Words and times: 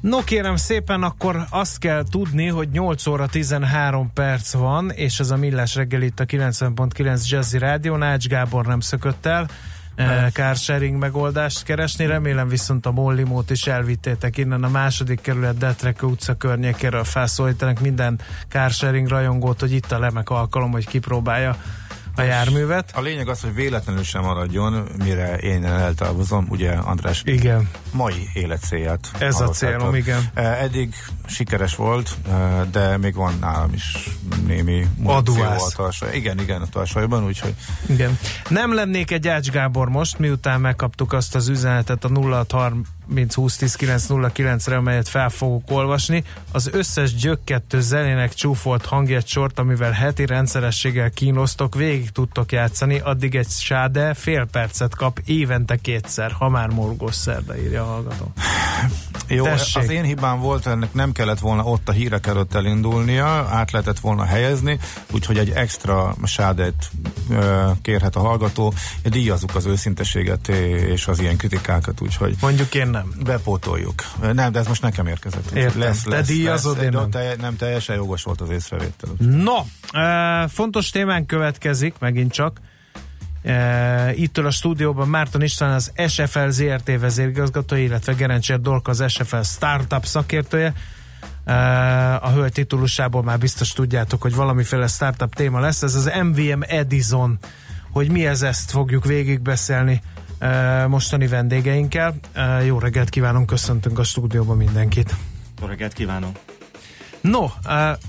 No 0.00 0.24
kérem 0.24 0.56
szépen, 0.56 1.02
akkor 1.02 1.44
azt 1.50 1.78
kell 1.78 2.04
tudni, 2.10 2.46
hogy 2.46 2.68
8 2.68 3.06
óra 3.06 3.26
13 3.26 4.12
perc 4.12 4.52
van, 4.52 4.90
és 4.90 5.20
ez 5.20 5.30
a 5.30 5.36
Millás 5.36 5.74
reggel 5.74 6.02
itt 6.02 6.20
a 6.20 6.24
90.9 6.24 7.28
Jazzy 7.28 7.58
Rádió, 7.58 7.96
Nács 7.96 8.26
Gábor 8.26 8.66
nem 8.66 8.80
szökött 8.80 9.26
el 9.26 9.48
carsharing 10.32 10.98
megoldást 10.98 11.62
keresni. 11.62 12.06
Remélem 12.06 12.48
viszont 12.48 12.86
a 12.86 12.90
Mollimót 12.90 13.50
is 13.50 13.66
elvittétek 13.66 14.36
innen 14.36 14.64
a 14.64 14.68
második 14.68 15.20
kerület 15.20 15.58
Detreke 15.58 16.06
utca 16.06 16.34
környékéről 16.34 17.04
felszólítanak. 17.04 17.80
Minden 17.80 18.20
carsharing 18.48 19.08
rajongót, 19.08 19.60
hogy 19.60 19.72
itt 19.72 19.92
a 19.92 19.98
lemek 19.98 20.30
alkalom, 20.30 20.70
hogy 20.70 20.86
kipróbálja 20.86 21.56
a 22.16 22.22
járművet. 22.22 22.92
A 22.94 23.00
lényeg 23.00 23.28
az, 23.28 23.40
hogy 23.40 23.54
véletlenül 23.54 24.02
sem 24.02 24.22
maradjon, 24.22 24.88
mire 25.04 25.36
én 25.36 25.64
eltávozom, 25.64 26.46
ugye 26.48 26.72
András 26.72 27.22
Igen. 27.24 27.70
mai 27.92 28.28
életcélját. 28.34 29.10
Ez 29.18 29.40
a 29.40 29.48
célom, 29.48 29.94
igen. 29.94 30.30
Eddig 30.34 30.94
sikeres 31.26 31.74
volt, 31.74 32.16
de 32.70 32.96
még 32.96 33.14
van 33.14 33.34
nálam 33.40 33.72
is 33.72 34.08
némi 34.46 34.86
Adóász. 35.04 35.76
Igen, 36.12 36.40
igen, 36.40 36.60
a 36.62 36.66
tarsajban, 36.66 37.24
úgyhogy... 37.24 37.54
Igen. 37.86 38.18
Nem 38.48 38.74
lennék 38.74 39.10
egy 39.10 39.28
Ács 39.28 39.50
Gábor 39.50 39.88
most, 39.88 40.18
miután 40.18 40.60
megkaptuk 40.60 41.12
azt 41.12 41.34
az 41.34 41.48
üzenetet 41.48 42.04
a 42.04 42.08
0630 42.08 42.88
20 43.34 43.80
re 44.66 44.76
amelyet 44.76 45.08
fel 45.08 45.28
fogok 45.28 45.70
olvasni. 45.70 46.24
Az 46.52 46.70
összes 46.72 47.14
gyökkettő 47.14 47.80
zenének 47.80 48.34
csúfolt 48.34 48.84
hangját 48.86 49.26
sort, 49.26 49.58
amivel 49.58 49.92
heti 49.92 50.26
rendszerességgel 50.26 51.10
kínosztok, 51.10 51.74
végig 51.74 52.10
tudtok 52.10 52.52
játszani, 52.52 52.98
addig 52.98 53.34
egy 53.34 53.48
sáde 53.48 54.14
fél 54.14 54.46
percet 54.52 54.94
kap 54.94 55.20
évente 55.24 55.76
kétszer, 55.76 56.32
ha 56.32 56.48
már 56.48 56.68
morgós 56.68 57.14
szerda 57.14 57.58
írja 57.58 57.82
a 57.82 57.86
hallgató. 57.86 58.32
Jó, 59.28 59.44
Tessék. 59.44 59.82
az 59.82 59.90
én 59.90 60.02
hibám 60.02 60.40
volt, 60.40 60.66
ennek 60.66 60.94
nem 60.94 61.12
kellett 61.12 61.38
volna 61.38 61.62
ott 61.62 61.88
a 61.88 61.92
hírek 61.92 62.26
előtt 62.26 62.54
elindulnia, 62.54 63.26
át 63.50 63.70
lehetett 63.70 63.98
volna 63.98 64.24
helyezni, 64.24 64.78
úgyhogy 65.12 65.38
egy 65.38 65.50
extra 65.50 66.16
sádet 66.24 66.90
kérhet 67.82 68.16
a 68.16 68.20
hallgató, 68.20 68.72
díjazzuk 69.02 69.54
az 69.54 69.66
őszinteséget 69.66 70.48
és 70.48 71.06
az 71.06 71.20
ilyen 71.20 71.36
kritikákat, 71.36 72.00
úgyhogy... 72.00 72.36
Mondjuk 72.40 72.74
én 72.74 72.95
nem. 72.96 73.12
Bepótoljuk. 73.24 74.04
Nem, 74.32 74.52
de 74.52 74.58
ez 74.58 74.66
most 74.66 74.82
nekem 74.82 75.06
érkezett. 75.06 75.50
Értem. 75.50 75.80
Lesz, 75.80 76.02
Te 76.02 76.10
lesz, 76.10 76.26
díjazod, 76.26 76.76
lesz, 76.76 76.84
én 76.84 76.90
nem. 76.90 77.10
Te, 77.10 77.34
nem 77.40 77.56
teljesen 77.56 77.96
jogos 77.96 78.22
volt 78.22 78.40
az 78.40 78.50
észrevétel. 78.50 79.10
No, 79.18 79.56
e, 79.92 80.48
fontos 80.48 80.90
témán 80.90 81.26
következik, 81.26 81.94
megint 81.98 82.32
csak. 82.32 82.60
E, 83.42 84.14
ittől 84.14 84.46
a 84.46 84.50
stúdióban 84.50 85.08
Márton 85.08 85.42
István 85.42 85.72
az 85.72 85.92
SFL 86.06 86.48
ZRT 86.48 86.98
vezérigazgatója, 87.00 87.82
illetve 87.82 88.12
Gerencsér 88.12 88.60
Dorka 88.60 88.90
az 88.90 89.04
SFL 89.08 89.42
Startup 89.42 90.04
szakértője. 90.04 90.72
E, 91.44 91.54
a 92.14 92.30
hölgy 92.30 92.52
titulusából 92.52 93.22
már 93.22 93.38
biztos 93.38 93.72
tudjátok, 93.72 94.22
hogy 94.22 94.34
valamiféle 94.34 94.86
startup 94.86 95.34
téma 95.34 95.60
lesz. 95.60 95.82
Ez 95.82 95.94
az 95.94 96.10
MVM 96.22 96.60
Edison. 96.66 97.38
Hogy 97.90 98.10
mi 98.10 98.26
ez, 98.26 98.42
ezt 98.42 98.70
fogjuk 98.70 99.04
végigbeszélni 99.04 100.02
mostani 100.88 101.26
vendégeinkkel. 101.26 102.14
Jó 102.66 102.78
reggelt 102.78 103.08
kívánunk, 103.08 103.46
köszöntünk 103.46 103.98
a 103.98 104.04
stúdióban 104.04 104.56
mindenkit. 104.56 105.14
Jó 105.60 105.66
reggelt 105.66 105.92
kívánok. 105.92 106.38
No, 107.20 107.46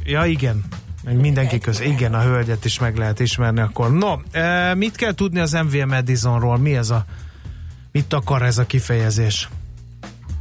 ja 0.03 0.25
igen, 0.25 0.63
mindenki 1.03 1.59
köz. 1.59 1.79
Igen, 1.79 2.13
a 2.13 2.21
hölgyet 2.21 2.65
is 2.65 2.79
meg 2.79 2.97
lehet 2.97 3.19
ismerni 3.19 3.59
akkor. 3.59 3.93
No, 3.93 4.15
mit 4.73 4.95
kell 4.95 5.13
tudni 5.13 5.39
az 5.39 5.51
MVM 5.51 5.91
Edisonról? 5.91 6.57
Mi 6.57 6.75
ez 6.75 6.89
a, 6.89 7.05
mit 7.91 8.13
akar 8.13 8.41
ez 8.41 8.57
a 8.57 8.65
kifejezés? 8.65 9.49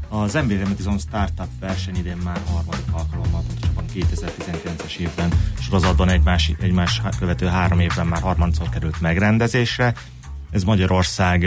Az 0.08 0.34
MVM 0.34 0.70
Edison 0.70 0.98
Startup 0.98 1.48
verseny 1.60 1.96
idén 1.96 2.16
már 2.16 2.40
harmadik 2.52 2.84
alkalommal, 2.90 3.42
pontosabban 3.46 3.84
2019-es 3.94 4.96
évben 4.96 5.30
sorozatban 5.60 6.08
egymás, 6.08 6.52
egymás 6.60 7.02
követő 7.18 7.46
három 7.46 7.80
évben 7.80 8.06
már 8.06 8.20
harmadszor 8.20 8.68
került 8.68 9.00
megrendezésre. 9.00 9.94
Ez 10.50 10.64
Magyarország 10.64 11.42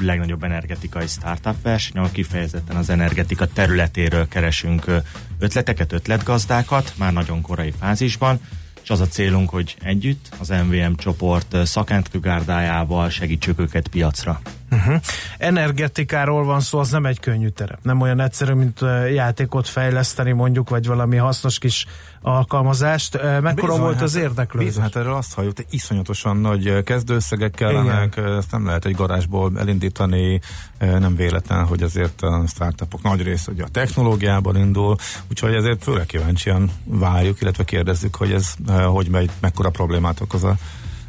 legnagyobb 0.00 0.44
energetikai 0.44 1.06
startup 1.06 1.62
verseny, 1.62 1.96
ahol 1.96 2.10
kifejezetten 2.12 2.76
az 2.76 2.90
energetika 2.90 3.46
területéről 3.46 4.28
keresünk 4.28 4.84
ötleteket, 5.38 5.92
ötletgazdákat, 5.92 6.92
már 6.96 7.12
nagyon 7.12 7.40
korai 7.40 7.72
fázisban, 7.80 8.40
és 8.82 8.90
az 8.90 9.00
a 9.00 9.06
célunk, 9.06 9.50
hogy 9.50 9.76
együtt 9.82 10.28
az 10.38 10.48
MVM 10.48 10.94
csoport 10.96 11.56
szakentőgárdájával 11.66 13.08
segítsük 13.08 13.58
őket 13.58 13.88
piacra. 13.88 14.40
Uh-huh. 14.70 15.00
Energetikáról 15.38 16.44
van 16.44 16.60
szó, 16.60 16.78
az 16.78 16.90
nem 16.90 17.06
egy 17.06 17.20
könnyű 17.20 17.48
terep. 17.48 17.78
Nem 17.82 18.00
olyan 18.00 18.20
egyszerű, 18.20 18.52
mint 18.52 18.80
játékot 19.12 19.68
fejleszteni 19.68 20.32
mondjuk, 20.32 20.68
vagy 20.68 20.86
valami 20.86 21.16
hasznos 21.16 21.58
kis 21.58 21.86
alkalmazást. 22.22 23.22
Mekkora 23.22 23.52
bizony, 23.52 23.80
volt 23.80 24.00
az 24.00 24.14
hát- 24.14 24.22
érdeklődés? 24.22 24.68
Bizony, 24.68 24.82
hát 24.82 24.96
erről 24.96 25.14
azt 25.14 25.34
halljuk, 25.34 25.56
hogy 25.56 25.66
iszonyatosan 25.70 26.36
nagy 26.36 26.82
kezdőszegek 26.82 27.50
kellenek, 27.50 28.16
Igen. 28.16 28.36
ezt 28.36 28.50
nem 28.50 28.66
lehet 28.66 28.84
egy 28.84 28.94
garázsból 28.94 29.52
elindítani, 29.58 30.40
nem 30.78 31.16
véletlen, 31.16 31.66
hogy 31.66 31.82
azért 31.82 32.22
a 32.22 32.44
startupok 32.46 33.02
nagy 33.02 33.22
része 33.22 33.50
ugye 33.50 33.64
a 33.64 33.68
technológiában 33.68 34.56
indul, 34.56 34.96
úgyhogy 35.30 35.54
ezért 35.54 35.82
főleg 35.82 36.06
kíváncsian 36.06 36.70
várjuk, 36.84 37.40
illetve 37.40 37.64
kérdezzük, 37.64 38.14
hogy 38.14 38.32
ez 38.32 38.54
hogy 38.86 39.08
megy, 39.08 39.30
mekkora 39.40 39.70
problémát 39.70 40.20
okoz 40.20 40.44
a, 40.44 40.54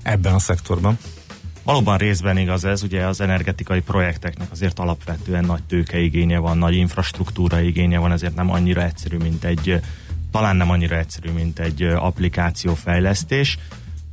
ebben 0.03 0.33
a 0.33 0.39
szektorban. 0.39 0.97
Valóban 1.63 1.97
részben 1.97 2.37
igaz 2.37 2.65
ez, 2.65 2.83
ugye 2.83 3.05
az 3.05 3.21
energetikai 3.21 3.81
projekteknek 3.81 4.51
azért 4.51 4.79
alapvetően 4.79 5.45
nagy 5.45 5.63
tőkeigénye 5.63 6.37
van, 6.37 6.57
nagy 6.57 6.75
infrastruktúra 6.75 7.59
igénye 7.59 7.97
van, 7.97 8.11
ezért 8.11 8.35
nem 8.35 8.51
annyira 8.51 8.83
egyszerű, 8.83 9.17
mint 9.17 9.43
egy 9.43 9.79
talán 10.31 10.55
nem 10.55 10.69
annyira 10.69 10.97
egyszerű, 10.97 11.31
mint 11.31 11.59
egy 11.59 11.83
applikációfejlesztés. 11.83 13.57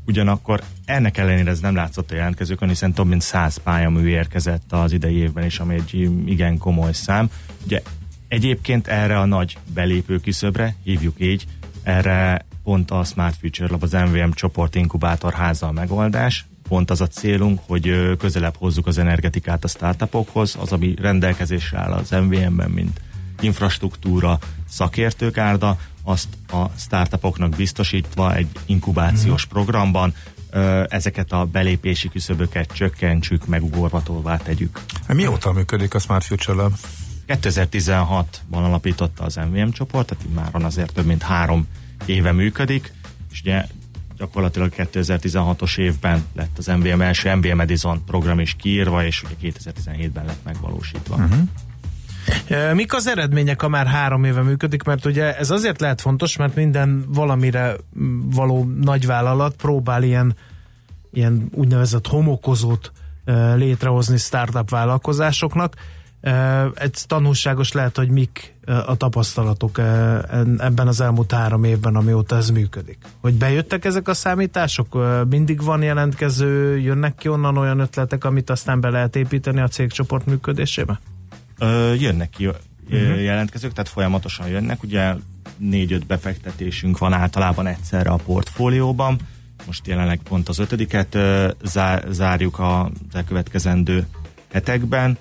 Ugyanakkor 0.06 0.62
ennek 0.84 1.16
ellenére 1.16 1.50
ez 1.50 1.60
nem 1.60 1.74
látszott 1.74 2.10
a 2.10 2.14
jelentkezőkön, 2.14 2.68
hiszen 2.68 2.92
több 2.92 3.06
mint 3.06 3.22
100 3.22 3.56
pályamű 3.56 4.08
érkezett 4.08 4.72
az 4.72 4.92
idei 4.92 5.16
évben 5.16 5.44
is, 5.44 5.58
ami 5.58 5.74
egy 5.74 6.10
igen 6.26 6.58
komoly 6.58 6.92
szám. 6.92 7.30
Ugye 7.64 7.82
egyébként 8.28 8.86
erre 8.86 9.18
a 9.18 9.24
nagy 9.24 9.58
belépő 9.74 10.20
kiszöbre, 10.20 10.74
hívjuk 10.82 11.14
így, 11.18 11.46
erre 11.82 12.46
pont 12.62 12.90
a 12.90 13.04
Smart 13.04 13.36
Future 13.40 13.70
Lab, 13.70 13.82
az 13.82 13.92
MVM 13.92 14.30
csoport 14.30 14.74
inkubátor 14.74 15.32
háza 15.32 15.66
a 15.66 15.72
megoldás, 15.72 16.46
pont 16.68 16.90
az 16.90 17.00
a 17.00 17.06
célunk, 17.06 17.60
hogy 17.66 18.16
közelebb 18.18 18.56
hozzuk 18.56 18.86
az 18.86 18.98
energetikát 18.98 19.64
a 19.64 19.68
startupokhoz, 19.68 20.56
az, 20.60 20.72
ami 20.72 20.94
rendelkezésre 21.00 21.78
áll 21.78 21.92
az 21.92 22.10
MVM-ben, 22.10 22.70
mint 22.70 23.00
infrastruktúra, 23.40 24.38
szakértők 24.68 25.38
árda, 25.38 25.78
azt 26.02 26.28
a 26.52 26.64
startupoknak 26.78 27.56
biztosítva 27.56 28.34
egy 28.34 28.48
inkubációs 28.66 29.46
mm. 29.46 29.48
programban 29.48 30.14
ezeket 30.88 31.32
a 31.32 31.44
belépési 31.44 32.08
küszöböket 32.08 32.72
csökkentsük, 32.72 33.46
megugorvatóvá 33.46 34.36
tegyük. 34.36 34.80
Mióta 35.08 35.52
működik 35.52 35.94
a 35.94 35.98
Smart 35.98 36.24
Future 36.24 36.62
Lab? 36.62 36.72
2016-ban 37.28 38.24
alapította 38.50 39.24
az 39.24 39.36
MVM 39.36 39.68
csoport, 39.68 40.06
tehát 40.06 40.52
már 40.52 40.64
azért 40.64 40.92
több 40.92 41.06
mint 41.06 41.22
három 41.22 41.66
éve 42.06 42.32
működik, 42.32 42.92
és 43.30 43.40
ugye 43.40 43.64
gyakorlatilag 44.18 44.72
2016-os 44.76 45.78
évben 45.78 46.24
lett 46.36 46.58
az 46.58 46.66
MVM 46.66 47.00
első 47.00 47.34
MVM 47.34 47.60
Edison 47.60 48.04
program 48.04 48.40
is 48.40 48.54
kiírva, 48.54 49.04
és 49.04 49.22
ugye 49.22 49.52
2017-ben 49.52 50.24
lett 50.24 50.44
megvalósítva. 50.44 51.14
Uh-huh. 51.14 52.74
Mik 52.74 52.94
az 52.94 53.06
eredmények, 53.06 53.60
ha 53.60 53.68
már 53.68 53.86
három 53.86 54.24
éve 54.24 54.42
működik? 54.42 54.82
Mert 54.82 55.04
ugye 55.04 55.36
ez 55.36 55.50
azért 55.50 55.80
lehet 55.80 56.00
fontos, 56.00 56.36
mert 56.36 56.54
minden 56.54 57.04
valamire 57.08 57.76
való 58.34 58.64
nagyvállalat 58.80 59.56
próbál 59.56 60.02
ilyen, 60.02 60.36
ilyen 61.12 61.48
úgynevezett 61.54 62.06
homokozót 62.06 62.92
létrehozni 63.54 64.16
startup 64.16 64.70
vállalkozásoknak 64.70 65.74
egy 66.74 67.04
tanulságos 67.06 67.72
lehet, 67.72 67.96
hogy 67.96 68.10
mik 68.10 68.54
a 68.86 68.96
tapasztalatok 68.96 69.78
ebben 70.58 70.86
az 70.86 71.00
elmúlt 71.00 71.32
három 71.32 71.64
évben, 71.64 71.96
amióta 71.96 72.36
ez 72.36 72.50
működik. 72.50 72.98
Hogy 73.20 73.34
bejöttek 73.34 73.84
ezek 73.84 74.08
a 74.08 74.14
számítások? 74.14 74.98
Mindig 75.28 75.62
van 75.62 75.82
jelentkező, 75.82 76.78
jönnek 76.78 77.14
ki 77.14 77.28
onnan 77.28 77.56
olyan 77.56 77.78
ötletek, 77.78 78.24
amit 78.24 78.50
aztán 78.50 78.80
be 78.80 78.88
lehet 78.88 79.16
építeni 79.16 79.60
a 79.60 79.68
cégcsoport 79.68 80.26
működésébe? 80.26 81.00
Ö, 81.58 81.94
jönnek 81.94 82.30
ki 82.30 82.46
uh-huh. 82.46 83.22
jelentkezők, 83.22 83.72
tehát 83.72 83.88
folyamatosan 83.88 84.48
jönnek. 84.48 84.82
Ugye 84.82 85.14
négy-öt 85.56 86.06
befektetésünk 86.06 86.98
van 86.98 87.12
általában 87.12 87.66
egyszerre 87.66 88.10
a 88.10 88.16
portfólióban. 88.16 89.18
Most 89.66 89.86
jelenleg 89.86 90.20
pont 90.22 90.48
az 90.48 90.58
ötödiket 90.58 91.18
zárjuk 92.10 92.58
az 92.58 92.86
elkövetkezendő 93.12 94.06
hetekben, 94.52 95.18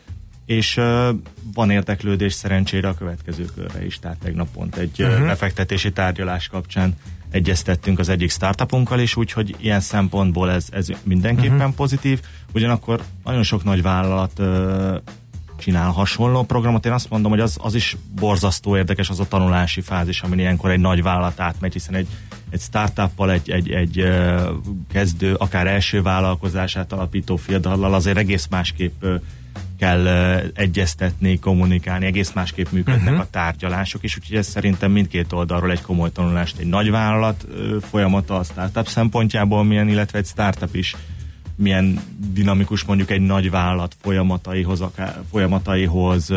és 0.48 0.78
ö, 0.78 1.10
van 1.54 1.70
érdeklődés 1.70 2.34
szerencsére 2.34 2.88
a 2.88 2.94
következő 2.94 3.46
körre 3.56 3.86
is, 3.86 4.00
tehát 4.00 4.18
tegnap 4.18 4.48
pont 4.54 4.76
egy 4.76 5.02
uh-huh. 5.04 5.26
befektetési 5.26 5.92
tárgyalás 5.92 6.48
kapcsán 6.48 6.96
egyeztettünk 7.30 8.00
az 8.00 8.10
egyik 8.10 8.32
startupunkkal 8.32 9.00
is, 9.00 9.16
úgyhogy 9.16 9.56
ilyen 9.60 9.80
szempontból 9.80 10.52
ez, 10.52 10.68
ez 10.72 10.88
mindenképpen 11.04 11.56
uh-huh. 11.56 11.74
pozitív. 11.74 12.22
Ugyanakkor 12.54 13.02
nagyon 13.24 13.44
sok 13.44 13.64
nagy 13.64 13.82
vállalat 13.82 14.32
ö, 14.40 14.98
csinál 15.58 15.92
hasonló 15.92 16.44
programot. 16.44 16.86
Én 16.86 16.92
azt 16.92 17.10
mondom, 17.10 17.32
hogy 17.32 17.40
az, 17.40 17.58
az 17.62 17.76
is 17.76 17.98
borzasztó 18.16 18.78
érdekes 18.78 19.10
az 19.10 19.20
a 19.20 19.28
tanulási 19.28 19.82
fázis, 19.82 20.22
amin 20.22 20.40
ilyenkor 20.40 20.72
egy 20.72 20.80
nagy 20.80 21.04
vállalat 21.04 21.40
átmegy, 21.40 21.74
hiszen 21.74 21.96
egy, 21.96 22.08
egy 22.50 22.62
startuppal, 22.62 23.32
egy, 23.32 23.50
egy, 23.50 23.72
egy 23.72 24.02
uh, 24.02 24.48
kezdő, 24.92 25.34
akár 25.34 25.68
első 25.68 26.02
vállalkozását 26.02 26.94
alapító 26.94 27.36
fiadallal 27.36 27.94
azért 27.94 28.18
egész 28.18 28.48
másképp 28.50 29.04
uh, 29.04 29.22
kell 29.78 30.08
egyeztetni, 30.54 31.40
kommunikálni, 31.40 32.06
egész 32.06 32.32
másképp 32.34 32.68
működnek 32.72 33.08
uh-huh. 33.08 33.20
a 33.20 33.28
tárgyalások, 33.32 34.04
és 34.04 34.18
úgyhogy 34.18 34.38
ez 34.38 34.48
szerintem 34.48 34.92
mindkét 34.92 35.34
oldalról 35.34 35.72
egy 35.72 35.82
komoly 35.82 36.12
tanulást, 36.12 36.58
egy 36.60 36.68
nagy 36.68 36.90
vállalat 36.90 37.46
folyamata 37.82 38.36
a 38.36 38.44
startup 38.44 38.88
szempontjából 38.88 39.64
milyen, 39.64 39.90
illetve 39.90 40.18
egy 40.18 40.26
startup 40.26 40.76
is 40.76 40.96
milyen 41.58 42.00
dinamikus 42.34 42.84
mondjuk 42.84 43.10
egy 43.10 43.22
nagy 43.22 43.50
vállalat 43.50 43.96
folyamataihoz, 44.02 44.82
akár, 44.82 45.22
folyamataihoz, 45.32 46.30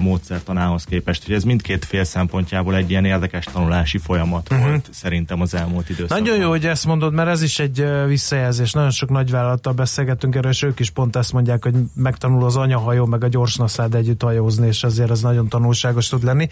módszertanához 0.00 0.84
képest. 0.84 1.24
hogy 1.24 1.34
ez 1.34 1.44
mindkét 1.44 1.84
fél 1.84 2.04
szempontjából 2.04 2.76
egy 2.76 2.90
ilyen 2.90 3.04
érdekes 3.04 3.44
tanulási 3.44 3.98
folyamat 3.98 4.48
uh-huh. 4.50 4.68
volt 4.68 4.88
szerintem 4.90 5.40
az 5.40 5.54
elmúlt 5.54 5.88
időszakban. 5.88 6.22
Nagyon 6.22 6.38
jó, 6.38 6.48
hogy 6.48 6.66
ezt 6.66 6.86
mondod, 6.86 7.12
mert 7.12 7.28
ez 7.28 7.42
is 7.42 7.58
egy 7.58 7.84
visszajelzés. 8.06 8.72
Nagyon 8.72 8.90
sok 8.90 9.10
nagyvállalattal 9.10 9.72
beszélgetünk 9.72 10.34
erről, 10.34 10.50
és 10.50 10.62
ők 10.62 10.80
is 10.80 10.90
pont 10.90 11.16
ezt 11.16 11.32
mondják, 11.32 11.62
hogy 11.62 11.74
megtanul 11.94 12.44
az 12.44 12.56
anyahajó, 12.56 13.06
meg 13.06 13.24
a 13.24 13.28
gyorsnaszád 13.28 13.94
együtt 13.94 14.22
hajózni, 14.22 14.66
és 14.66 14.84
azért 14.84 15.10
ez 15.10 15.20
nagyon 15.20 15.48
tanulságos 15.48 16.08
tud 16.08 16.24
lenni. 16.24 16.48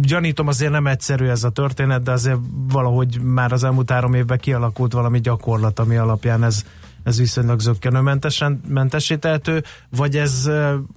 Gyanítom 0.00 0.46
azért 0.46 0.70
nem 0.70 0.86
egyszerű 0.86 1.26
ez 1.26 1.44
a 1.44 1.50
történet, 1.50 2.02
de 2.02 2.10
azért 2.10 2.38
valahogy 2.68 3.20
már 3.20 3.52
az 3.52 3.64
elmúlt 3.64 3.90
három 3.90 4.14
évben 4.14 4.38
kialakult 4.38 4.92
valami 4.92 5.20
gyakorlat, 5.20 5.78
ami 5.78 5.96
alapján 5.96 6.44
ez, 6.44 6.64
ez 7.02 7.18
viszonylag 7.18 7.60
zöggenőmentesen 7.60 8.60
mentesítehető, 8.68 9.64
vagy 9.90 10.16
ez 10.16 10.50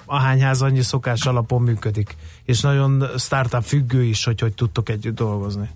a 0.06 0.20
hányház 0.20 0.62
annyi 0.62 0.82
szokás 0.82 1.26
alapon 1.26 1.62
működik, 1.62 2.16
és 2.44 2.62
nagyon 2.62 3.04
startup 3.18 3.64
függő 3.64 4.04
is, 4.04 4.24
hogy 4.24 4.40
hogy 4.40 4.54
tudtok 4.54 4.90
együtt 4.90 5.16
dolgozni. 5.16 5.70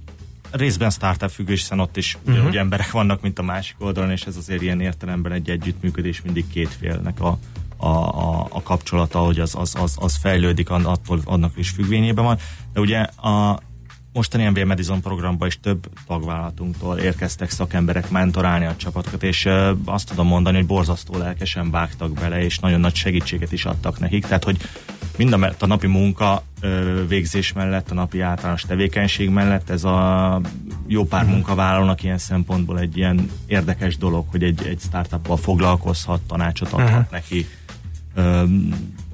Részben 0.51 0.89
startup 0.89 1.29
függő, 1.29 1.53
hiszen 1.53 1.79
ott 1.79 1.97
is 1.97 2.17
uh-huh. 2.25 2.55
emberek 2.55 2.91
vannak, 2.91 3.21
mint 3.21 3.39
a 3.39 3.43
másik 3.43 3.75
oldalon, 3.79 4.11
és 4.11 4.23
ez 4.23 4.35
azért 4.37 4.61
ilyen 4.61 4.81
értelemben 4.81 5.31
egy 5.31 5.49
együttműködés 5.49 6.21
mindig 6.21 6.47
két 6.47 6.69
félnek 6.69 7.21
a, 7.21 7.37
a, 7.81 7.87
a, 7.87 8.47
a 8.49 8.61
kapcsolata, 8.61 9.19
hogy 9.19 9.39
az, 9.39 9.55
az, 9.55 9.75
az, 9.77 9.95
az 9.99 10.15
fejlődik, 10.15 10.69
attól 10.69 11.19
annak 11.23 11.51
is 11.55 11.69
függvényében 11.69 12.23
van. 12.23 12.37
De 12.73 12.79
ugye 12.79 12.99
a 12.99 13.59
mostani 14.13 14.49
MBA 14.49 14.65
Madison 14.65 15.01
programban 15.01 15.47
is 15.47 15.59
több 15.59 15.89
tagvállalatunktól 16.07 16.97
érkeztek 16.97 17.49
szakemberek 17.49 18.09
mentorálni 18.09 18.65
a 18.65 18.75
csapatokat, 18.75 19.23
és 19.23 19.49
azt 19.85 20.09
tudom 20.09 20.27
mondani, 20.27 20.57
hogy 20.57 20.65
borzasztó 20.65 21.17
lelkesen 21.17 21.71
vágtak 21.71 22.13
bele, 22.13 22.43
és 22.43 22.59
nagyon 22.59 22.79
nagy 22.79 22.95
segítséget 22.95 23.51
is 23.51 23.65
adtak 23.65 23.99
nekik. 23.99 24.25
Tehát, 24.25 24.43
hogy 24.43 24.57
mind 25.17 25.33
a, 25.33 25.53
a 25.59 25.65
napi 25.65 25.87
munka 25.87 26.43
végzés 27.07 27.53
mellett, 27.53 27.91
a 27.91 27.93
napi 27.93 28.21
általános 28.21 28.61
tevékenység 28.61 29.29
mellett 29.29 29.69
ez 29.69 29.83
a 29.83 30.41
jó 30.87 31.05
pár 31.05 31.21
uh-huh. 31.21 31.35
munkavállalónak 31.35 32.03
ilyen 32.03 32.17
szempontból 32.17 32.79
egy 32.79 32.97
ilyen 32.97 33.31
érdekes 33.45 33.97
dolog, 33.97 34.25
hogy 34.29 34.43
egy, 34.43 34.67
egy 34.67 34.79
startuppal 34.79 35.37
foglalkozhat, 35.37 36.21
tanácsot 36.21 36.71
adhat 36.71 36.89
uh-huh. 36.89 37.11
neki, 37.11 37.47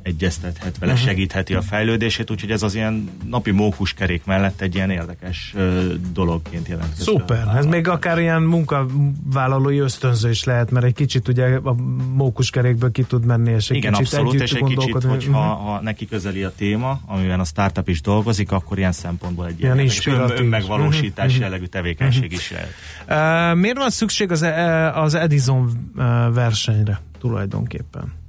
egyeztethet 0.06 0.78
vele, 0.78 0.92
uh-huh. 0.92 1.08
segítheti 1.08 1.54
a 1.54 1.62
fejlődését, 1.62 2.32
úgyhogy 2.32 2.52
ez 2.52 2.64
az 2.64 2.76
ilyen 2.76 3.10
napi 3.30 3.52
mókuskerék 3.52 4.26
mellett 4.26 4.62
egy 4.62 4.76
ilyen 4.76 4.90
érdekes 4.90 5.54
ö, 5.56 5.94
dologként 6.14 6.68
jelentkezik. 6.68 7.04
Szuper, 7.04 7.48
ez 7.56 7.66
még 7.66 7.88
akár 7.88 8.20
ilyen 8.20 8.42
munkavállalói 8.42 9.78
ösztönző 9.78 10.30
is 10.30 10.44
lehet, 10.44 10.72
mert 10.72 10.86
egy 10.86 10.94
kicsit 10.94 11.28
ugye 11.28 11.46
a 11.64 11.76
mókuskerékből 12.14 12.92
ki 12.92 13.04
tud 13.04 13.26
menni, 13.26 13.52
és 13.52 13.70
egy 13.70 13.78
Igen, 13.78 13.92
kicsit 13.92 14.14
abszolút, 14.14 14.42
és 14.42 14.54
egy 14.54 14.64
kicsit, 14.64 15.04
hogyha 15.04 15.40
uh-huh. 15.40 15.68
ha 15.68 15.82
neki 15.82 16.08
közeli 16.08 16.44
a 16.44 16.52
téma, 16.56 17.00
amiben 17.06 17.40
a 17.40 17.46
startup 17.46 17.90
is 17.90 18.02
dolgozik, 18.02 18.52
akkor 18.52 18.78
ilyen 18.78 18.92
szempontból 18.92 19.48
egy 19.48 19.60
ilyen, 19.60 19.80
ilyen 19.80 20.32
önmegvalósítás 20.36 21.26
uh-huh. 21.26 21.42
jellegű 21.42 21.66
tevékenység 21.66 22.24
uh-huh. 22.24 22.40
is 22.40 22.52
lehet. 22.52 23.54
Uh, 23.54 23.60
miért 23.60 23.78
van 23.78 23.90
szükség 23.90 24.32
az, 24.32 24.42
e, 24.42 24.92
az 24.94 25.14
Edison 25.14 25.92
versenyre 26.34 27.02
tulajdonképpen? 27.20 28.24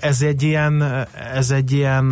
Ez 0.00 0.22
egy 0.22 0.42
ilyen, 0.42 0.82
ez 1.34 1.50
egy 1.50 1.72
ilyen 1.72 2.08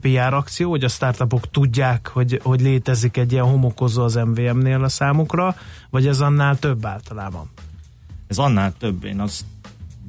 PR 0.00 0.34
akció, 0.34 0.70
hogy 0.70 0.84
a 0.84 0.88
startupok 0.88 1.50
tudják, 1.50 2.08
hogy, 2.08 2.40
hogy 2.42 2.60
létezik 2.60 3.16
egy 3.16 3.32
ilyen 3.32 3.44
homokozó 3.44 4.02
az 4.02 4.14
MVM-nél 4.14 4.84
a 4.84 4.88
számukra, 4.88 5.56
vagy 5.90 6.06
ez 6.06 6.20
annál 6.20 6.58
több 6.58 6.86
általában? 6.86 7.50
Ez 8.26 8.38
annál 8.38 8.72
több. 8.78 9.04
Én 9.04 9.20
azt 9.20 9.44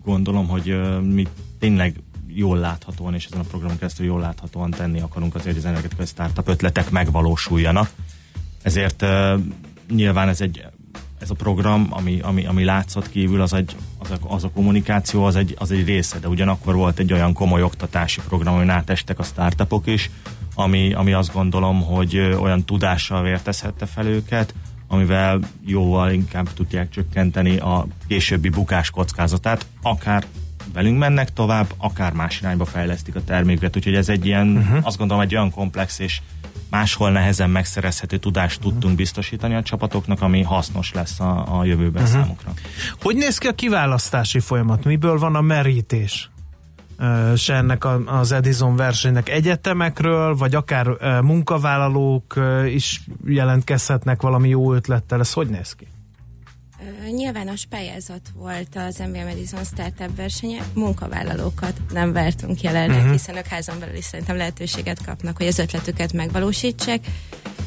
gondolom, 0.04 0.48
hogy 0.48 0.82
mi 1.02 1.28
tényleg 1.60 1.96
jól 2.28 2.58
láthatóan, 2.58 3.14
és 3.14 3.26
ezen 3.26 3.40
a 3.40 3.44
programon 3.44 3.78
keresztül 3.78 4.06
jól 4.06 4.20
láthatóan 4.20 4.72
tenni 4.72 5.00
akarunk 5.00 5.36
azért, 5.36 5.56
hogy 5.56 5.64
az 5.64 5.70
energetikai 5.70 6.06
startup 6.06 6.48
ötletek 6.48 6.90
megvalósuljanak. 6.90 7.90
Ezért 8.62 9.06
nyilván 9.90 10.28
ez 10.28 10.42
egy 10.42 10.66
ez 11.22 11.30
a 11.30 11.34
program, 11.34 11.88
ami, 11.90 12.20
ami, 12.20 12.46
ami 12.46 12.64
látszott 12.64 13.10
kívül, 13.10 13.42
az, 13.42 13.54
egy, 13.54 13.76
az, 13.98 14.12
a, 14.12 14.18
az 14.28 14.44
a 14.44 14.50
kommunikáció, 14.50 15.24
az 15.24 15.36
egy, 15.36 15.56
az 15.60 15.72
egy 15.72 15.86
része, 15.86 16.20
de 16.20 16.28
ugyanakkor 16.28 16.76
volt 16.76 17.00
egy 17.00 17.14
olyan 17.14 17.34
komoly 17.34 17.62
oktatási 17.62 18.22
program, 18.28 18.54
amin 18.54 18.70
átestek 18.70 19.20
a 19.20 19.24
startupok 19.24 19.88
is, 19.88 20.10
ami, 20.56 20.94
ami 20.94 21.14
azt 21.14 21.34
gondolom, 21.34 21.82
hogy 21.82 22.18
olyan 22.18 22.66
tudással 22.66 23.22
vértezhette 23.22 23.86
fel 23.86 24.06
őket, 24.06 24.54
amivel 24.88 25.40
jóval 25.66 26.12
inkább 26.12 26.54
tudják 26.54 26.90
csökkenteni 26.90 27.58
a 27.58 27.86
későbbi 28.08 28.50
bukás 28.50 28.90
kockázatát, 28.90 29.66
akár 29.82 30.26
velünk 30.74 30.98
mennek 30.98 31.34
tovább, 31.34 31.74
akár 31.78 32.14
más 32.14 32.40
irányba 32.40 32.66
fejlesztik 32.66 33.16
a 33.16 33.24
terméket, 33.24 33.76
úgyhogy 33.76 33.96
ez 33.96 34.10
egy 34.10 34.26
ilyen, 34.26 34.48
uh-huh. 34.48 34.86
azt 34.86 34.98
gondolom, 34.98 35.24
egy 35.24 35.36
olyan 35.36 35.52
komplex 35.52 36.00
és 36.00 36.22
máshol 36.72 37.12
nehezen 37.12 37.50
megszerezhető 37.50 38.18
tudást 38.18 38.58
uh-huh. 38.58 38.72
tudtunk 38.72 38.96
biztosítani 38.96 39.56
a 39.56 39.64
csapatoknak, 39.64 40.22
ami 40.22 40.42
hasznos 40.42 40.94
lesz 40.94 41.20
a, 41.20 41.60
a 41.60 41.64
jövőben 41.64 42.04
uh-huh. 42.04 42.22
számukra. 42.22 42.54
Hogy 43.02 43.16
néz 43.16 43.38
ki 43.38 43.48
a 43.48 43.54
kiválasztási 43.54 44.40
folyamat? 44.40 44.84
Miből 44.84 45.18
van 45.18 45.36
a 45.36 45.42
merítés? 45.42 46.30
se 47.36 47.54
ennek 47.54 47.86
az 48.06 48.32
Edison 48.32 48.76
versenynek 48.76 49.30
egyetemekről, 49.30 50.36
vagy 50.36 50.56
akár 50.56 50.88
munkavállalók 51.22 52.40
is 52.66 53.02
jelentkezhetnek 53.26 54.22
valami 54.22 54.50
jó 54.50 54.74
ötlettel. 54.74 55.20
Ez 55.20 55.34
hogy 55.34 55.48
néz 55.48 55.74
ki? 55.74 55.88
Nyilvános 57.12 57.66
pályázat 57.66 58.22
volt 58.36 58.76
az 58.76 59.04
MBA 59.08 59.24
Madison 59.24 59.64
Startup 59.64 60.16
versenye, 60.16 60.64
munkavállalókat 60.74 61.74
nem 61.94 62.14
vártunk 62.14 62.62
jelenleg, 62.62 62.98
uh-huh. 62.98 63.12
hiszen 63.12 63.38
ők 63.38 63.46
házon 63.46 63.80
belül 63.80 63.96
is 63.96 64.06
szerintem 64.06 64.38
lehetőséget 64.38 65.06
kapnak, 65.06 65.38
hogy 65.38 65.48
az 65.48 65.60
ötletüket 65.60 66.14
megvalósítsák, 66.14 67.00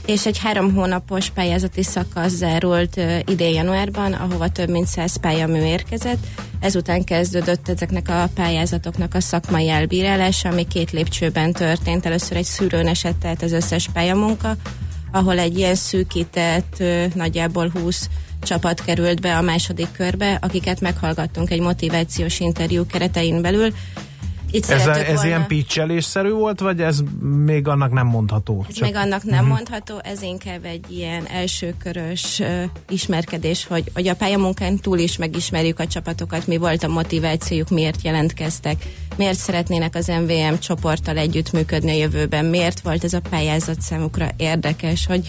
és 0.06 0.26
egy 0.26 0.38
három 0.38 0.74
hónapos 0.74 1.30
pályázati 1.30 1.82
szakasz 1.82 2.32
zárult 2.32 3.00
idén 3.24 3.54
januárban, 3.54 4.12
ahova 4.12 4.48
több 4.48 4.68
mint 4.68 4.86
száz 4.86 5.16
pályamű 5.16 5.62
érkezett. 5.64 6.26
Ezután 6.60 7.04
kezdődött 7.04 7.68
ezeknek 7.68 8.08
a 8.08 8.28
pályázatoknak 8.34 9.14
a 9.14 9.20
szakmai 9.20 9.68
elbírálása, 9.68 10.48
ami 10.48 10.66
két 10.66 10.90
lépcsőben 10.90 11.52
történt. 11.52 12.06
Először 12.06 12.36
egy 12.36 12.44
szűrőn 12.44 12.86
esett 12.86 13.20
tehát 13.20 13.42
az 13.42 13.52
összes 13.52 13.88
pályamunka, 13.92 14.56
ahol 15.12 15.38
egy 15.38 15.58
ilyen 15.58 15.74
szűkített, 15.74 16.82
nagyjából 17.14 17.70
20 17.70 18.08
csapat 18.44 18.84
került 18.84 19.20
be 19.20 19.36
a 19.36 19.40
második 19.42 19.88
körbe, 19.92 20.38
akiket 20.40 20.80
meghallgattunk 20.80 21.50
egy 21.50 21.60
motivációs 21.60 22.40
interjú 22.40 22.86
keretein 22.86 23.42
belül. 23.42 23.72
Itt 24.54 24.70
ez, 24.70 24.86
a, 24.86 24.90
ez 24.90 25.06
volna... 25.06 25.26
ilyen 25.26 25.46
pitchelésszerű 25.46 26.30
volt, 26.30 26.60
vagy 26.60 26.80
ez 26.80 26.98
még 27.44 27.68
annak 27.68 27.92
nem 27.92 28.06
mondható? 28.06 28.64
Ez 28.68 28.74
Csak... 28.74 28.84
még 28.84 28.96
annak 28.96 29.24
nem 29.24 29.34
uh-huh. 29.34 29.48
mondható, 29.48 30.00
ez 30.02 30.22
inkább 30.22 30.64
egy 30.64 30.84
ilyen 30.90 31.26
elsőkörös 31.26 32.38
uh, 32.38 32.62
ismerkedés, 32.88 33.66
hogy, 33.66 33.90
hogy 33.94 34.08
a 34.08 34.14
pályamunkán 34.14 34.76
túl 34.76 34.98
is 34.98 35.16
megismerjük 35.16 35.78
a 35.78 35.86
csapatokat, 35.86 36.46
mi 36.46 36.56
volt 36.56 36.82
a 36.82 36.88
motivációjuk, 36.88 37.68
miért 37.68 38.02
jelentkeztek, 38.02 38.86
miért 39.16 39.38
szeretnének 39.38 39.94
az 39.94 40.06
MVM 40.06 40.54
csoporttal 40.60 41.16
együttműködni 41.16 41.90
a 41.90 41.98
jövőben, 41.98 42.44
miért 42.44 42.80
volt 42.80 43.04
ez 43.04 43.12
a 43.12 43.20
pályázat 43.30 43.80
számukra 43.80 44.28
érdekes, 44.36 45.06
hogy 45.06 45.28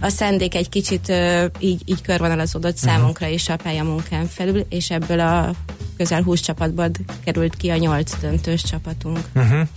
a 0.00 0.08
szendék 0.08 0.54
egy 0.54 0.68
kicsit 0.68 1.08
uh, 1.08 1.44
így, 1.58 1.82
így 1.84 2.02
körvonalazódott 2.02 2.74
uh-huh. 2.74 2.90
számunkra 2.90 3.26
is 3.26 3.48
a 3.48 3.56
pályamunkán 3.56 4.26
felül, 4.26 4.64
és 4.68 4.90
ebből 4.90 5.20
a 5.20 5.50
közel 6.00 6.22
20 6.22 6.40
csapatból 6.40 6.90
került 7.24 7.56
ki 7.56 7.68
a 7.68 7.76
8 7.76 8.20
döntős 8.20 8.59
csapatunk. 8.62 9.18
Uh-huh. 9.34 9.68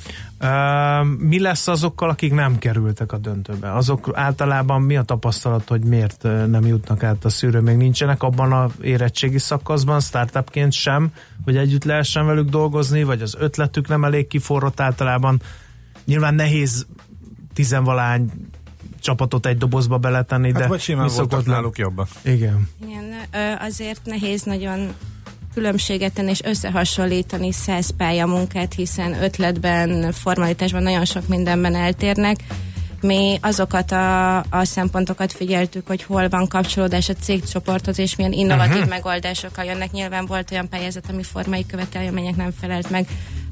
Uh, 0.41 1.07
mi 1.17 1.39
lesz 1.39 1.67
azokkal, 1.67 2.09
akik 2.09 2.33
nem 2.33 2.57
kerültek 2.57 3.11
a 3.11 3.17
döntőbe? 3.17 3.73
Azok 3.73 4.09
általában 4.13 4.81
mi 4.81 4.97
a 4.97 5.01
tapasztalat, 5.01 5.67
hogy 5.67 5.83
miért 5.83 6.23
nem 6.23 6.65
jutnak 6.65 7.03
át 7.03 7.25
a 7.25 7.29
szűrő? 7.29 7.59
Még 7.59 7.77
nincsenek 7.77 8.23
abban 8.23 8.51
a 8.51 8.69
érettségi 8.81 9.39
szakaszban, 9.39 9.99
startupként 9.99 10.71
sem, 10.71 11.11
hogy 11.43 11.57
együtt 11.57 11.83
lehessen 11.83 12.25
velük 12.25 12.49
dolgozni, 12.49 13.03
vagy 13.03 13.21
az 13.21 13.35
ötletük 13.39 13.87
nem 13.87 14.03
elég 14.03 14.27
kiforrott 14.27 14.79
általában. 14.79 15.41
Nyilván 16.05 16.35
nehéz 16.35 16.85
tizenvalány 17.53 18.31
csapatot 18.99 19.45
egy 19.45 19.57
dobozba 19.57 19.97
beletenni, 19.97 20.51
hát 20.51 20.61
de 20.61 20.67
vagy 20.67 20.79
simán 20.79 21.09
voltak 21.15 21.45
náluk 21.45 21.77
jobbak. 21.77 22.07
Igen. 22.21 22.69
Igen, 22.87 23.05
azért 23.59 24.01
nehéz 24.03 24.43
nagyon 24.43 24.93
különbséget 25.53 26.13
tenni 26.13 26.29
és 26.29 26.41
összehasonlítani 26.43 27.51
száz 27.51 27.89
pályamunkát, 27.97 28.73
hiszen 28.73 29.23
ötletben, 29.23 30.11
formalitásban 30.11 30.83
nagyon 30.83 31.05
sok 31.05 31.27
mindenben 31.27 31.75
eltérnek. 31.75 32.37
Mi 33.01 33.37
azokat 33.41 33.91
a, 33.91 34.37
a 34.37 34.63
szempontokat 34.63 35.31
figyeltük, 35.31 35.87
hogy 35.87 36.03
hol 36.03 36.29
van 36.29 36.47
kapcsolódás 36.47 37.09
a 37.09 37.13
cégcsoporthoz, 37.13 37.99
és 37.99 38.15
milyen 38.15 38.31
innovatív 38.31 38.75
uh-huh. 38.75 38.89
megoldásokkal 38.89 39.65
jönnek. 39.65 39.91
Nyilván 39.91 40.25
volt 40.25 40.51
olyan 40.51 40.69
pályázat, 40.69 41.05
ami 41.09 41.23
formai 41.23 41.65
követelmények 41.65 42.35
nem 42.35 42.53
felelt 42.59 42.89
meg, 42.89 43.07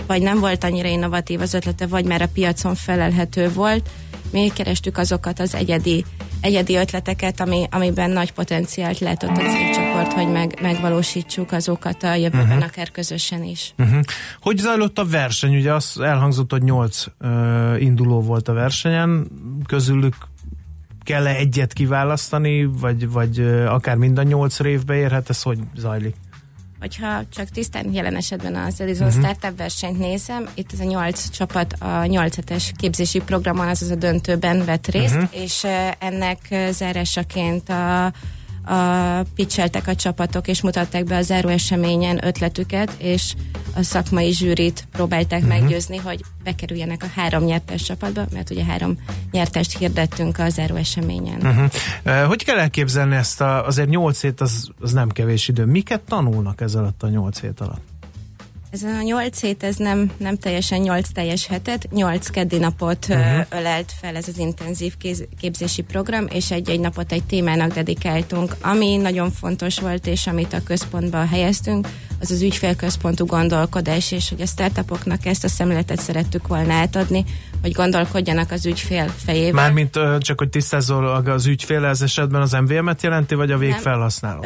vagy 0.07 0.21
nem 0.21 0.39
volt 0.39 0.63
annyira 0.63 0.87
innovatív 0.87 1.41
az 1.41 1.53
ötlete, 1.53 1.87
vagy 1.87 2.05
már 2.05 2.21
a 2.21 2.27
piacon 2.33 2.75
felelhető 2.75 3.51
volt. 3.51 3.89
Mi 4.31 4.51
kerestük 4.55 4.97
azokat 4.97 5.39
az 5.39 5.55
egyedi 5.55 6.05
egyedi 6.41 6.75
ötleteket, 6.75 7.39
ami, 7.39 7.67
amiben 7.71 8.09
nagy 8.09 8.31
potenciált 8.31 8.99
látott 8.99 9.37
a 9.37 9.41
cégcsoport, 9.41 10.13
hogy 10.13 10.31
meg, 10.31 10.59
megvalósítsuk 10.61 11.51
azokat 11.51 12.03
a 12.03 12.13
jövőben, 12.13 12.47
uh-huh. 12.47 12.63
akár 12.63 12.91
közösen 12.91 13.43
is. 13.43 13.73
Uh-huh. 13.77 13.99
Hogy 14.41 14.57
zajlott 14.57 14.99
a 14.99 15.05
verseny? 15.05 15.55
Ugye 15.55 15.73
az 15.73 15.99
elhangzott, 15.99 16.51
hogy 16.51 16.63
nyolc 16.63 17.05
uh, 17.19 17.81
induló 17.81 18.21
volt 18.21 18.47
a 18.47 18.53
versenyen, 18.53 19.27
közülük 19.65 20.15
kell-e 21.03 21.35
egyet 21.35 21.73
kiválasztani, 21.73 22.65
vagy, 22.65 23.09
vagy 23.11 23.39
uh, 23.39 23.73
akár 23.73 23.95
mind 23.95 24.17
a 24.17 24.23
nyolc 24.23 24.59
révbe 24.59 24.95
érhet, 24.95 25.29
ez 25.29 25.41
hogy 25.41 25.59
zajlik? 25.75 26.15
Hogyha 26.81 27.23
csak 27.29 27.49
tisztán 27.49 27.93
jelen 27.93 28.15
esetben 28.15 28.55
az 28.55 28.81
Edison 28.81 29.07
uh-huh. 29.07 29.23
Startup 29.23 29.57
versenyt 29.57 29.97
nézem, 29.97 30.47
itt 30.53 30.73
ez 30.73 30.79
a 30.79 30.83
nyolc 30.83 31.29
csapat 31.29 31.73
a 31.73 32.05
nyolc 32.05 32.35
hetes 32.35 32.71
képzési 32.75 33.19
programon, 33.19 33.67
azaz 33.67 33.89
a 33.89 33.95
döntőben 33.95 34.65
vett 34.65 34.87
részt, 34.87 35.15
uh-huh. 35.15 35.41
és 35.43 35.65
ennek 35.99 36.55
zárásaként 36.71 37.69
a 37.69 38.11
a, 38.65 39.21
pitcheltek 39.35 39.87
a 39.87 39.95
csapatok, 39.95 40.47
és 40.47 40.61
mutatták 40.61 41.03
be 41.03 41.17
a 41.17 41.21
záró 41.21 41.49
eseményen 41.49 42.25
ötletüket, 42.25 42.91
és 42.97 43.33
a 43.75 43.83
szakmai 43.83 44.31
zsűrit 44.31 44.87
próbálták 44.91 45.41
uh-huh. 45.41 45.59
meggyőzni, 45.59 45.97
hogy 45.97 46.21
bekerüljenek 46.43 47.03
a 47.03 47.19
három 47.19 47.43
nyertes 47.43 47.81
csapatba, 47.81 48.25
mert 48.33 48.49
ugye 48.49 48.63
három 48.63 48.97
nyertest 49.31 49.77
hirdettünk 49.77 50.39
a 50.39 50.49
záró 50.49 50.75
eseményen. 50.75 51.41
Uh-huh. 51.41 52.27
Hogy 52.27 52.43
kell 52.43 52.57
elképzelni 52.57 53.15
ezt 53.15 53.41
a, 53.41 53.65
azért 53.65 53.89
nyolc 53.89 54.21
hét 54.21 54.41
az, 54.41 54.69
az 54.79 54.91
nem 54.91 55.09
kevés 55.09 55.47
idő. 55.47 55.65
Miket 55.65 56.01
tanulnak 56.01 56.61
ez 56.61 56.75
alatt 56.75 57.03
a 57.03 57.07
nyolc 57.07 57.39
hét 57.39 57.59
alatt? 57.59 57.90
Ez 58.71 58.83
a 58.83 59.01
nyolc 59.01 59.41
hét, 59.41 59.63
ez 59.63 59.75
nem, 59.75 60.11
nem 60.17 60.37
teljesen 60.37 60.79
nyolc 60.79 61.11
teljes 61.11 61.47
hetet, 61.47 61.87
nyolc 61.91 62.27
keddi 62.27 62.57
napot 62.57 63.05
uh-huh. 63.09 63.45
ölelt 63.49 63.93
fel 64.01 64.15
ez 64.15 64.27
az 64.27 64.37
intenzív 64.37 64.97
kéz, 64.97 65.27
képzési 65.39 65.81
program, 65.81 66.27
és 66.29 66.51
egy-egy 66.51 66.79
napot 66.79 67.11
egy 67.11 67.23
témának 67.23 67.73
dedikáltunk. 67.73 68.55
Ami 68.61 68.95
nagyon 68.95 69.31
fontos 69.31 69.79
volt, 69.79 70.07
és 70.07 70.27
amit 70.27 70.53
a 70.53 70.63
központba 70.63 71.25
helyeztünk, 71.25 71.87
az 72.19 72.31
az 72.31 72.41
ügyfélközpontú 72.41 73.25
gondolkodás, 73.25 74.11
és 74.11 74.29
hogy 74.29 74.41
a 74.41 74.45
startupoknak 74.45 75.25
ezt 75.25 75.43
a 75.43 75.47
szemléletet 75.47 75.99
szerettük 75.99 76.47
volna 76.47 76.73
átadni, 76.73 77.25
hogy 77.61 77.71
gondolkodjanak 77.71 78.51
az 78.51 78.65
ügyfél 78.65 79.07
fejében. 79.07 79.53
Mármint 79.53 79.99
csak, 80.17 80.37
hogy 80.37 80.49
tisztázol, 80.49 81.05
az 81.07 81.45
ügyfél 81.45 81.85
ez 81.85 82.01
esetben 82.01 82.41
az 82.41 82.51
MVM-et 82.51 83.01
jelenti, 83.01 83.35
vagy 83.35 83.51
a 83.51 83.57
végfelhasználót? 83.57 84.45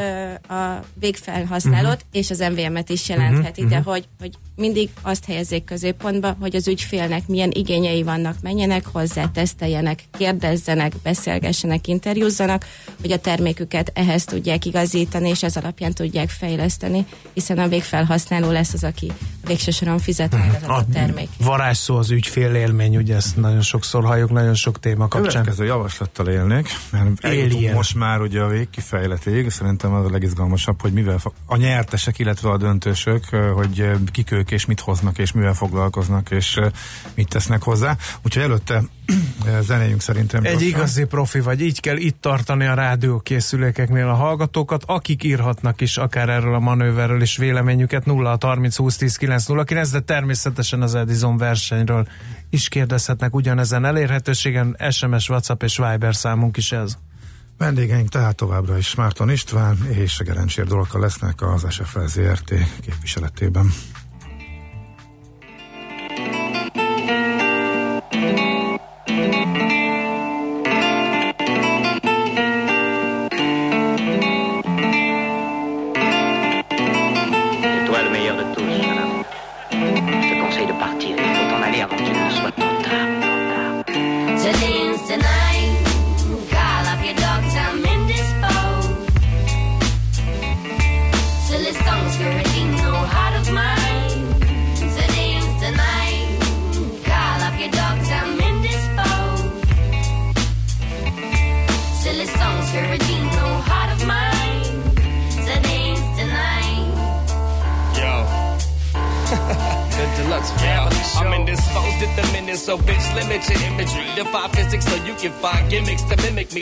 a 0.49 0.83
végfelhasználót 0.99 1.93
uh-huh. 1.93 2.09
és 2.11 2.29
az 2.29 2.39
MVM-et 2.39 2.89
is 2.89 3.09
jelentheti, 3.09 3.63
uh-huh. 3.63 3.77
de 3.77 3.89
hogy, 3.91 4.07
hogy 4.19 4.31
mindig 4.55 4.89
azt 5.01 5.25
helyezzék 5.25 5.63
középpontba, 5.63 6.35
hogy 6.39 6.55
az 6.55 6.67
ügyfélnek 6.67 7.27
milyen 7.27 7.51
igényei 7.53 8.03
vannak, 8.03 8.35
menjenek 8.41 8.85
hozzá, 8.91 9.31
teszteljenek, 9.31 10.03
kérdezzenek, 10.17 10.93
beszélgessenek, 11.03 11.87
interjúzzanak, 11.87 12.65
hogy 13.01 13.11
a 13.11 13.19
terméküket 13.19 13.91
ehhez 13.93 14.25
tudják 14.25 14.65
igazítani, 14.65 15.29
és 15.29 15.43
ez 15.43 15.55
alapján 15.55 15.93
tudják 15.93 16.29
fejleszteni, 16.29 17.05
hiszen 17.33 17.57
a 17.57 17.67
végfelhasználó 17.67 18.51
lesz 18.51 18.73
az, 18.73 18.83
aki 18.83 19.11
végső 19.47 19.71
soron 19.71 19.99
fizet 19.99 20.37
majd 20.37 20.57
az 20.61 20.69
a 20.69 20.85
termék. 20.93 21.29
Varázsszó 21.37 21.97
az 21.97 22.11
ügyfél 22.11 22.53
élmény, 22.53 22.97
ugye 22.97 23.04
ezt 23.11 23.35
nagyon 23.35 23.61
sokszor 23.61 24.03
halljuk, 24.03 24.31
nagyon 24.31 24.53
sok 24.53 24.79
téma 24.79 25.07
kapcsán. 25.07 25.31
Következő 25.31 25.65
javaslattal 25.65 26.27
élnék, 26.27 26.69
mert 26.91 27.73
most 27.73 27.95
már 27.95 28.21
ugye 28.21 28.41
a 28.41 28.47
végkifejletig, 28.47 29.49
szerintem 29.49 29.93
az 29.93 30.05
a 30.05 30.09
legizgalmasabb, 30.09 30.81
hogy 30.81 30.93
mivel 30.93 31.19
a 31.45 31.55
nyertesek, 31.55 32.19
illetve 32.19 32.49
a 32.49 32.57
döntősök, 32.57 33.25
hogy 33.53 33.91
kik 34.11 34.31
ők 34.31 34.51
és 34.51 34.65
mit 34.65 34.79
hoznak, 34.79 35.17
és 35.17 35.31
mivel 35.31 35.53
foglalkoznak, 35.53 36.31
és 36.31 36.59
mit 37.15 37.29
tesznek 37.29 37.63
hozzá. 37.63 37.97
Úgyhogy 38.21 38.43
előtte 38.43 38.83
zenéjünk 39.61 40.01
szerintem. 40.01 40.43
Egy 40.43 40.51
gyorsan. 40.51 40.67
igazi 40.67 41.03
profi 41.03 41.39
vagy, 41.39 41.61
így 41.61 41.79
kell 41.79 41.97
itt 41.97 42.21
tartani 42.21 42.65
a 42.65 42.73
rádiókészülékeknél 42.73 44.07
a 44.07 44.13
hallgatókat, 44.13 44.83
akik 44.85 45.23
írhatnak 45.23 45.81
is 45.81 45.97
akár 45.97 46.29
erről 46.29 46.53
a 46.53 46.59
manőverről 46.59 47.21
is 47.21 47.37
véleményüket 47.37 48.05
0 48.05 48.37
30 48.41 48.75
20 48.75 48.97
10 48.97 49.15
9 49.15 49.45
0 49.45 49.63
9, 49.63 49.89
de 49.89 49.99
természetesen 49.99 50.81
az 50.81 50.95
Edison 50.95 51.37
versenyről 51.37 52.07
is 52.49 52.67
kérdezhetnek 52.67 53.35
ugyanezen 53.35 53.85
elérhetőségen, 53.85 54.77
SMS, 54.89 55.29
WhatsApp 55.29 55.63
és 55.63 55.77
Viber 55.77 56.15
számunk 56.15 56.57
is 56.57 56.71
ez. 56.71 56.97
Vendégeink 57.57 58.09
tehát 58.09 58.35
továbbra 58.35 58.77
is 58.77 58.95
Márton 58.95 59.29
István 59.29 59.77
és 59.89 60.17
Gerencsér 60.17 60.65
Dolka 60.65 60.99
lesznek 60.99 61.41
az 61.41 61.65
SFL 61.69 62.05
ZRT 62.05 62.53
képviseletében. 62.81 63.73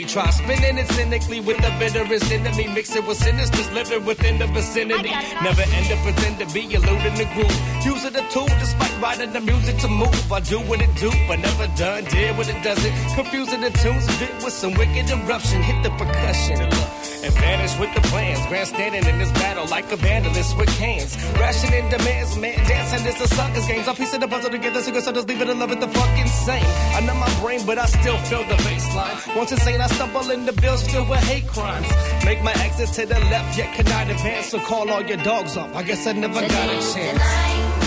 Try 0.04 0.30
spinning 0.30 0.78
it 0.78 0.86
cynically 0.88 1.40
with 1.40 1.56
the 1.56 1.70
bitterest 1.78 2.30
enemy. 2.30 2.68
Mix 2.68 2.94
it 2.94 3.06
with 3.06 3.18
sinisters 3.18 3.72
living 3.72 4.04
within 4.04 4.38
the 4.38 4.46
vicinity. 4.48 5.10
Never 5.42 5.62
end 5.62 5.92
up 5.92 5.98
pretend 6.04 6.38
to 6.40 6.46
be 6.52 6.74
eluding 6.74 7.14
the 7.14 7.24
groove. 7.32 7.86
Use 7.86 8.04
it 8.04 8.14
a 8.16 8.22
tool 8.30 8.46
despite 8.60 9.00
writing 9.00 9.32
the 9.32 9.40
music 9.40 9.78
to 9.78 9.88
move. 9.88 10.32
I 10.32 10.40
do 10.40 10.60
what 10.60 10.82
it 10.82 10.94
do, 10.96 11.10
but 11.26 11.38
never 11.38 11.66
done. 11.76 12.04
Did 12.04 12.36
what 12.36 12.48
it 12.48 12.62
doesn't. 12.62 12.92
Confusing 13.14 13.62
the 13.62 13.70
tunes, 13.70 14.06
bit 14.18 14.34
with 14.44 14.52
some 14.52 14.74
wicked 14.74 15.08
eruption. 15.10 15.62
Hit 15.62 15.82
the 15.82 15.90
percussion 15.90 17.03
and 17.24 17.34
vanish 17.34 17.78
with 17.78 17.92
the 17.94 18.00
plans. 18.08 18.44
Grandstanding 18.46 19.06
in 19.06 19.18
this 19.18 19.32
battle 19.32 19.66
like 19.68 19.90
a 19.90 19.96
vandalist 19.96 20.56
with 20.58 20.68
cans. 20.76 21.16
Rationing 21.40 21.88
demands, 21.88 22.36
man, 22.36 22.56
dancing 22.68 23.06
is 23.06 23.20
a 23.20 23.28
sucker's 23.28 23.66
games. 23.66 23.88
I'm 23.88 23.96
piecing 23.96 24.20
the 24.20 24.28
puzzle 24.28 24.50
together, 24.50 24.80
so 24.82 24.92
just 24.92 25.28
leave 25.28 25.40
it 25.40 25.48
love 25.48 25.72
it 25.72 25.80
the 25.80 25.88
fucking 25.88 26.26
same. 26.26 26.64
I 26.94 27.00
know 27.00 27.14
my 27.14 27.32
brain, 27.40 27.64
but 27.66 27.78
I 27.78 27.86
still 27.86 28.18
feel 28.28 28.44
the 28.44 28.58
baseline. 28.68 29.36
Once 29.36 29.52
insane, 29.52 29.80
I 29.80 29.86
stumble 29.88 30.30
in 30.30 30.44
the 30.44 30.52
bills 30.52 30.86
filled 30.86 31.08
with 31.08 31.24
hate 31.24 31.46
crimes. 31.46 31.88
Make 32.24 32.42
my 32.42 32.52
exit 32.66 32.90
to 32.98 33.06
the 33.06 33.20
left, 33.32 33.56
yet 33.56 33.74
cannot 33.74 34.10
advance, 34.10 34.48
so 34.48 34.58
call 34.60 34.90
all 34.90 35.02
your 35.02 35.18
dogs 35.18 35.56
off. 35.56 35.74
I 35.74 35.82
guess 35.82 36.06
I 36.06 36.12
never 36.12 36.40
got 36.40 36.68
a 36.68 36.92
chance. 36.92 37.83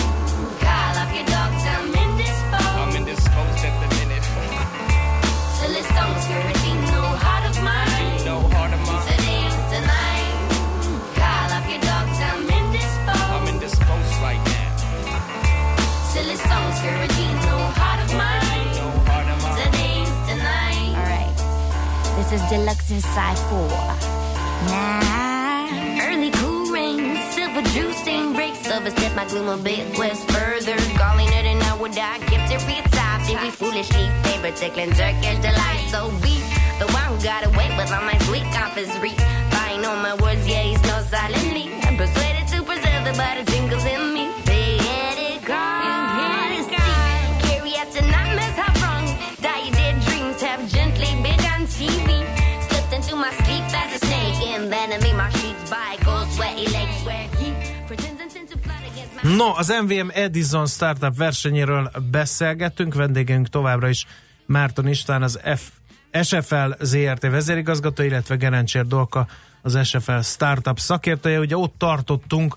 Tonight. 22.46 22.78
inside 22.90 23.36
for. 23.50 23.68
Nah. 24.70 26.06
Early 26.06 26.30
cool 26.30 26.70
rain, 26.70 27.18
silver 27.32 27.62
juice 27.74 27.98
stain 27.98 28.32
breaks 28.32 28.70
over. 28.70 28.90
Step 28.90 29.14
my 29.16 29.26
gloom 29.26 29.48
a 29.48 29.56
bit 29.62 29.98
west 29.98 30.30
further. 30.30 30.76
Calling 30.96 31.26
it 31.28 31.44
an 31.44 31.60
hour 31.62 31.88
die, 31.88 32.18
kept 32.30 32.52
it 32.52 32.64
real 32.66 32.84
top. 32.92 33.22
Think 33.22 33.42
we 33.42 33.50
foolishly 33.50 34.08
favor 34.22 34.52
tickling 34.56 34.92
Turkish 34.92 35.38
delight. 35.38 35.82
So 35.90 36.10
be 36.22 36.38
the 36.78 36.86
one 36.94 37.06
who 37.10 37.22
got 37.22 37.44
away 37.44 37.68
with 37.76 37.90
all 37.92 38.02
my 38.02 38.16
sweet 38.26 38.46
confissery. 38.54 39.14
Buying 39.50 39.84
on 39.84 40.00
my 40.00 40.14
words, 40.22 40.46
yeah, 40.46 40.62
he's 40.62 40.82
no 40.84 41.02
silently. 41.10 41.74
I'm 41.82 41.96
persuaded 41.96 42.46
to 42.54 42.62
preserve 42.62 43.02
the 43.04 43.14
butter 43.18 43.44
tingles 43.44 43.84
in 43.84 44.14
me. 44.14 44.30
They 44.44 44.78
had 44.78 45.18
it 45.18 45.44
gone. 45.44 45.77
No, 59.36 59.52
az 59.56 59.74
MVM 59.82 60.08
Edison 60.12 60.66
startup 60.66 61.16
versenyéről 61.16 61.90
beszélgettünk, 62.10 62.94
vendégünk 62.94 63.48
továbbra 63.48 63.88
is 63.88 64.06
Márton 64.46 64.88
István, 64.88 65.22
az 65.22 65.40
F 65.56 65.70
SFL 66.22 66.70
ZRT 66.80 67.20
vezérigazgató, 67.20 68.02
illetve 68.02 68.36
Gerencsér 68.36 68.86
Dolka, 68.86 69.26
az 69.62 69.78
SFL 69.86 70.20
startup 70.20 70.78
szakértője. 70.78 71.38
Ugye 71.38 71.56
ott 71.56 71.74
tartottunk, 71.78 72.54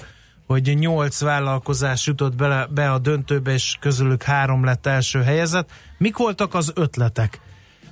hogy 0.48 0.78
nyolc 0.80 1.22
vállalkozás 1.22 2.08
jutott 2.08 2.36
bele, 2.36 2.68
be 2.70 2.92
a 2.92 3.00
döntőbe, 3.00 3.52
és 3.52 3.78
közülük 3.80 4.24
három 4.24 4.64
lett 4.64 4.86
első 4.86 5.22
helyezett. 5.22 5.70
Mik 5.98 6.18
voltak 6.18 6.54
az 6.54 6.72
ötletek? 6.76 7.40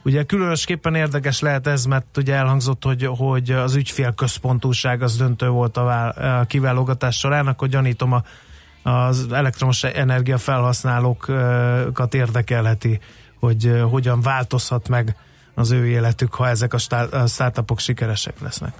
Ugye 0.04 0.24
különösképpen 0.24 0.96
érdekes 0.96 1.40
lehet 1.40 1.68
ez, 1.68 1.86
mert 1.86 2.18
ugye 2.18 2.34
elhangzott, 2.34 2.84
hogy, 2.84 3.10
hogy 3.18 3.52
az 3.52 3.76
ügyfélközpontúság 3.76 5.02
az 5.02 5.18
döntő 5.18 5.48
volt 5.48 5.78
a, 5.78 5.84
vál, 5.84 6.40
a 6.40 6.46
kiválogatás 6.46 7.18
során, 7.18 7.48
akkor 7.48 7.68
gyanítom 7.68 8.14
a, 8.14 8.24
az 8.84 9.28
elektromos 9.32 9.84
energia 9.84 10.38
felhasználókat 10.38 12.14
érdekelheti, 12.14 13.00
hogy 13.40 13.82
hogyan 13.90 14.22
változhat 14.22 14.90
meg 14.90 15.16
az 15.54 15.72
ő 15.72 15.88
életük, 15.88 16.34
ha 16.34 16.48
ezek 16.48 16.74
a, 16.74 16.96
a 17.12 17.28
startupok 17.28 17.80
sikeresek 17.80 18.40
lesznek. 18.40 18.74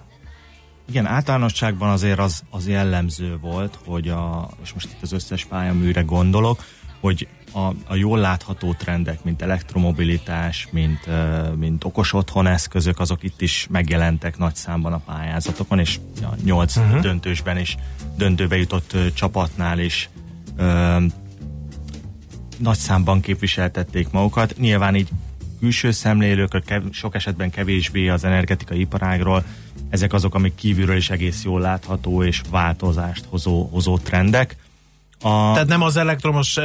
Igen, 0.90 1.06
általánosságban 1.06 1.90
azért 1.90 2.20
az, 2.20 2.44
az 2.50 2.68
jellemző 2.68 3.38
volt, 3.42 3.80
hogy 3.86 4.10
a, 4.10 4.50
és 4.64 4.74
most 4.74 4.90
itt 4.92 5.02
az 5.02 5.12
összes 5.12 5.46
pályaműre 5.46 6.02
gondolok, 6.02 6.64
hogy 7.00 7.28
a, 7.54 7.60
a 7.88 7.96
jól 7.96 8.20
látható 8.20 8.74
trendek, 8.74 9.24
mint 9.24 9.42
elektromobilitás, 9.42 10.68
mint, 10.72 11.10
mint 11.58 11.84
okos 11.84 12.14
otthon 12.14 12.48
eszközök, 12.48 13.00
azok 13.00 13.24
itt 13.24 13.42
is 13.42 13.68
megjelentek 13.70 14.38
nagy 14.38 14.56
számban 14.56 14.94
a 14.94 14.98
pályázatokon, 14.98 15.80
és 15.80 16.00
a 16.22 16.36
nyolc 16.44 16.76
uh-huh. 16.76 17.02
döntősben 17.02 17.58
is, 17.58 17.78
döntőbe 18.20 18.58
jutott 18.58 18.96
csapatnál 19.14 19.80
is 19.80 20.10
uh, 20.58 21.04
nagy 22.58 22.78
számban 22.78 23.22
képviseltették 23.22 24.12
magukat. 24.12 24.58
Nyilván 24.58 24.96
így 24.96 25.10
külső 25.60 25.92
szemlélők, 25.92 26.64
kev- 26.66 26.94
sok 26.94 27.16
esetben 27.16 27.50
kevésbé 27.50 28.10
az 28.10 28.24
energetikai 28.24 28.80
iparágról, 28.80 29.44
ezek 29.90 30.14
azok, 30.14 30.36
amik 30.36 30.56
kívülről 30.56 30.96
is 30.96 31.10
egész 31.10 31.44
jól 31.44 31.62
látható 31.62 32.24
és 32.24 32.42
változást 32.50 33.26
hozó, 33.30 33.70
hozó 33.72 33.98
trendek. 33.98 34.56
A... 35.22 35.52
Tehát 35.54 35.68
nem 35.68 35.82
az 35.82 35.98
elektromos 35.98 36.58
uh, 36.58 36.64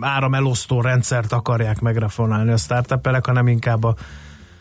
áramelosztó 0.00 0.80
rendszert 0.80 1.32
akarják 1.32 1.80
megreformálni 1.80 2.50
a 2.50 2.56
startupelek, 2.56 3.26
hanem 3.26 3.48
inkább 3.48 3.84
a 3.84 3.94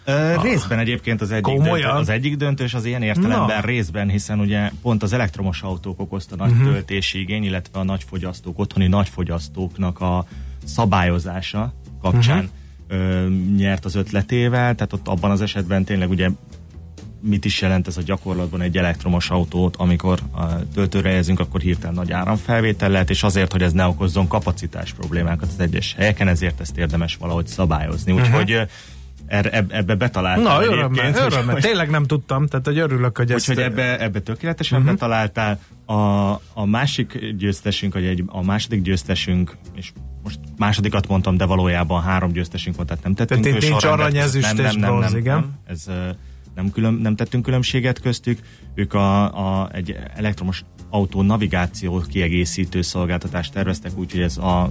Ö, 0.05 0.41
részben 0.41 0.79
egyébként 0.79 1.21
az 1.21 1.31
egyik, 1.31 1.57
döntő, 1.57 1.87
az 1.87 2.09
egyik 2.09 2.35
döntős 2.35 2.73
az 2.73 2.85
ilyen 2.85 3.01
értelemben 3.01 3.59
Na. 3.59 3.65
részben, 3.65 4.09
hiszen 4.09 4.39
ugye 4.39 4.69
pont 4.81 5.03
az 5.03 5.13
elektromos 5.13 5.61
autók 5.61 5.99
okozta 5.99 6.35
nagy 6.35 6.51
uh-huh. 6.51 6.71
töltési 6.71 7.19
igény, 7.19 7.43
illetve 7.43 7.79
a 7.79 7.83
nagyfogyasztók, 7.83 8.59
otthoni 8.59 8.87
nagyfogyasztóknak 8.87 10.01
a 10.01 10.25
szabályozása 10.63 11.73
kapcsán 12.01 12.49
uh-huh. 12.89 13.07
ö, 13.07 13.27
nyert 13.55 13.85
az 13.85 13.95
ötletével, 13.95 14.75
tehát 14.75 14.93
ott 14.93 15.07
abban 15.07 15.31
az 15.31 15.41
esetben 15.41 15.83
tényleg 15.83 16.09
ugye 16.09 16.29
mit 17.21 17.45
is 17.45 17.61
jelent 17.61 17.87
ez 17.87 17.97
a 17.97 18.01
gyakorlatban 18.01 18.61
egy 18.61 18.77
elektromos 18.77 19.29
autót, 19.29 19.75
amikor 19.75 20.19
a 20.31 20.45
töltőre 20.73 21.09
helyezünk, 21.09 21.39
akkor 21.39 21.61
hirtelen 21.61 21.95
nagy 21.95 22.11
áramfelvétel 22.11 22.89
lehet, 22.89 23.09
és 23.09 23.23
azért, 23.23 23.51
hogy 23.51 23.61
ez 23.61 23.71
ne 23.71 23.85
okozzon 23.85 24.27
kapacitás 24.27 24.93
problémákat 24.93 25.47
az 25.47 25.59
egyes 25.59 25.93
helyeken, 25.97 26.27
ezért 26.27 26.59
ezt 26.59 26.77
érdemes 26.77 27.15
valahogy 27.15 27.47
szabályozni. 27.47 28.11
Úgyhogy 28.11 28.51
uh-huh 28.51 28.69
er, 29.27 29.65
ebbe 29.69 29.95
betaláltál. 29.95 30.43
Na, 30.43 30.63
örömmel, 30.63 31.13
örömmel. 31.15 31.55
Tényleg 31.55 31.89
nem 31.89 32.05
tudtam, 32.05 32.47
tehát 32.47 32.65
hogy 32.65 32.77
örülök, 32.77 33.17
hogy 33.17 33.31
ezt... 33.31 33.49
Úgyhogy 33.49 33.65
ebbe, 33.65 33.99
ebbe 33.99 34.19
tökéletesen 34.19 34.79
uh-huh. 34.79 34.93
betaláltál. 34.93 35.59
A, 35.85 35.93
a 36.53 36.65
másik 36.65 37.35
győztesünk, 37.37 37.93
vagy 37.93 38.05
egy, 38.05 38.23
a 38.27 38.43
második 38.43 38.81
győztesünk, 38.81 39.57
és 39.75 39.91
most 40.23 40.39
másodikat 40.57 41.07
mondtam, 41.07 41.37
de 41.37 41.45
valójában 41.45 42.01
három 42.01 42.31
győztesünk 42.31 42.75
volt, 42.75 42.87
tehát 42.87 43.03
nem 43.03 43.13
tettünk 43.13 43.43
tehát 43.43 43.61
nincs 43.61 43.83
arany, 43.83 44.17
ezüst 44.17 44.53
nem, 44.53 44.65
nem, 44.65 44.79
nem, 44.79 44.97
nem, 44.97 45.17
igen. 45.17 45.35
Nem, 45.35 45.53
ez, 45.67 45.85
nem, 46.55 46.71
külön, 46.71 46.93
nem 46.93 47.15
tettünk 47.15 47.43
különbséget 47.43 47.99
köztük. 48.01 48.39
Ők 48.75 48.93
a, 48.93 49.23
a, 49.61 49.69
egy 49.73 49.97
elektromos 50.15 50.63
autó 50.89 51.21
navigáció 51.21 52.03
kiegészítő 52.09 52.81
szolgáltatást 52.81 53.53
terveztek, 53.53 53.97
úgyhogy 53.97 54.21
ez 54.21 54.37
a 54.37 54.67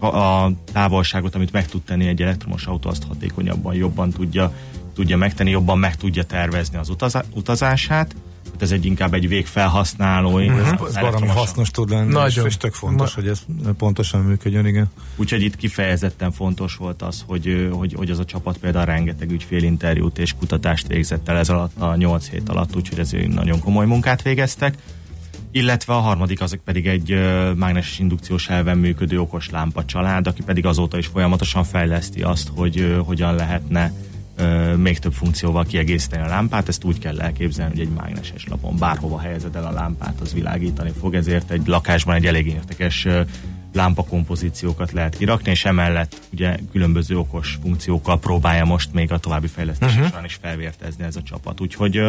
a 0.00 0.50
távolságot, 0.72 1.34
amit 1.34 1.52
meg 1.52 1.66
tud 1.66 1.82
tenni 1.82 2.06
egy 2.06 2.22
elektromos 2.22 2.66
autó, 2.66 2.90
azt 2.90 3.04
hatékonyabban, 3.08 3.74
jobban 3.74 4.10
tudja, 4.10 4.52
tudja 4.94 5.16
megtenni, 5.16 5.50
jobban 5.50 5.78
meg 5.78 5.96
tudja 5.96 6.24
tervezni 6.24 6.78
az 6.78 6.92
utazását. 7.34 8.14
Hát 8.52 8.62
ez 8.62 8.70
egy 8.70 8.84
inkább 8.84 9.14
egy 9.14 9.28
végfelhasználói. 9.28 10.48
Uh-huh. 10.48 10.88
Ez 10.88 10.98
valami 10.98 11.26
hasznos 11.26 11.70
tud 11.70 11.90
lenni, 11.90 12.12
Nagyon. 12.12 12.46
és 12.46 12.56
tök 12.56 12.74
fontos, 12.74 13.14
Na. 13.14 13.20
hogy 13.20 13.30
ez 13.30 13.44
pontosan 13.78 14.20
működjön, 14.20 14.66
igen. 14.66 14.86
Úgyhogy 15.16 15.42
itt 15.42 15.56
kifejezetten 15.56 16.32
fontos 16.32 16.76
volt 16.76 17.02
az, 17.02 17.24
hogy, 17.26 17.68
hogy, 17.72 17.94
hogy 17.96 18.10
az 18.10 18.18
a 18.18 18.24
csapat 18.24 18.58
például 18.58 18.84
rengeteg 18.84 19.30
ügyfélinterjút 19.30 20.18
és 20.18 20.34
kutatást 20.38 20.86
végzett 20.86 21.28
el 21.28 21.36
ez 21.36 21.48
alatt 21.48 21.78
a 21.78 21.96
8 21.96 22.28
hét 22.28 22.48
alatt, 22.48 22.76
úgyhogy 22.76 22.98
ez 22.98 23.10
nagyon 23.28 23.60
komoly 23.60 23.86
munkát 23.86 24.22
végeztek 24.22 24.74
illetve 25.50 25.94
a 25.94 25.98
harmadik 25.98 26.40
azok 26.40 26.60
pedig 26.64 26.86
egy 26.86 27.18
mágneses 27.56 27.98
indukciós 27.98 28.48
elven 28.48 28.78
működő 28.78 29.20
okos 29.20 29.50
lámpa 29.50 29.84
család, 29.84 30.26
aki 30.26 30.42
pedig 30.42 30.66
azóta 30.66 30.98
is 30.98 31.06
folyamatosan 31.06 31.64
fejleszti 31.64 32.22
azt, 32.22 32.50
hogy 32.54 32.96
hogyan 33.04 33.34
lehetne 33.34 33.92
még 34.76 34.98
több 34.98 35.12
funkcióval 35.12 35.64
kiegészíteni 35.64 36.22
a 36.22 36.26
lámpát. 36.28 36.68
Ezt 36.68 36.84
úgy 36.84 36.98
kell 36.98 37.20
elképzelni, 37.20 37.72
hogy 37.72 37.86
egy 37.86 37.92
mágneses 37.92 38.46
lapon 38.46 38.76
bárhova 38.78 39.20
helyezed 39.20 39.56
el 39.56 39.64
a 39.64 39.72
lámpát, 39.72 40.20
az 40.20 40.34
világítani 40.34 40.92
fog, 41.00 41.14
ezért 41.14 41.50
egy 41.50 41.66
lakásban 41.66 42.14
egy 42.14 42.26
elég 42.26 42.46
értekes 42.46 43.06
lámpakompozíciókat 43.74 44.92
lehet 44.92 45.16
kirakni, 45.16 45.50
és 45.50 45.64
emellett 45.64 46.20
ugye 46.32 46.56
különböző 46.72 47.18
okos 47.18 47.58
funkciókkal 47.62 48.18
próbálja 48.18 48.64
most 48.64 48.92
még 48.92 49.12
a 49.12 49.18
további 49.18 49.46
fejlesztés 49.46 49.92
uh-huh. 49.92 50.08
során 50.08 50.24
is 50.24 50.38
felvértezni 50.42 51.04
ez 51.04 51.16
a 51.16 51.22
csapat. 51.22 51.60
Úgyhogy 51.60 52.00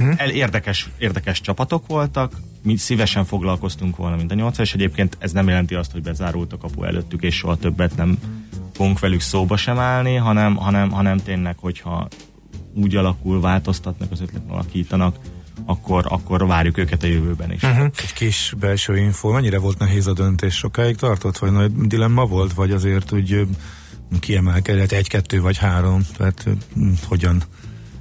Uh-huh. 0.00 0.14
El, 0.16 0.30
érdekes, 0.30 0.88
érdekes 0.98 1.40
csapatok 1.40 1.86
voltak, 1.86 2.32
mi 2.62 2.76
szívesen 2.76 3.24
foglalkoztunk 3.24 3.96
volna, 3.96 4.16
mint 4.16 4.30
a 4.30 4.34
nyolc, 4.34 4.58
és 4.58 4.74
egyébként 4.74 5.16
ez 5.18 5.32
nem 5.32 5.48
jelenti 5.48 5.74
azt, 5.74 5.92
hogy 5.92 6.02
bezárult 6.02 6.52
a 6.52 6.58
kapu 6.58 6.84
előttük, 6.84 7.22
és 7.22 7.34
soha 7.36 7.56
többet 7.56 7.96
nem 7.96 8.18
fogunk 8.72 8.98
velük 8.98 9.20
szóba 9.20 9.56
sem 9.56 9.78
állni, 9.78 10.14
hanem, 10.14 10.56
hanem, 10.56 10.90
hanem 10.90 11.16
tényleg, 11.16 11.58
hogyha 11.58 12.08
úgy 12.74 12.96
alakul, 12.96 13.40
változtatnak 13.40 14.10
az 14.10 14.20
ötletet, 14.20 14.50
alakítanak, 14.50 15.16
akkor, 15.64 16.04
akkor 16.08 16.46
várjuk 16.46 16.78
őket 16.78 17.02
a 17.02 17.06
jövőben 17.06 17.52
is. 17.52 17.62
Uh-huh. 17.62 17.84
Egy 17.84 18.12
kis 18.12 18.54
belső 18.60 18.96
info, 18.96 19.30
mennyire 19.30 19.58
volt 19.58 19.78
nehéz 19.78 20.06
a 20.06 20.12
döntés? 20.12 20.54
Sokáig 20.54 20.96
tartott, 20.96 21.38
vagy 21.38 21.52
nagy 21.52 21.72
dilemma 21.72 22.26
volt, 22.26 22.52
vagy 22.52 22.70
azért 22.70 23.12
úgy 23.12 23.46
kiemelkedett 24.20 24.92
egy-kettő 24.92 25.40
vagy 25.40 25.58
három, 25.58 26.02
tehát 26.16 26.44
hogyan 27.08 27.42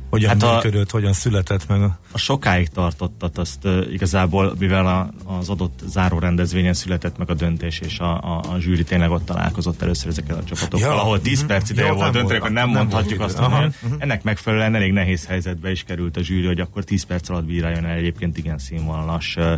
hogyan 0.09 0.29
hát 0.29 0.53
működött, 0.53 0.87
a, 0.87 0.91
hogyan 0.91 1.13
született 1.13 1.67
meg 1.67 1.81
a... 1.81 1.99
A 2.11 2.17
sokáig 2.17 2.67
tartottat 2.67 3.37
azt 3.37 3.65
uh, 3.65 3.91
igazából, 3.91 4.55
mivel 4.59 4.85
a, 4.87 5.09
az 5.37 5.49
adott 5.49 5.79
záró 5.87 6.19
rendezvényen 6.19 6.73
született 6.73 7.17
meg 7.17 7.29
a 7.29 7.33
döntés, 7.33 7.79
és 7.79 7.99
a, 7.99 8.23
a, 8.23 8.43
a 8.53 8.59
zsűri 8.59 8.83
tényleg 8.83 9.11
ott 9.11 9.25
találkozott 9.25 9.81
először 9.81 10.07
ezekkel 10.07 10.37
a 10.37 10.43
csapatokkal, 10.43 10.93
ja. 10.93 11.01
ahol 11.01 11.21
10 11.21 11.45
perc 11.45 11.69
ideje 11.69 11.91
volt 11.91 12.11
dönteni, 12.11 12.37
akkor 12.37 12.51
nem, 12.51 12.69
nem 12.69 12.77
mondhatjuk 12.77 13.19
azt, 13.19 13.37
hogy 13.37 13.53
uh-huh. 13.53 13.93
ennek 13.97 14.23
megfelelően 14.23 14.75
elég 14.75 14.91
nehéz 14.91 15.25
helyzetbe 15.25 15.71
is 15.71 15.83
került 15.83 16.17
a 16.17 16.21
zsűri, 16.21 16.45
hogy 16.45 16.59
akkor 16.59 16.83
10 16.83 17.03
perc 17.03 17.29
alatt 17.29 17.45
bíráljon 17.45 17.85
el 17.85 17.97
egyébként 17.97 18.37
igen 18.37 18.57
színvonalas 18.57 19.35
uh, 19.37 19.53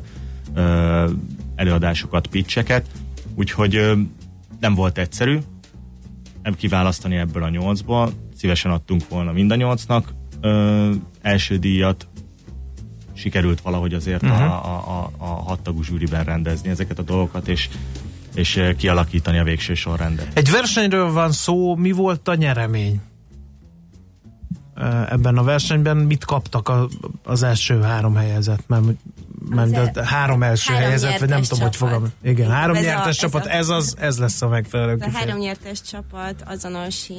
uh, 0.55 1.09
előadásokat, 1.55 2.27
pitcheket, 2.27 2.85
úgyhogy 3.35 3.77
uh, 3.77 3.99
nem 4.59 4.75
volt 4.75 4.97
egyszerű, 4.97 5.39
nem 6.43 6.55
kiválasztani 6.55 7.15
ebből 7.15 7.43
a 7.43 7.49
nyolcból, 7.49 8.11
szívesen 8.37 8.71
adtunk 8.71 9.09
volna 9.09 9.31
mind 9.31 9.51
a 9.51 9.55
nyolcnak, 9.55 10.13
ö, 10.41 10.91
első 11.21 11.57
díjat 11.57 12.07
sikerült 13.13 13.61
valahogy 13.61 13.93
azért 13.93 14.23
uh-huh. 14.23 14.41
a, 14.41 14.65
a, 14.65 14.99
a, 14.99 15.11
a 15.17 15.25
hattagú 15.25 15.83
zsűriben 15.83 16.23
rendezni 16.23 16.69
ezeket 16.69 16.99
a 16.99 17.03
dolgokat, 17.03 17.47
és 17.47 17.69
és 18.35 18.61
kialakítani 18.77 19.37
a 19.37 19.43
végső 19.43 19.73
sorrendet. 19.73 20.27
Egy 20.33 20.51
versenyről 20.51 21.11
van 21.11 21.31
szó, 21.31 21.75
mi 21.75 21.91
volt 21.91 22.27
a 22.27 22.35
nyeremény? 22.35 23.01
ebben 25.09 25.37
a 25.37 25.43
versenyben. 25.43 25.97
Mit 25.97 26.25
kaptak 26.25 26.71
az 27.23 27.43
első 27.43 27.81
három 27.81 28.15
helyezett? 28.15 28.63
Mert, 28.67 28.83
mert 29.49 29.77
Az 29.77 29.89
e- 29.97 30.05
három 30.05 30.43
első 30.43 30.71
három 30.73 30.87
helyezett, 30.87 31.17
vagy 31.19 31.29
nem 31.29 31.41
tudom, 31.41 31.63
hogy 31.63 31.75
fogom. 31.75 32.07
Igen, 32.23 32.49
három 32.51 32.75
Ez 32.75 32.81
a- 32.83 32.85
nyertes 32.85 33.07
ez 33.07 33.15
csapat, 33.17 33.45
a- 33.45 33.49
ez, 33.53 33.69
az, 33.69 33.95
ez 33.99 34.17
lesz 34.17 34.41
a 34.41 34.47
megfelelő 34.47 34.91
A 34.91 34.95
kifejezés. 34.95 35.19
három 35.21 35.37
nyertes 35.39 35.81
csapat 35.81 36.43
azonos 36.45 37.09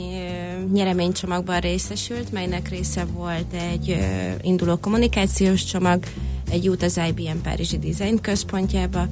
nyereménycsomagban 0.72 1.60
részesült, 1.60 2.32
melynek 2.32 2.68
része 2.68 3.04
volt 3.04 3.52
egy 3.52 3.98
induló 4.42 4.76
kommunikációs 4.76 5.64
csomag, 5.64 6.04
egy 6.50 6.68
út 6.68 6.82
az 6.82 7.00
IBM 7.08 7.38
Párizsi 7.42 7.78
Design 7.78 8.20
központjába, 8.20 9.06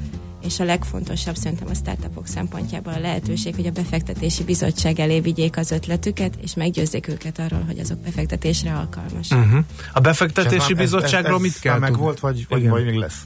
és 0.44 0.60
a 0.60 0.64
legfontosabb 0.64 1.34
szerintem 1.36 1.68
a 1.70 1.74
startupok 1.74 2.26
szempontjából 2.26 2.92
a 2.92 2.98
lehetőség, 2.98 3.54
hogy 3.54 3.66
a 3.66 3.70
befektetési 3.70 4.44
bizottság 4.44 4.98
elé 5.00 5.20
vigyék 5.20 5.56
az 5.56 5.70
ötletüket, 5.70 6.34
és 6.42 6.54
meggyőzzék 6.54 7.08
őket 7.08 7.38
arról, 7.38 7.62
hogy 7.66 7.78
azok 7.78 7.98
befektetésre 7.98 8.72
alkalmasak. 8.72 9.38
Uh-huh. 9.38 9.64
A 9.92 10.00
befektetési 10.00 10.54
Ez 10.54 10.60
már- 10.60 10.70
ez- 10.70 10.76
bizottságról 10.76 11.34
ez- 11.36 11.40
mit 11.42 11.52
ez 11.54 11.58
kell 11.58 11.78
meg 11.78 11.88
tudni? 11.90 12.04
volt, 12.04 12.20
vagy, 12.20 12.46
vagy, 12.48 12.68
vagy 12.68 12.84
még 12.84 12.94
lesz? 12.94 13.22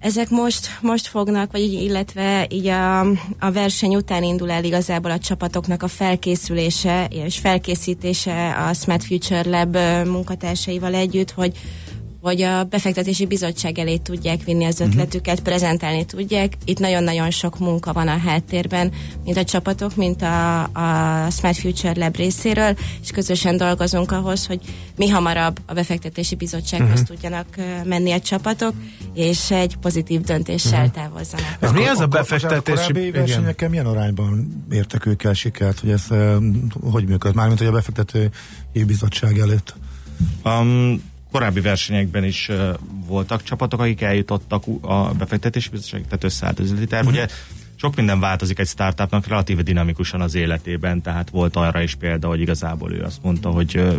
Ezek 0.00 0.30
most, 0.30 0.78
most 0.80 1.06
fognak, 1.06 1.52
vagy 1.52 1.60
így, 1.60 1.82
illetve 1.82 2.46
így 2.50 2.66
a, 2.66 3.00
a 3.38 3.50
verseny 3.52 3.94
után 3.94 4.22
indul 4.22 4.50
el 4.50 4.64
igazából 4.64 5.10
a 5.10 5.18
csapatoknak 5.18 5.82
a 5.82 5.88
felkészülése 5.88 7.06
és 7.10 7.38
felkészítése 7.38 8.50
a 8.68 8.72
Smart 8.74 9.04
Future 9.04 9.48
Lab 9.48 9.76
munkatársaival 10.08 10.94
együtt, 10.94 11.30
hogy 11.30 11.58
hogy 12.28 12.42
a 12.42 12.64
befektetési 12.64 13.26
bizottság 13.26 13.78
elé 13.78 13.96
tudják 13.96 14.44
vinni 14.44 14.64
az 14.64 14.80
ötletüket, 14.80 15.40
prezentálni 15.40 16.04
tudják. 16.04 16.52
Itt 16.64 16.78
nagyon-nagyon 16.78 17.30
sok 17.30 17.58
munka 17.58 17.92
van 17.92 18.08
a 18.08 18.16
háttérben, 18.16 18.92
mint 19.24 19.36
a 19.36 19.44
csapatok, 19.44 19.96
mint 19.96 20.22
a, 20.22 20.62
a 20.62 21.30
Smart 21.30 21.58
Future 21.58 21.92
Lab 21.96 22.16
részéről, 22.16 22.76
és 23.02 23.10
közösen 23.10 23.56
dolgozunk 23.56 24.12
ahhoz, 24.12 24.46
hogy 24.46 24.60
mi 24.96 25.08
hamarabb 25.08 25.58
a 25.66 25.72
befektetési 25.72 26.34
bizottsághoz 26.34 27.02
tudjanak 27.02 27.46
ö, 27.56 27.62
menni 27.84 28.12
a 28.12 28.20
csapatok, 28.20 28.74
és 29.14 29.50
egy 29.50 29.76
pozitív 29.76 30.20
döntéssel 30.20 30.90
távozzanak. 30.90 31.56
Ez 31.60 31.72
mi 31.72 31.86
ez 31.86 32.00
a 32.00 32.06
befektetési... 32.06 32.92
A 32.92 32.98
igen. 32.98 33.12
versenyeken 33.12 33.70
milyen 33.70 33.86
arányban 33.86 34.64
értek 34.70 35.06
ők 35.06 35.22
el 35.22 35.34
sikert, 35.34 35.80
hogy 35.80 35.90
ez 35.90 36.06
hogy 36.90 37.06
működ? 37.06 37.34
Mármint, 37.34 37.58
hogy 37.58 37.68
a 37.68 37.72
befektetői 37.72 38.30
bizottság 38.86 39.38
előtt. 39.38 39.74
Um, 40.44 41.02
korábbi 41.32 41.60
versenyekben 41.60 42.24
is 42.24 42.48
uh, 42.48 42.74
voltak 43.06 43.42
csapatok, 43.42 43.80
akik 43.80 44.00
eljutottak 44.00 44.64
a 44.80 45.12
befektetési 45.12 45.68
bizottság, 45.68 46.04
tehát 46.04 46.24
összeállt 46.24 46.60
üzleti 46.60 46.86
terv. 46.86 47.04
Mhm. 47.04 47.14
Ugye 47.14 47.26
sok 47.76 47.96
minden 47.96 48.20
változik 48.20 48.58
egy 48.58 48.66
startupnak 48.66 49.26
relatíve 49.26 49.62
dinamikusan 49.62 50.20
az 50.20 50.34
életében, 50.34 51.02
tehát 51.02 51.30
volt 51.30 51.56
arra 51.56 51.82
is 51.82 51.94
példa, 51.94 52.28
hogy 52.28 52.40
igazából 52.40 52.92
ő 52.92 53.02
azt 53.02 53.22
mondta, 53.22 53.50
hogy 53.50 53.98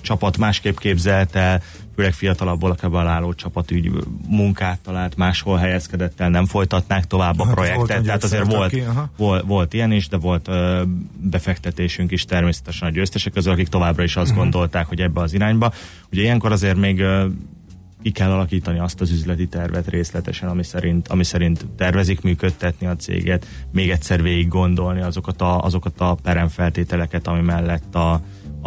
csapat 0.00 0.36
másképp 0.36 0.76
képzelt 0.76 1.34
el, 1.34 1.62
főleg 1.94 2.12
fiatalabb 2.12 2.94
álló 2.94 3.34
csapat 3.34 3.72
úgy 3.72 3.90
munkát 4.26 4.78
talált, 4.78 5.16
máshol 5.16 5.56
helyezkedett 5.56 6.20
el, 6.20 6.28
nem 6.28 6.46
folytatnák 6.46 7.06
tovább 7.06 7.40
a 7.40 7.44
Hát, 7.44 7.54
volt 7.54 7.68
projektet, 7.68 7.98
egy 7.98 8.04
tehát 8.04 8.24
azért 8.24 8.52
volt, 8.52 8.70
ki, 8.70 8.80
aha. 8.80 9.10
volt, 9.16 9.44
volt 9.46 9.74
ilyen 9.74 9.92
is, 9.92 10.08
de 10.08 10.16
volt 10.16 10.48
ö, 10.48 10.82
befektetésünk 11.20 12.10
is 12.10 12.24
természetesen 12.24 12.88
a 12.88 12.90
győztesek 12.90 13.32
közül, 13.32 13.52
akik 13.52 13.68
továbbra 13.68 14.02
is 14.02 14.16
azt 14.16 14.30
uh-huh. 14.30 14.42
gondolták, 14.42 14.86
hogy 14.86 15.00
ebbe 15.00 15.20
az 15.20 15.32
irányba. 15.32 15.72
Ugye 16.12 16.22
ilyenkor 16.22 16.52
azért 16.52 16.76
még 16.76 17.00
ö, 17.00 17.26
ki 18.02 18.10
kell 18.10 18.30
alakítani 18.30 18.78
azt 18.78 19.00
az 19.00 19.10
üzleti 19.10 19.46
tervet 19.46 19.88
részletesen, 19.88 20.48
ami 20.48 20.64
szerint, 20.64 21.08
ami 21.08 21.24
szerint 21.24 21.66
tervezik 21.76 22.20
működtetni 22.20 22.86
a 22.86 22.96
céget, 22.96 23.46
még 23.72 23.90
egyszer 23.90 24.22
végig 24.22 24.48
gondolni 24.48 25.00
azokat 25.00 25.40
a, 25.40 25.64
azokat 25.64 26.00
a 26.00 26.16
peremfeltételeket, 26.22 27.26
ami 27.26 27.40
mellett 27.40 27.94
a, 27.94 28.12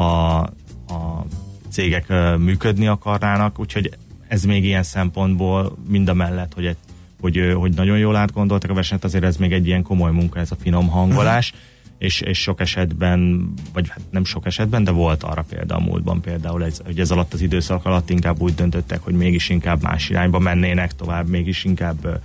a, 0.02 0.50
a 0.94 1.26
cégek 1.70 2.14
működni 2.38 2.88
akarnának, 2.88 3.60
úgyhogy 3.60 3.98
ez 4.28 4.44
még 4.44 4.64
ilyen 4.64 4.84
szempontból 4.84 5.78
mind 5.88 6.10
a 6.10 6.14
mellett, 6.14 6.54
hogy, 6.54 6.66
egy, 6.66 6.78
hogy, 7.22 7.54
hogy 7.56 7.74
nagyon 7.74 7.98
jól 7.98 8.16
átgondoltak 8.16 8.70
a 8.70 8.74
versenyt, 8.74 9.04
azért 9.04 9.24
ez 9.24 9.38
még 9.38 9.52
egy 9.52 9.68
ilyen 9.68 9.84
komoly 9.84 10.12
munka, 10.12 10.40
ez 10.40 10.52
a 10.52 10.56
finom 10.56 10.88
hangolás, 10.88 11.54
és, 11.98 12.22
és 12.22 12.42
sok 12.42 12.60
esetben, 12.60 13.54
vagy 13.74 13.90
hát 13.90 14.02
nem 14.10 14.26
sok 14.26 14.46
esetben, 14.46 14.84
de 14.84 14.92
volt 14.92 15.24
arra 15.24 15.46
példa 15.50 15.76
a 15.76 15.80
múltban 15.80 16.22
például, 16.22 16.64
ez, 16.64 16.82
hogy 16.86 17.00
ez 17.00 17.12
alatt 17.12 17.34
az 17.34 17.42
időszak 17.42 17.86
alatt 17.86 18.10
inkább 18.10 18.42
úgy 18.42 18.56
döntöttek, 18.56 19.02
hogy 19.02 19.14
mégis 19.14 19.50
inkább 19.50 19.82
más 19.82 20.10
irányba 20.10 20.40
mennének 20.40 20.96
tovább, 20.96 21.28
mégis 21.28 21.64
inkább 21.64 22.22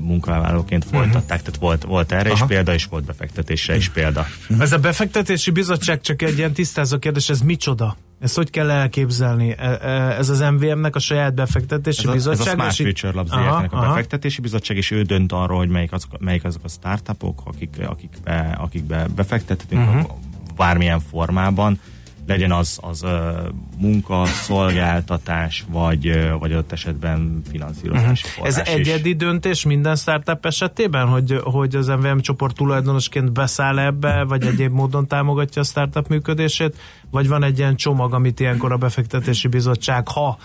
munkavállalóként 0.00 0.84
folytatták, 0.84 1.42
tehát 1.42 1.56
volt, 1.60 1.84
volt 1.84 2.12
erre 2.12 2.30
is 2.30 2.38
Aha. 2.38 2.46
példa, 2.46 2.74
és 2.74 2.84
volt 2.84 3.04
befektetésre 3.04 3.76
is 3.76 3.88
példa. 3.88 4.26
Ez 4.58 4.72
a 4.72 4.78
befektetési 4.78 5.50
bizottság 5.50 6.00
csak 6.00 6.22
egy 6.22 6.38
ilyen 6.38 6.52
tisztázó 6.52 6.98
kérdés, 6.98 7.28
ez 7.28 7.40
micsoda? 7.40 7.96
Ezt 8.20 8.36
hogy 8.36 8.50
kell 8.50 8.70
elképzelni? 8.70 9.54
E- 9.58 9.78
e- 9.82 10.16
Ez 10.18 10.28
az 10.28 10.40
MVM-nek 10.40 10.94
a 10.94 10.98
saját 10.98 11.34
befektetési 11.34 12.02
Ez 12.02 12.08
a, 12.08 12.14
ez 12.14 12.26
a 12.26 12.30
bizottság? 12.30 12.54
Smart 12.54 12.74
Future 12.74 13.12
Labs 13.12 13.30
Aha, 13.30 13.56
a 13.56 13.66
aha. 13.70 13.86
befektetési 13.88 14.40
bizottság, 14.40 14.76
és 14.76 14.90
ő 14.90 15.02
dönt 15.02 15.32
arról, 15.32 15.58
hogy 15.58 15.68
melyik 15.68 15.92
azok, 15.92 16.18
melyik 16.18 16.44
azok 16.44 16.64
a 16.64 16.68
startupok, 16.68 17.42
akik, 17.44 17.76
akikbe, 17.86 18.56
akikbe 18.60 19.06
befektethetünk 19.14 19.80
Mhm. 19.86 19.96
uh-huh. 19.98 20.16
bármilyen 20.56 21.00
formában, 21.00 21.80
legyen 22.26 22.52
az, 22.52 22.78
az 22.82 23.02
uh, 23.02 23.10
munka, 23.78 24.26
szolgáltatás, 24.26 25.64
vagy, 25.68 26.08
uh, 26.08 26.38
vagy 26.38 26.54
ott 26.54 26.72
esetben 26.72 27.42
finanszírozási 27.50 28.26
Mhm. 28.36 28.46
Ez 28.46 28.56
is. 28.56 28.62
egyedi 28.62 29.12
döntés 29.14 29.64
minden 29.64 29.96
startup 29.96 30.46
esetében, 30.46 31.06
hogy, 31.06 31.40
hogy 31.42 31.74
az 31.74 31.86
MVM 31.86 32.18
csoport 32.18 32.56
tulajdonosként 32.56 33.32
beszáll 33.32 33.78
ebbe, 33.78 34.24
vagy 34.24 34.44
egyéb 34.44 34.72
módon 34.72 35.06
támogatja 35.06 35.62
a 35.62 35.64
startup 35.64 36.08
működését, 36.08 36.76
vagy 37.10 37.28
van 37.28 37.42
egy 37.42 37.58
ilyen 37.58 37.76
csomag, 37.76 38.14
amit 38.14 38.40
ilyenkor 38.40 38.72
a 38.72 38.76
befektetési 38.76 39.48
bizottság, 39.48 40.08
ha 40.08 40.38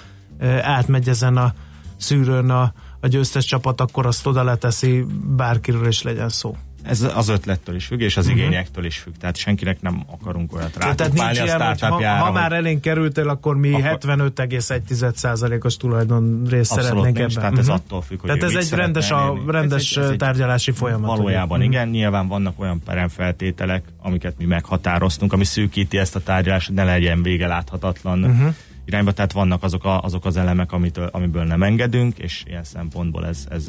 átmegy 0.61 1.09
ezen 1.09 1.37
a 1.37 1.53
szűrőn 1.97 2.49
a, 2.49 2.73
a 2.99 3.07
győztes 3.07 3.45
csapat, 3.45 3.81
akkor 3.81 4.05
azt 4.05 4.27
oda 4.27 4.43
leteszi 4.43 5.05
bárkiről 5.35 5.87
is 5.87 6.01
legyen 6.01 6.29
szó. 6.29 6.55
Ez 6.89 7.07
az 7.15 7.29
ötlettől 7.29 7.75
is 7.75 7.85
függ, 7.85 7.99
és 8.01 8.17
az 8.17 8.25
uh-huh. 8.25 8.41
igényektől 8.41 8.85
is 8.85 8.97
függ. 8.97 9.13
Tehát 9.19 9.35
senkinek 9.37 9.81
nem 9.81 10.03
akarunk 10.11 10.53
olyat 10.53 10.69
Mhm. 10.69 10.79
Tehát 10.79 10.97
nincs 10.97 11.09
rátukmálni 11.19 11.37
a 11.37 11.41
hogy 11.41 11.61
ha, 11.61 11.75
startupjára. 11.75 12.23
ha 12.23 12.31
már 12.31 12.51
elénk 12.51 12.81
kerültél, 12.81 13.29
akkor 13.29 13.57
mi 13.57 13.73
Akkor- 13.73 13.81
75,1%-os 13.81 15.77
tulajdon 15.77 16.43
részt 16.49 16.71
szeretnénk 16.71 17.17
nincs, 17.17 17.19
ebben. 17.19 17.33
tehát 17.43 17.57
ez 17.57 17.65
Mhm. 17.67 17.75
attól 17.75 18.01
függ, 18.01 18.19
hogy 18.19 18.29
Tehát 18.39 18.55
ez 18.55 18.65
egy 18.65 18.77
rendes, 18.77 19.11
a, 19.11 19.37
rendes 19.47 19.97
Ez 19.97 20.03
egy- 20.05 20.11
ez 20.11 20.17
tárgyalási 20.17 20.71
folyamat. 20.71 21.17
Valójában 21.17 21.57
ugye? 21.59 21.67
igen, 21.67 21.87
nyilván 21.87 22.27
vannak 22.27 22.59
olyan 22.59 22.81
peremfeltételek, 22.85 23.83
amiket 24.01 24.33
mi 24.37 24.45
meghatároztunk, 24.45 25.33
ami 25.33 25.43
szűkíti 25.43 25.97
ezt 25.97 26.15
a 26.15 26.19
tárgyalást, 26.19 26.67
hogy 26.67 26.75
ne 26.75 26.83
legyen 26.83 27.23
vége 27.23 27.47
láthatatlan 27.47 28.23
uh-huh. 28.23 28.55
irányba, 28.85 29.11
tehát 29.11 29.31
vannak 29.31 29.63
azok, 29.63 29.85
a, 29.85 30.01
azok 30.01 30.25
az 30.25 30.37
elemek, 30.37 30.71
amitől, 30.71 31.09
amiből 31.11 31.43
nem 31.43 31.63
engedünk, 31.63 32.17
és 32.17 32.43
ilyen 32.47 32.63
szempontból 32.63 33.25
ez, 33.25 33.45
ez, 33.49 33.67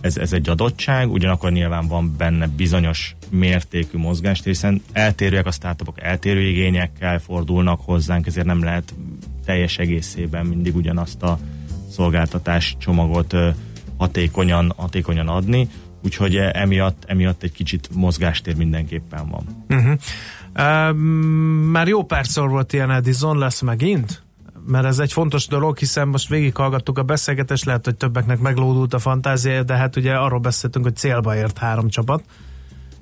ez, 0.00 0.16
ez 0.16 0.32
egy 0.32 0.48
adottság, 0.48 1.10
ugyanakkor 1.10 1.52
nyilván 1.52 1.86
van 1.86 2.14
benne 2.16 2.46
bizonyos 2.46 3.16
mértékű 3.30 3.98
mozgást, 3.98 4.44
hiszen 4.44 4.82
eltérőek 4.92 5.46
a 5.46 5.50
startupok, 5.50 6.02
eltérő 6.02 6.40
igényekkel 6.40 7.18
fordulnak 7.18 7.80
hozzánk, 7.84 8.26
ezért 8.26 8.46
nem 8.46 8.62
lehet 8.62 8.94
teljes 9.44 9.78
egészében 9.78 10.46
mindig 10.46 10.76
ugyanazt 10.76 11.22
a 11.22 11.38
szolgáltatás 11.90 12.76
csomagot 12.78 13.34
hatékonyan, 13.96 14.72
hatékonyan 14.76 15.28
adni, 15.28 15.68
úgyhogy 16.04 16.36
e- 16.36 16.50
emiatt, 16.54 17.04
emiatt 17.06 17.42
egy 17.42 17.52
kicsit 17.52 17.88
mozgástér 17.94 18.56
mindenképpen 18.56 19.28
van. 19.28 19.64
Uh-huh. 19.68 19.98
Uh, 20.56 20.96
már 21.70 21.88
jó 21.88 22.04
párszor 22.04 22.48
volt 22.48 22.72
ilyen 22.72 22.90
Edison, 22.90 23.38
lesz 23.38 23.60
megint? 23.60 24.22
Mert 24.70 24.84
ez 24.84 24.98
egy 24.98 25.12
fontos 25.12 25.46
dolog, 25.46 25.78
hiszen 25.78 26.08
most 26.08 26.28
végighallgattuk 26.28 26.98
a 26.98 27.02
beszélgetést, 27.02 27.64
lehet, 27.64 27.84
hogy 27.84 27.96
többeknek 27.96 28.38
meglódult 28.38 28.94
a 28.94 28.98
fantáziája, 28.98 29.62
de 29.62 29.74
hát 29.74 29.96
ugye 29.96 30.14
arról 30.14 30.38
beszéltünk, 30.38 30.84
hogy 30.84 30.96
célba 30.96 31.36
ért 31.36 31.58
három 31.58 31.88
csapat. 31.88 32.24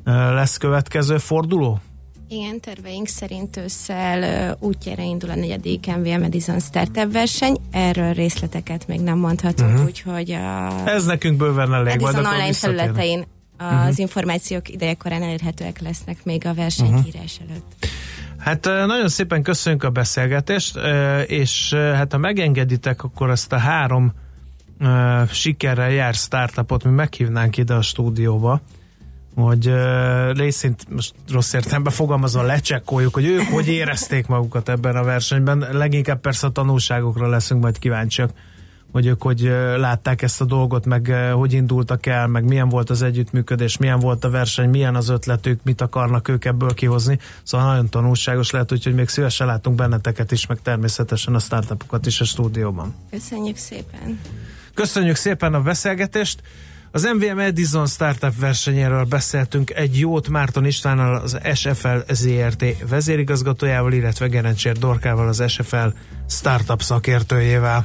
Lesz 0.05 0.57
következő 0.57 1.18
forduló? 1.18 1.81
Igen, 2.29 2.61
terveink 2.61 3.07
szerint 3.07 3.57
ősszel 3.57 4.57
útjára 4.61 5.02
indul 5.02 5.31
a 5.31 5.35
negyedik 5.35 5.87
MVM 5.96 6.22
Edison 6.22 6.61
Startup 6.61 7.12
verseny. 7.12 7.57
Erről 7.70 8.12
részleteket 8.12 8.87
még 8.87 9.00
nem 9.00 9.18
mondhatunk, 9.18 9.70
uh-huh. 9.70 9.87
úgyhogy 9.87 10.31
a 10.31 10.83
Ez 10.88 11.05
nekünk 11.05 11.37
bőven 11.37 11.74
elég 11.74 11.92
Edison 11.92 12.12
majd, 12.12 12.26
online 12.26 12.52
felületein 12.52 13.24
az 13.57 13.66
uh-huh. 13.66 13.98
információk 13.98 14.68
idejekorán 14.68 15.22
elérhetőek 15.22 15.81
lesznek 15.81 16.24
még 16.24 16.46
a 16.46 16.55
versenyhírás 16.55 17.38
uh-huh. 17.38 17.50
előtt. 17.50 17.95
Hát 18.46 18.64
nagyon 18.64 19.09
szépen 19.09 19.42
köszönjük 19.42 19.85
a 19.85 19.90
beszélgetést, 19.90 20.78
és 21.26 21.74
hát 21.74 22.12
ha 22.12 22.18
megengeditek, 22.18 23.02
akkor 23.04 23.30
ezt 23.30 23.52
a 23.52 23.59
három 23.59 24.12
sikerrel 25.30 25.90
jár 25.90 26.14
startupot 26.14 26.85
mi 26.85 26.90
meghívnánk 26.90 27.56
ide 27.56 27.74
a 27.74 27.82
stúdióba, 27.82 28.61
hogy 29.35 29.66
ö, 29.66 30.32
részint 30.32 30.90
most 30.90 31.14
rossz 31.30 31.52
értelemben 31.52 31.92
fogalmazva 31.92 32.42
lecsekkoljuk, 32.42 33.14
hogy 33.14 33.26
ők 33.26 33.42
hogy 33.42 33.68
érezték 33.68 34.26
magukat 34.26 34.68
ebben 34.68 34.96
a 34.96 35.02
versenyben. 35.02 35.66
Leginkább 35.72 36.20
persze 36.20 36.46
a 36.46 36.50
tanulságokra 36.50 37.28
leszünk 37.28 37.62
majd 37.62 37.78
kíváncsiak, 37.78 38.30
hogy 38.96 39.06
ők 39.06 39.22
hogy 39.22 39.40
látták 39.76 40.22
ezt 40.22 40.40
a 40.40 40.44
dolgot, 40.44 40.87
meg 40.87 41.14
hogy 41.32 41.52
indultak 41.52 42.06
el, 42.06 42.26
meg 42.26 42.44
milyen 42.44 42.68
volt 42.68 42.90
az 42.90 43.02
együttműködés, 43.02 43.76
milyen 43.76 43.98
volt 43.98 44.24
a 44.24 44.30
verseny, 44.30 44.70
milyen 44.70 44.94
az 44.94 45.09
ötletük, 45.09 45.61
mit 45.62 45.80
akarnak 45.80 46.28
ők 46.28 46.44
ebből 46.44 46.74
kihozni. 46.74 47.18
Szóval 47.42 47.66
nagyon 47.66 47.88
tanulságos 47.88 48.50
lehet, 48.50 48.72
úgyhogy 48.72 48.94
még 48.94 49.09
szívesen 49.09 49.46
látunk 49.46 49.76
benneteket 49.76 50.32
is, 50.32 50.46
meg 50.46 50.59
természetesen 50.62 51.35
a 51.35 51.38
startupokat 51.38 52.06
is 52.06 52.20
a 52.20 52.24
stúdióban. 52.24 52.94
Köszönjük 53.11 53.56
szépen! 53.56 54.20
Köszönjük 54.74 55.16
szépen 55.16 55.54
a 55.54 55.61
beszélgetést! 55.61 56.42
Az 56.90 57.09
MVM 57.14 57.38
Edison 57.38 57.87
Startup 57.87 58.38
versenyéről 58.38 59.04
beszéltünk 59.04 59.70
egy 59.70 59.98
jót 59.98 60.28
Márton 60.28 60.64
Istvánnal, 60.64 61.16
az 61.16 61.38
SFL 61.54 61.98
ZRT 62.12 62.88
vezérigazgatójával, 62.88 63.92
illetve 63.92 64.26
Gerencsér 64.26 64.76
Dorkával, 64.78 65.28
az 65.28 65.42
SFL 65.46 65.88
Startup 66.28 66.82
szakértőjével. 66.82 67.85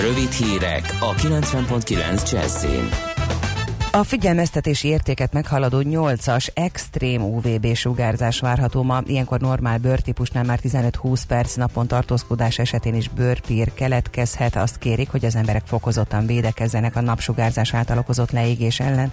Rövid 0.00 0.30
hírek 0.30 0.96
a 1.00 1.14
90.9 1.14 2.30
Jazzin. 2.30 2.88
A 3.92 4.02
figyelmeztetési 4.04 4.88
értéket 4.88 5.32
meghaladó 5.32 5.82
8-as 5.84 6.48
extrém 6.54 7.22
UVB 7.22 7.74
sugárzás 7.74 8.40
várható 8.40 8.82
ma. 8.82 9.00
Ilyenkor 9.06 9.40
normál 9.40 9.78
bőrtípusnál 9.78 10.44
már 10.44 10.58
15-20 10.62 11.22
perc 11.28 11.54
napon 11.54 11.86
tartózkodás 11.86 12.58
esetén 12.58 12.94
is 12.94 13.08
bőrpír 13.08 13.74
keletkezhet. 13.74 14.56
Azt 14.56 14.78
kérik, 14.78 15.10
hogy 15.10 15.24
az 15.24 15.36
emberek 15.36 15.62
fokozottan 15.66 16.26
védekezzenek 16.26 16.96
a 16.96 17.00
napsugárzás 17.00 17.74
által 17.74 17.98
okozott 17.98 18.30
leégés 18.30 18.80
ellen. 18.80 19.12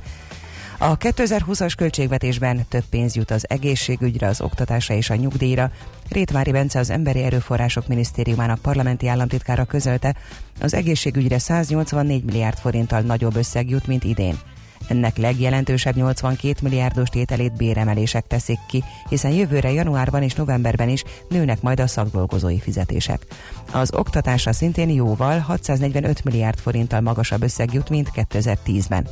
A 0.84 0.98
2020-as 0.98 1.74
költségvetésben 1.78 2.65
több 2.70 2.84
pénz 2.89 3.15
jut 3.15 3.32
az 3.32 3.50
egészségügyre, 3.50 4.28
az 4.28 4.41
oktatásra 4.41 4.96
és 4.96 5.10
a 5.10 5.15
nyugdíjra. 5.15 5.72
Rétvári 6.10 6.52
Bence 6.52 6.80
az 6.80 6.89
Emberi 6.89 7.24
Erőforrások 7.24 7.88
Minisztériumának 7.88 8.60
parlamenti 8.60 9.08
államtitkára 9.08 9.65
közölte, 9.65 10.15
az 10.62 10.74
egészségügyre 10.74 11.39
184 11.39 12.24
milliárd 12.24 12.58
forinttal 12.58 13.02
nagyobb 13.02 13.36
összeg 13.36 13.70
jut, 13.70 13.88
mint 13.88 14.04
idén. 14.04 14.39
Ennek 14.88 15.17
legjelentősebb 15.17 15.96
82 15.96 16.56
milliárdos 16.62 17.10
tételét 17.10 17.58
béremelések 17.58 18.28
teszik 18.28 18.60
ki, 18.67 18.84
hiszen 19.10 19.32
jövőre 19.32 19.72
januárban 19.72 20.24
és 20.24 20.34
novemberben 20.34 20.89
is 20.89 21.04
nőnek 21.30 21.62
majd 21.62 21.80
a 21.80 21.88
szakdolgozói 21.88 22.60
fizetések. 22.60 23.26
Az 23.72 23.94
oktatásra 23.94 24.54
szintén 24.54 24.89
jóval 24.89 25.39
645 25.39 26.24
milliárd 26.24 26.60
forinttal 26.60 27.02
magasabb 27.02 27.44
összeg 27.44 27.74
jut, 27.74 27.89
mint 27.89 28.12
2010-ben. 28.15 29.08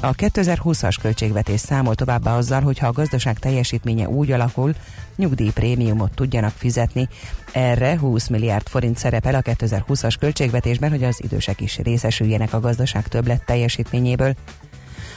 A 0.00 0.14
2020-as 0.14 0.96
költségvetés 1.00 1.60
számol 1.60 1.94
továbbá 1.94 2.36
azzal, 2.36 2.60
hogy 2.60 2.78
ha 2.78 2.86
a 2.86 2.92
gazdaság 2.92 3.38
teljesítménye 3.38 4.08
úgy 4.08 4.32
alakul, 4.32 4.74
nyugdíjprémiumot 5.16 6.14
tudjanak 6.14 6.52
fizetni. 6.56 7.08
Erre 7.52 7.98
20 7.98 8.28
milliárd 8.28 8.68
forint 8.68 8.98
szerepel 8.98 9.34
a 9.34 9.42
2020-as 9.42 10.14
költségvetésben, 10.20 10.90
hogy 10.90 11.04
az 11.04 11.22
idősek 11.22 11.60
is 11.60 11.78
részesüljenek 11.78 12.52
a 12.52 12.60
gazdaság 12.60 13.08
többlet 13.08 13.44
teljesítményéből. 13.44 14.34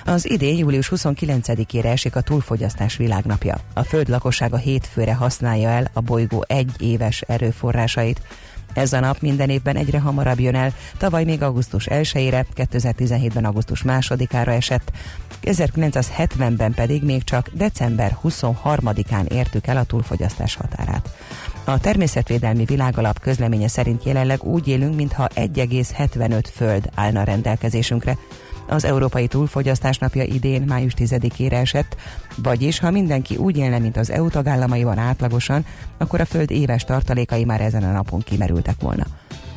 Az 0.05 0.29
idén 0.29 0.57
július 0.57 0.91
29-ére 0.95 1.85
esik 1.85 2.15
a 2.15 2.21
túlfogyasztás 2.21 2.95
világnapja. 2.95 3.57
A 3.73 3.83
föld 3.83 4.09
lakossága 4.09 4.57
hétfőre 4.57 5.13
használja 5.13 5.69
el 5.69 5.89
a 5.93 6.01
bolygó 6.01 6.43
egy 6.47 6.71
éves 6.79 7.21
erőforrásait. 7.21 8.21
Ez 8.73 8.93
a 8.93 8.99
nap 8.99 9.21
minden 9.21 9.49
évben 9.49 9.75
egyre 9.75 9.99
hamarabb 9.99 10.39
jön 10.39 10.55
el, 10.55 10.73
tavaly 10.97 11.23
még 11.23 11.41
augusztus 11.41 11.87
1-ére, 11.89 12.45
2017-ben 12.55 13.45
augusztus 13.45 13.83
2-ára 13.85 14.51
esett, 14.51 14.91
1970-ben 15.43 16.73
pedig 16.73 17.03
még 17.03 17.23
csak 17.23 17.49
december 17.53 18.17
23-án 18.23 19.31
értük 19.31 19.67
el 19.67 19.77
a 19.77 19.83
túlfogyasztás 19.83 20.55
határát. 20.55 21.09
A 21.63 21.79
Természetvédelmi 21.79 22.65
Világalap 22.65 23.19
közleménye 23.19 23.67
szerint 23.67 24.03
jelenleg 24.03 24.43
úgy 24.43 24.67
élünk, 24.67 24.95
mintha 24.95 25.27
1,75 25.35 26.43
föld 26.53 26.89
állna 26.95 27.23
rendelkezésünkre, 27.23 28.17
az 28.71 28.85
Európai 28.85 29.27
Túlfogyasztás 29.27 29.97
napja 29.97 30.23
idén 30.23 30.61
május 30.61 30.93
10-ére 30.97 31.51
esett, 31.51 31.95
vagyis 32.35 32.79
ha 32.79 32.91
mindenki 32.91 33.35
úgy 33.35 33.57
élne, 33.57 33.79
mint 33.79 33.97
az 33.97 34.11
EU 34.11 34.29
tagállamaiban 34.29 34.97
átlagosan, 34.97 35.65
akkor 35.97 36.21
a 36.21 36.25
Föld 36.25 36.51
éves 36.51 36.83
tartalékai 36.83 37.45
már 37.45 37.61
ezen 37.61 37.83
a 37.83 37.91
napon 37.91 38.19
kimerültek 38.19 38.81
volna. 38.81 39.05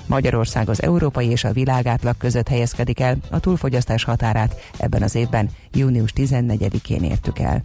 Magyarország 0.07 0.69
az 0.69 0.83
európai 0.83 1.29
és 1.29 1.45
a 1.45 1.53
világ 1.53 1.87
átlag 1.87 2.17
között 2.17 2.49
helyezkedik 2.49 3.01
el, 3.01 3.17
a 3.31 3.41
túlfogyasztás 3.41 4.05
határát 4.05 4.61
ebben 4.79 5.03
az 5.03 5.15
évben 5.15 5.49
június 5.73 6.13
14-én 6.17 7.03
értük 7.03 7.39
el. 7.39 7.63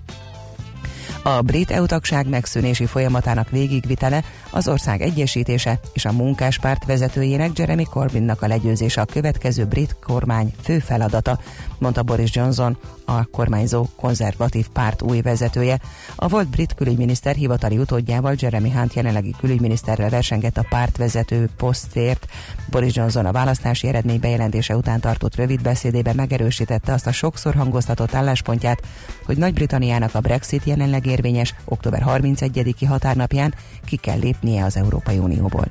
A 1.24 1.42
brit 1.42 1.72
EU 1.72 1.86
tagság 1.86 2.28
megszűnési 2.30 2.86
folyamatának 2.86 3.50
végigvitele, 3.50 4.24
az 4.50 4.68
ország 4.68 5.02
egyesítése 5.02 5.80
és 5.94 6.06
a 6.06 6.12
munkáspárt 6.12 6.86
vezetőjének 6.86 7.58
Jeremy 7.58 7.84
Corbynnak 7.84 8.42
a 8.42 8.48
legyőzése 8.48 9.02
a 9.02 9.06
következő 9.06 9.66
brit 9.66 9.96
kormány 10.04 10.54
fő 10.64 10.80
feladata, 10.80 11.40
mondta 11.78 12.04
Boris 12.04 12.36
Johnson, 12.36 12.78
a 13.10 13.28
kormányzó 13.32 13.86
konzervatív 13.96 14.68
párt 14.68 15.02
új 15.02 15.22
vezetője. 15.22 15.80
A 16.16 16.28
volt 16.28 16.48
brit 16.48 16.74
külügyminiszter 16.74 17.36
hivatali 17.36 17.78
utódjával 17.78 18.36
Jeremy 18.40 18.72
Hunt 18.72 18.94
jelenlegi 18.94 19.36
külügyminiszterrel 19.40 20.10
versengett 20.10 20.58
a 20.58 20.66
pártvezető 20.70 21.50
posztért. 21.58 22.28
Boris 22.70 22.96
Johnson 22.96 23.26
a 23.26 23.32
választási 23.32 23.88
eredmény 23.88 24.20
bejelentése 24.20 24.76
után 24.76 25.00
tartott 25.00 25.36
rövid 25.36 25.62
beszédében 25.62 26.16
megerősítette 26.16 26.94
azt 26.94 27.08
a 27.08 27.12
sokszor 27.12 27.56
hangoztatott 27.56 28.14
álláspontját, 28.14 28.82
hogy 29.26 29.38
Nagy-Britanniának 29.38 30.16
a 30.16 30.20
Brexit 30.20 30.64
jelenleg 30.64 31.06
érvényes 31.06 31.56
október 31.66 32.04
31-i 32.08 32.86
határnapján 32.88 33.54
ki 33.86 33.96
kell 33.96 34.20
lépnie 34.20 34.64
az 34.64 34.78
Európai 34.78 35.18
Unióból. 35.18 35.66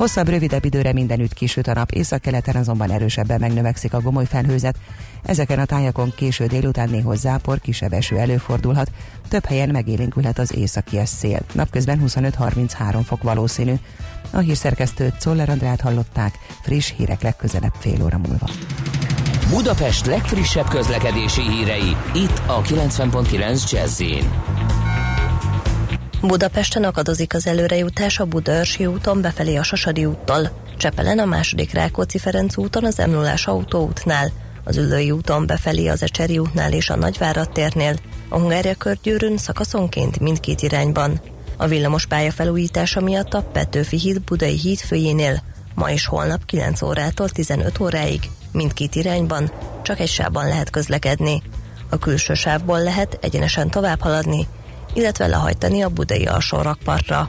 Hosszabb, 0.00 0.28
rövidebb 0.28 0.64
időre 0.64 0.92
mindenütt 0.92 1.34
kisüt 1.34 1.66
a 1.66 1.72
nap, 1.72 1.90
északkeleten 1.90 2.56
azonban 2.56 2.90
erősebben 2.90 3.40
megnövekszik 3.40 3.94
a 3.94 4.00
gomoly 4.00 4.24
felhőzet. 4.24 4.76
Ezeken 5.22 5.58
a 5.58 5.64
tájakon 5.64 6.12
késő 6.16 6.46
délután 6.46 6.88
néhoz 6.88 7.20
zápor, 7.20 7.60
kisebb 7.60 7.92
eső 7.92 8.16
előfordulhat, 8.16 8.90
több 9.28 9.44
helyen 9.44 9.68
megélénkülhet 9.68 10.38
az 10.38 10.54
északi 10.54 10.98
szél. 11.04 11.40
Napközben 11.52 12.02
25-33 12.06 13.00
fok 13.04 13.22
valószínű. 13.22 13.74
A 14.30 14.38
hírszerkesztőt 14.38 15.20
Czoller 15.20 15.48
Andrát 15.48 15.80
hallották, 15.80 16.38
friss 16.62 16.92
hírek 16.96 17.22
legközelebb 17.22 17.74
fél 17.78 18.02
óra 18.02 18.18
múlva. 18.18 18.48
Budapest 19.50 20.06
legfrissebb 20.06 20.68
közlekedési 20.68 21.42
hírei, 21.42 21.96
itt 22.14 22.42
a 22.46 22.62
90.9 22.62 23.70
jazz 23.70 24.02
Budapesten 26.22 26.84
akadozik 26.84 27.34
az 27.34 27.46
előrejutás 27.46 28.18
a 28.18 28.24
Budaörsi 28.24 28.86
úton 28.86 29.20
befelé 29.20 29.56
a 29.56 29.62
Sasadi 29.62 30.04
úttal. 30.04 30.50
Csepelen 30.76 31.18
a 31.18 31.24
második 31.24 31.72
Rákóczi-Ferenc 31.72 32.56
úton 32.56 32.84
az 32.84 32.96
m 32.96 33.48
autóútnál, 33.50 34.30
az 34.64 34.76
Ülői 34.76 35.10
úton 35.10 35.46
befelé 35.46 35.88
az 35.88 36.02
Ecseri 36.02 36.38
útnál 36.38 36.72
és 36.72 36.90
a 36.90 36.96
Nagyvárad 36.96 37.50
térnél, 37.50 37.96
a 38.28 38.38
Hungária 38.38 38.74
körgyűrűn 38.74 39.36
szakaszonként 39.36 40.20
mindkét 40.20 40.62
irányban. 40.62 41.20
A 41.56 41.66
villamos 41.66 42.06
pálya 42.06 42.30
felújítása 42.30 43.00
miatt 43.00 43.34
a 43.34 43.42
Petőfi 43.42 43.98
híd 43.98 44.20
Budai 44.20 44.58
híd 44.58 44.78
főjénél 44.78 45.42
ma 45.74 45.90
és 45.90 46.06
holnap 46.06 46.44
9 46.44 46.82
órától 46.82 47.28
15 47.28 47.80
óráig 47.80 48.20
mindkét 48.52 48.94
irányban 48.94 49.52
csak 49.82 50.00
egy 50.00 50.08
sávban 50.08 50.48
lehet 50.48 50.70
közlekedni. 50.70 51.42
A 51.90 51.98
külső 51.98 52.34
sávból 52.34 52.82
lehet 52.82 53.18
egyenesen 53.20 53.70
tovább 53.70 54.00
haladni, 54.00 54.46
illetve 54.94 55.26
lehajtani 55.26 55.82
a 55.82 55.88
budai 55.88 56.24
alsó 56.24 56.62
rakpartra. 56.62 57.28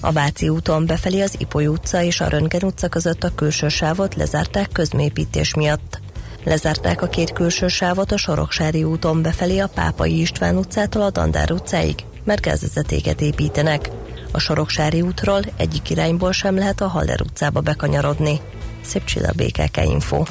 A 0.00 0.12
Váci 0.12 0.48
úton 0.48 0.86
befelé 0.86 1.20
az 1.20 1.34
Ipoly 1.38 1.66
utca 1.66 2.02
és 2.02 2.20
a 2.20 2.28
Röntgen 2.28 2.62
utca 2.62 2.88
között 2.88 3.24
a 3.24 3.34
külső 3.34 3.68
sávot 3.68 4.14
lezárták 4.14 4.68
közmépítés 4.72 5.54
miatt. 5.54 6.00
Lezárták 6.44 7.02
a 7.02 7.06
két 7.06 7.32
külső 7.32 7.68
sávot 7.68 8.12
a 8.12 8.16
Soroksári 8.16 8.84
úton 8.84 9.22
befelé 9.22 9.58
a 9.58 9.68
Pápai 9.74 10.20
István 10.20 10.56
utcától 10.56 11.02
a 11.02 11.10
Dandár 11.10 11.52
utcáig, 11.52 11.94
mert 12.24 12.40
gázvezetéket 12.40 13.20
építenek. 13.20 13.90
A 14.32 14.38
Soroksári 14.38 15.00
útról 15.00 15.40
egyik 15.56 15.90
irányból 15.90 16.32
sem 16.32 16.56
lehet 16.56 16.80
a 16.80 16.86
Haller 16.86 17.20
utcába 17.20 17.60
bekanyarodni. 17.60 18.40
Szép 18.84 19.04
csilla 19.04 19.32
BKK 19.36 19.76
Info. 19.84 20.22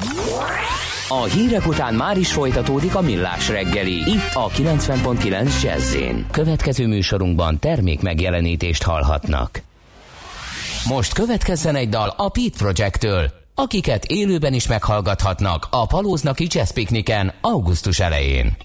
A 1.08 1.22
hírek 1.22 1.66
után 1.66 1.94
már 1.94 2.18
is 2.18 2.32
folytatódik 2.32 2.94
a 2.94 3.00
millás 3.00 3.48
reggeli. 3.48 3.92
Itt 3.92 4.34
a 4.34 4.48
90.9 4.48 5.62
jazz 5.62 5.96
Következő 6.30 6.86
műsorunkban 6.86 7.58
termék 7.58 8.02
megjelenítést 8.02 8.82
hallhatnak. 8.82 9.62
Most 10.88 11.12
következzen 11.12 11.76
egy 11.76 11.88
dal 11.88 12.14
a 12.16 12.28
Pete 12.28 12.56
Project-től. 12.58 13.30
akiket 13.54 14.04
élőben 14.04 14.52
is 14.52 14.66
meghallgathatnak 14.66 15.66
a 15.70 15.86
Palóznaki 15.86 16.46
Jazz 16.50 16.70
Pikniken 16.70 17.32
augusztus 17.40 18.00
elején. 18.00 18.56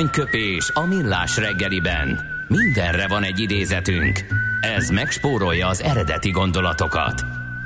Aranyköpés 0.00 0.70
a 0.74 0.86
millás 0.86 1.36
reggeliben. 1.36 2.20
Mindenre 2.48 3.08
van 3.08 3.22
egy 3.22 3.40
idézetünk. 3.40 4.24
Ez 4.60 4.88
megspórolja 4.88 5.68
az 5.68 5.82
eredeti 5.82 6.30
gondolatokat. 6.30 7.24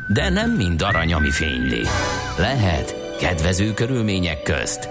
De 0.09 0.29
nem 0.29 0.51
mind 0.51 0.83
arany, 0.83 1.13
ami 1.13 1.31
fényli. 1.31 1.83
Lehet 2.39 3.17
kedvező 3.21 3.75
körülmények 3.75 4.43
közt 4.43 4.89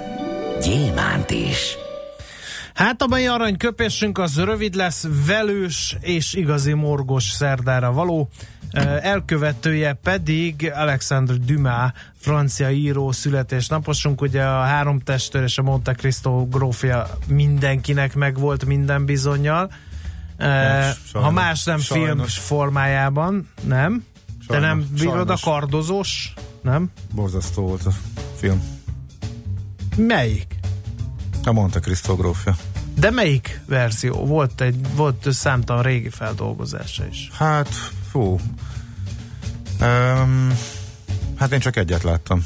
gyémánt 0.62 1.32
is. 1.32 1.78
Hát 2.74 3.02
a 3.02 3.08
mai 3.08 3.26
aranyköpésünk 3.28 4.18
az 4.18 4.40
rövid 4.40 4.74
lesz, 4.74 5.08
velős 5.28 5.98
és 6.00 6.34
igazi 6.34 6.74
morgos 6.74 7.24
szerdára 7.24 7.92
való. 7.92 8.30
Elkövetője 9.02 9.94
pedig 9.94 10.72
Alexandre 10.76 11.36
Dumas, 11.36 11.92
francia 12.18 12.70
író 12.70 13.12
születésnaposunk. 13.12 14.22
Ugye 14.22 14.44
a 14.44 14.62
három 14.62 15.00
testőr 15.00 15.44
és 15.44 15.58
a 15.58 15.62
Monte 15.62 15.94
Cristo 15.94 16.46
grófja 16.46 17.18
mindenkinek 17.28 18.16
megvolt 18.16 18.66
minden 18.66 19.06
bizonyal. 19.06 19.72
Sajnos, 20.40 21.12
ha 21.12 21.32
más 21.32 21.64
nem 21.64 21.80
sajnos. 21.80 22.34
film 22.34 22.46
formájában, 22.46 23.50
nem? 23.64 24.04
Sajnos, 24.48 24.48
Te 24.48 24.60
nem 24.60 24.88
bírod 25.00 25.30
a 25.30 25.38
kardozós? 25.42 26.34
Nem? 26.62 26.92
Borzasztó 27.14 27.68
volt 27.68 27.86
a 27.86 27.92
film. 28.38 28.64
Melyik? 29.96 30.56
A 31.44 31.52
Monte 31.52 31.80
Cristo 31.80 32.16
grófja. 32.16 32.56
De 32.98 33.12
melyik 33.12 33.62
verzió? 33.66 34.26
Volt 34.26 34.62
egy 34.62 34.96
volt 34.96 35.28
számtalan 35.32 35.84
régi 35.84 36.10
feldolgozása 36.10 37.06
is. 37.12 37.30
Hát, 37.34 37.70
fú. 38.14 38.40
Um, 39.82 40.58
hát 41.36 41.52
én 41.52 41.60
csak 41.60 41.76
egyet 41.76 42.04
láttam. 42.04 42.46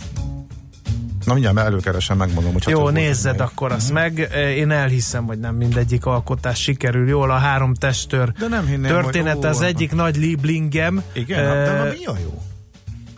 Na 1.25 1.33
mindjárt 1.33 1.57
előkeresem, 1.57 2.17
megmondom, 2.17 2.53
hogy 2.53 2.63
Jó, 2.67 2.89
nézzed 2.89 3.39
akkor 3.39 3.71
azt 3.71 3.91
uh-huh. 3.91 4.15
meg. 4.15 4.29
Én 4.55 4.71
elhiszem, 4.71 5.25
hogy 5.25 5.39
nem 5.39 5.55
mindegyik 5.55 6.05
alkotás 6.05 6.61
sikerül 6.61 7.07
jól. 7.07 7.31
A 7.31 7.37
három 7.37 7.73
testőr 7.73 8.31
de 8.31 8.47
nem 8.47 8.65
hinném, 8.65 8.91
történet 8.91 9.35
hogy, 9.35 9.45
ó, 9.45 9.49
az 9.49 9.61
egyik 9.61 9.91
nagy 9.91 10.15
lieblingem. 10.15 11.03
Igen, 11.13 11.39
uh, 11.39 11.53
de 11.53 11.95
mi 11.99 12.05
a 12.05 12.15
jó? 12.23 12.41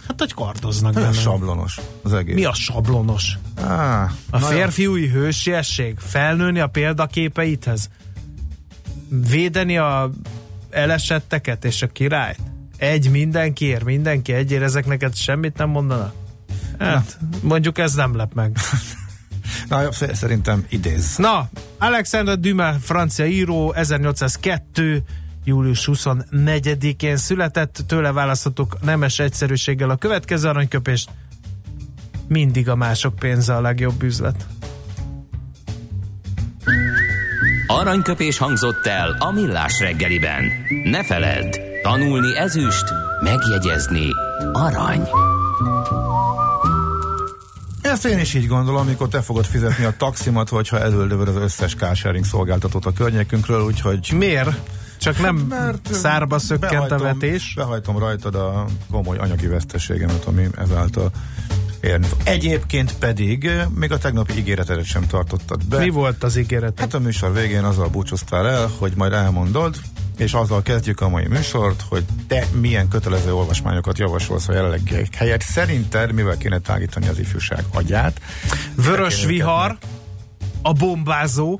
Hát, 0.08 0.20
hogy 0.20 0.34
kardoznak 0.34 0.93
benne. 0.93 1.12
sablonos 1.12 1.80
az 2.04 2.14
egész. 2.14 2.36
Mi 2.36 2.45
a 2.45 2.54
sablonos? 2.54 3.38
Ah, 3.56 4.12
A 4.30 4.39
na 4.39 4.52
jó. 4.52 4.58
férfiúi 4.58 5.08
hősiesség, 5.08 5.97
felnőni 5.97 6.60
a 6.60 6.68
példaképeidhez, 6.68 7.89
védeni 9.10 9.78
a 9.78 10.12
elesetteket 10.70 11.65
és 11.65 11.82
a 11.82 11.88
királyt. 11.88 12.39
Egy 12.78 13.09
mindenkiért, 13.11 13.84
mindenki 13.84 14.34
egyért, 14.34 14.63
ezek 14.63 14.86
neked 14.86 15.15
semmit 15.15 15.57
nem 15.57 15.70
mondanak? 15.70 16.13
Hát, 16.80 17.17
mondjuk 17.41 17.78
ez 17.78 17.93
nem 17.93 18.15
lep 18.15 18.34
meg. 18.34 18.57
Na, 19.70 19.91
sz- 19.91 20.15
szerintem 20.15 20.65
idéz. 20.70 21.15
Na, 21.17 21.49
Alexander 21.78 22.39
Dumas, 22.39 22.76
francia 22.82 23.26
író, 23.26 23.74
1802 23.74 25.03
július 25.43 25.89
24-én 25.91 27.17
született, 27.17 27.84
tőle 27.88 28.11
választhatok 28.11 28.82
nemes 28.82 29.20
egyszerűséggel 29.20 29.89
a 29.89 29.95
következő 29.95 30.47
aranyköpést. 30.47 31.09
Mindig 32.28 32.70
a 32.70 32.76
mások 32.76 33.15
pénze 33.15 33.55
a 33.55 33.61
legjobb 33.61 34.03
üzlet. 34.03 34.45
Aranyköpés 37.80 38.38
hangzott 38.38 38.86
el 38.86 39.16
a 39.20 39.32
millás 39.32 39.80
reggeliben. 39.80 40.44
Ne 40.84 41.04
feledd, 41.04 41.60
tanulni 41.82 42.38
ezüst, 42.38 42.84
megjegyezni 43.24 44.10
arany. 44.54 45.08
Ezt 47.82 48.06
én 48.06 48.20
is 48.20 48.34
így 48.34 48.48
gondolom, 48.48 48.82
amikor 48.82 49.08
te 49.08 49.22
fogod 49.22 49.46
fizetni 49.46 49.84
a 49.84 49.94
taximat, 49.98 50.50
hogyha 50.50 50.80
elöldövöd 50.80 51.28
az 51.28 51.36
összes 51.36 51.76
carsharing 51.76 52.26
szolgáltatót 52.26 52.86
a 52.86 52.94
környékünkről, 52.94 53.62
úgyhogy 53.62 54.12
Miért? 54.16 54.60
Csak 54.98 55.20
nem 55.20 55.36
Mert 55.50 55.94
szárba 55.94 56.40
szökkent 56.40 56.92
a 56.92 56.96
behajtom- 56.96 57.22
vetés. 57.22 57.54
Behajtom 57.56 57.98
rajtad 57.98 58.36
a 58.36 58.66
komoly 58.92 59.18
anyagi 59.18 59.48
veszteségemet, 59.48 60.26
ami 60.26 60.48
ezáltal 60.58 61.12
érni. 61.82 62.08
Egyébként 62.24 62.96
pedig 62.98 63.50
még 63.76 63.92
a 63.92 63.98
tegnapi 63.98 64.38
ígéretedet 64.38 64.86
sem 64.86 65.08
tartottad 65.08 65.66
be. 65.66 65.78
Mi 65.78 65.90
volt 65.90 66.24
az 66.24 66.38
ígéret? 66.38 66.80
Hát 66.80 66.94
a 66.94 67.00
műsor 67.00 67.34
végén 67.34 67.64
azzal 67.64 67.88
búcsúztál 67.88 68.48
el, 68.48 68.72
hogy 68.78 68.94
majd 68.96 69.14
elmondod, 69.14 69.76
és 70.18 70.34
azzal 70.34 70.62
kezdjük 70.62 71.02
a 71.02 71.10
mai 71.10 71.28
műsort, 71.28 71.84
hogy 71.90 72.04
te 72.28 72.48
milyen 72.60 72.88
kötelező 72.88 73.34
olvasmányokat 73.34 73.98
javasolsz 73.98 74.48
a 74.48 74.54
jelenlegi 74.54 75.08
helyet. 75.16 75.42
Szerinted 75.42 76.12
mivel 76.12 76.38
kéne 76.38 76.60
tágítani 76.60 77.08
az 77.08 77.20
ifjúság 77.20 77.64
agyát? 77.74 78.22
Vörös 78.76 79.26
vihar, 79.26 79.78
a 80.62 80.74
bombázó, 80.74 81.60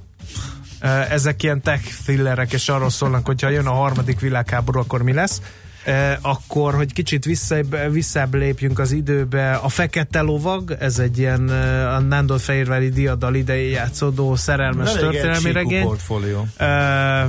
ezek 1.10 1.44
ilyen 1.44 1.62
tech 1.62 1.84
thrillerek, 2.04 2.54
és 2.54 2.70
arról 2.70 2.90
szólnak, 2.90 3.26
hogyha 3.26 3.50
jön 3.50 3.68
a 3.68 3.74
harmadik 3.74 4.20
világháború, 4.20 4.80
akkor 4.80 5.02
mi 5.02 5.14
lesz. 5.14 5.42
Eh, 5.84 6.18
akkor, 6.22 6.74
hogy 6.74 6.94
kicsit 6.94 7.26
visszább, 7.26 7.92
visszább 7.92 8.34
lépjünk 8.34 8.80
az 8.80 8.92
időbe, 8.92 9.54
a 9.54 9.70
Fekete 9.70 10.22
Lovag, 10.22 10.76
ez 10.80 11.00
egy 11.00 11.18
ilyen 11.18 11.52
eh, 11.52 11.96
a 11.96 12.00
Nándor 12.00 12.40
Fehérvári 12.40 12.90
diadal 12.90 13.36
idején 13.36 13.70
játszódó 13.72 14.36
szerelmes 14.36 14.90
Elég 14.90 15.00
történelmi 15.00 15.52
regény. 15.52 15.84
portfólió. 15.84 16.48
Eh, 16.58 17.26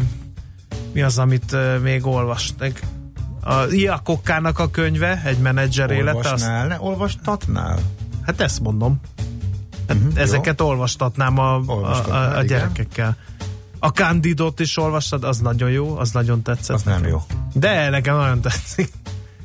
mi 0.93 1.03
az, 1.03 1.19
amit 1.19 1.57
még 1.83 2.07
olvastak? 2.07 2.81
A 3.43 3.65
Iakokkának 3.71 4.59
a 4.59 4.71
könyve, 4.71 5.23
egy 5.25 5.39
menedzser 5.39 5.91
élete. 5.91 6.19
Azt, 6.19 6.27
Olvasnál, 6.27 6.67
ne, 6.67 6.81
olvastatnál? 6.81 7.79
hát 8.27 8.41
ezt 8.41 8.61
mondom. 8.61 9.01
Hát 9.89 9.97
jó. 10.15 10.21
ezeket 10.21 10.61
olvastatnám 10.61 11.39
a, 11.39 11.55
a, 11.67 11.73
a, 12.11 12.37
a 12.37 12.43
igen. 12.43 12.73
A 13.83 13.89
Candidot 13.89 14.61
is 14.61 14.77
olvastad, 14.77 15.25
az 15.25 15.39
nagyon 15.39 15.71
jó, 15.71 15.97
az 15.99 16.11
nagyon 16.11 16.43
tetszett. 16.43 16.77
Az 16.77 16.83
nem 16.83 17.05
jó. 17.07 17.23
De 17.53 17.89
nekem 17.89 18.17
nagyon 18.17 18.41
tetszik. 18.41 18.93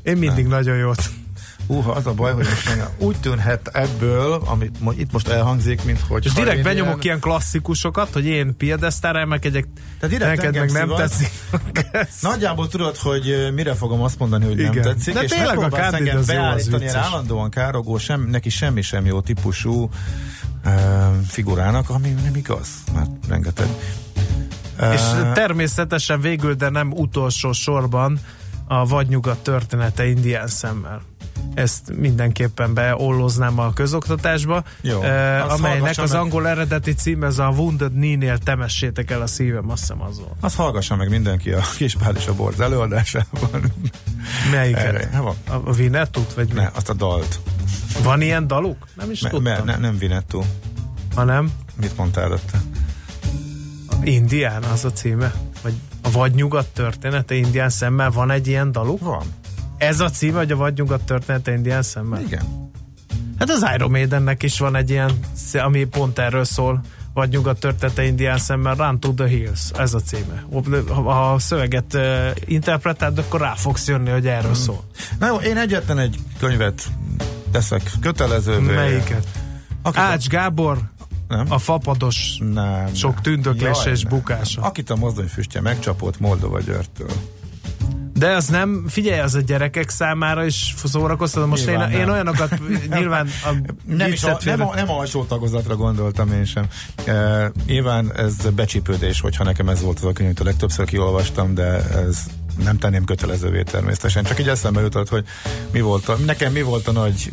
Én 0.04 0.18
mindig 0.18 0.48
nagyon 0.48 0.78
jót. 0.78 1.10
Uha, 1.68 1.92
az 1.92 2.06
a 2.06 2.14
baj, 2.14 2.34
hogy 2.34 2.46
most 2.46 2.90
úgy 2.98 3.16
tűnhet 3.20 3.68
ebből, 3.68 4.42
amit 4.46 4.78
itt 4.98 5.12
most 5.12 5.28
elhangzik, 5.28 5.84
mint 5.84 6.00
hogy... 6.00 6.26
És 6.26 6.32
direkt 6.34 6.64
benyomok 6.64 6.88
ilyen- 6.88 7.02
ilyen 7.04 7.20
klasszikusokat, 7.20 8.14
hogy 8.14 8.26
én 8.26 8.58
piedesztára 8.58 9.20
emelkedjek, 9.20 9.68
Te 10.00 10.08
direkt 10.08 10.42
neked 10.42 10.56
meg 10.56 10.72
nem 10.72 10.96
tetszik. 10.96 11.30
Nagyjából 12.22 12.68
tudod, 12.68 12.98
hogy 12.98 13.52
mire 13.54 13.74
fogom 13.74 14.02
azt 14.02 14.20
mondani, 14.20 14.46
hogy 14.46 14.60
Igen. 14.60 14.74
nem 14.74 14.82
tetszik, 14.84 15.14
De 15.14 15.22
és 15.22 15.32
tényleg 15.32 15.58
a 15.58 15.94
engem 15.96 16.24
beállítani 16.26 16.84
ilyen 16.84 16.96
állandóan 16.96 17.50
károgó, 17.50 17.98
sem, 17.98 18.22
neki 18.22 18.50
semmi 18.50 18.82
sem 18.82 19.06
jó 19.06 19.22
típusú 19.22 19.90
uh, 20.66 20.72
figurának, 21.28 21.90
ami 21.90 22.10
nem 22.10 22.36
igaz, 22.36 22.68
mert 22.94 23.10
rengeteg. 23.28 23.68
És 24.94 25.02
természetesen 25.34 26.22
végül, 26.22 26.54
de 26.54 26.70
nem 26.70 26.92
utolsó 26.92 27.52
sorban 27.52 28.20
a 28.68 28.86
vadnyugat 28.86 29.38
története 29.38 30.08
indián 30.08 30.48
szemmel. 30.48 31.02
Ezt 31.54 31.92
mindenképpen 31.98 32.74
beolloznám 32.74 33.60
a 33.60 33.74
közoktatásba, 33.74 34.64
Jó, 34.82 35.02
eh, 35.02 35.52
amelynek 35.54 35.98
az 35.98 36.12
meg. 36.12 36.22
angol 36.22 36.48
eredeti 36.48 36.94
cím, 36.94 37.24
ez 37.24 37.40
a 37.40 37.48
Wounded 37.48 37.92
Knee-nél 37.92 38.38
temessétek 38.38 39.12
el 39.12 39.22
a 39.22 39.28
szívem, 39.28 39.70
azt 39.70 39.80
hiszem 39.80 40.02
az 40.02 40.20
volt. 40.20 40.32
azt 40.40 40.56
hallgassa 40.56 40.96
meg 40.96 41.10
mindenki 41.10 41.52
a 41.52 41.62
Kispál 41.78 42.16
és 42.16 42.28
a 42.28 42.34
Borz 42.34 42.60
előadásában. 42.60 43.50
Melyiket? 44.52 44.84
Erre, 44.84 45.10
hát 45.14 45.22
van. 45.22 45.36
A, 45.50 45.70
a 45.70 45.72
Vinettut, 45.74 46.34
vagy 46.34 46.48
mi? 46.48 46.60
Ne, 46.60 46.70
azt 46.74 46.90
a 46.90 46.94
dalt. 46.94 47.40
Van 48.04 48.22
ilyen 48.22 48.48
daluk? 48.48 48.88
Nem 48.96 49.12
is 49.12 49.22
Me, 49.22 49.30
tudtam. 49.30 49.66
me, 49.66 49.72
ne, 49.72 49.78
nem 49.78 49.98
Vinettu. 49.98 50.42
Hanem 51.16 51.52
Mit 51.82 51.98
mondtál 51.98 52.24
előtte? 52.24 52.62
Indián 54.06 54.64
az 54.64 54.86
a 54.86 54.92
címe? 54.92 55.34
Vagy 55.62 55.74
a 56.02 56.12
vadnyugat 56.12 56.68
története 56.68 57.36
indián 57.36 57.70
szemmel 57.70 58.12
van 58.12 58.32
egy 58.32 58.48
ilyen 58.48 58.72
daluk? 58.72 59.00
Van. 59.00 59.24
Ez 59.78 60.00
a 60.00 60.10
címe, 60.10 60.38
hogy 60.38 60.52
a 60.52 60.56
vadnyugat 60.56 61.02
története 61.02 61.54
indián 61.54 61.82
szemmel? 61.82 62.22
Igen. 62.22 62.72
Hát 63.40 63.50
az 63.50 63.66
Iron 63.76 63.92
Maidennek 63.92 64.44
is 64.44 64.60
van 64.60 64.76
egy 64.76 64.90
ilyen, 64.90 65.12
ami 65.54 65.84
pont 65.84 66.20
erről 66.20 66.44
szól, 66.44 66.82
vagy 67.14 67.30
nyugat 67.30 67.60
története 67.60 68.04
indián 68.04 68.38
szemmel, 68.38 68.76
Run 68.76 69.00
to 69.00 69.14
the 69.14 69.28
Hills, 69.28 69.72
ez 69.78 69.94
a 69.94 70.00
címe. 70.00 70.46
Ha 70.88 71.32
a 71.34 71.40
szöveget 71.40 71.94
uh, 71.94 72.02
interpretálod, 72.46 73.18
akkor 73.18 73.40
rá 73.40 73.54
fogsz 73.54 73.88
jönni, 73.88 74.10
hogy 74.10 74.28
erről 74.28 74.54
szól. 74.54 74.84
Na 75.20 75.28
jó, 75.28 75.36
én 75.36 75.58
egyetlen 75.58 76.00
egy 76.00 76.20
könyvet 76.40 76.84
teszek 77.52 77.92
kötelezővé. 78.02 78.74
Melyiket? 78.74 79.28
Akit 79.82 80.00
Ács 80.00 80.28
Gábor, 80.28 80.78
Nem? 81.28 81.46
a 81.50 81.58
fapados 81.58 82.38
Nem. 82.54 82.94
sok 82.94 83.22
tündöklése 83.22 83.82
Jaj, 83.84 83.92
és 83.92 84.06
bukása. 84.06 84.62
Akit 84.62 84.90
a 84.90 84.96
mozdonyfüstje 84.96 85.62
megcsapott 85.62 86.20
Moldova 86.20 86.60
Györgytől. 86.60 87.12
De 88.18 88.30
az 88.30 88.48
nem, 88.48 88.86
figyelj, 88.88 89.20
az 89.20 89.36
a 89.36 89.40
gyerekek 89.40 89.90
számára 89.90 90.46
is 90.46 90.74
szórakoztató. 90.84 91.46
Most 91.46 91.68
én, 91.68 91.70
Nyilván 91.70 91.92
én 91.92 92.00
nem. 92.00 92.10
olyanokat 92.10 92.60
nyilván 92.98 93.28
a 93.44 93.50
Nem, 93.86 94.12
is 94.12 94.24
a, 94.24 94.40
nem, 94.46 94.62
a, 94.62 94.76
nem 94.76 94.90
alsó 94.90 95.24
tagozatra 95.24 95.76
gondoltam 95.76 96.32
én 96.32 96.46
sem. 96.46 96.66
E, 97.06 97.52
nyilván 97.66 98.16
ez 98.16 98.36
becsípődés, 98.56 99.22
hogyha 99.22 99.44
nekem 99.44 99.70
ez 99.70 99.82
volt 99.82 99.98
az 99.98 100.04
a 100.04 100.14
könyv, 100.14 100.38
legtöbbször 100.38 100.86
kiolvastam, 100.86 101.54
de 101.54 101.90
ez 101.90 102.24
nem 102.64 102.78
tenném 102.78 103.06
kötelezővé 103.06 103.64
természetesen. 103.64 104.24
Csak 104.24 104.40
így 104.40 104.50
eszembe 104.50 104.82
jutott, 104.82 105.10
hogy 105.10 105.26
mi 105.72 105.82
volt 105.82 106.08
a, 106.08 106.16
nekem 106.26 106.52
mi 106.52 106.62
volt 106.62 106.88
a 106.88 106.92
nagy 106.92 107.32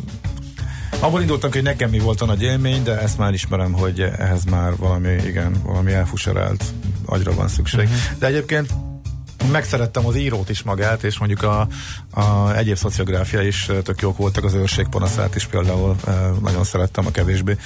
Abból 0.99 1.21
indultam, 1.21 1.49
ki, 1.49 1.57
hogy 1.57 1.65
nekem 1.67 1.89
mi 1.89 1.99
volt 1.99 2.21
a 2.21 2.25
nagy 2.25 2.41
élmény, 2.41 2.83
de 2.83 2.99
ezt 2.99 3.17
már 3.17 3.33
ismerem, 3.33 3.73
hogy 3.73 3.99
ehhez 4.01 4.43
már 4.43 4.75
valami, 4.75 5.09
igen, 5.25 5.55
valami 5.63 5.91
elfuserált 5.91 6.63
agyra 7.05 7.33
van 7.33 7.47
szükség. 7.47 7.83
Uh-huh. 7.83 8.17
De 8.19 8.27
egyébként 8.27 8.73
megszerettem 9.51 10.05
az 10.05 10.15
írót 10.15 10.49
is 10.49 10.63
magát, 10.63 11.03
és 11.03 11.17
mondjuk 11.17 11.43
a, 11.43 11.67
a 12.11 12.55
egyéb 12.55 12.75
szociográfia 12.75 13.41
is 13.41 13.69
tök 13.83 14.01
jók 14.01 14.17
voltak, 14.17 14.43
az 14.43 14.53
őrség 14.53 14.87
panaszát 14.87 15.35
is 15.35 15.45
például 15.45 15.95
nagyon 16.41 16.63
szerettem 16.63 17.05
a 17.05 17.11
kevésbé 17.11 17.57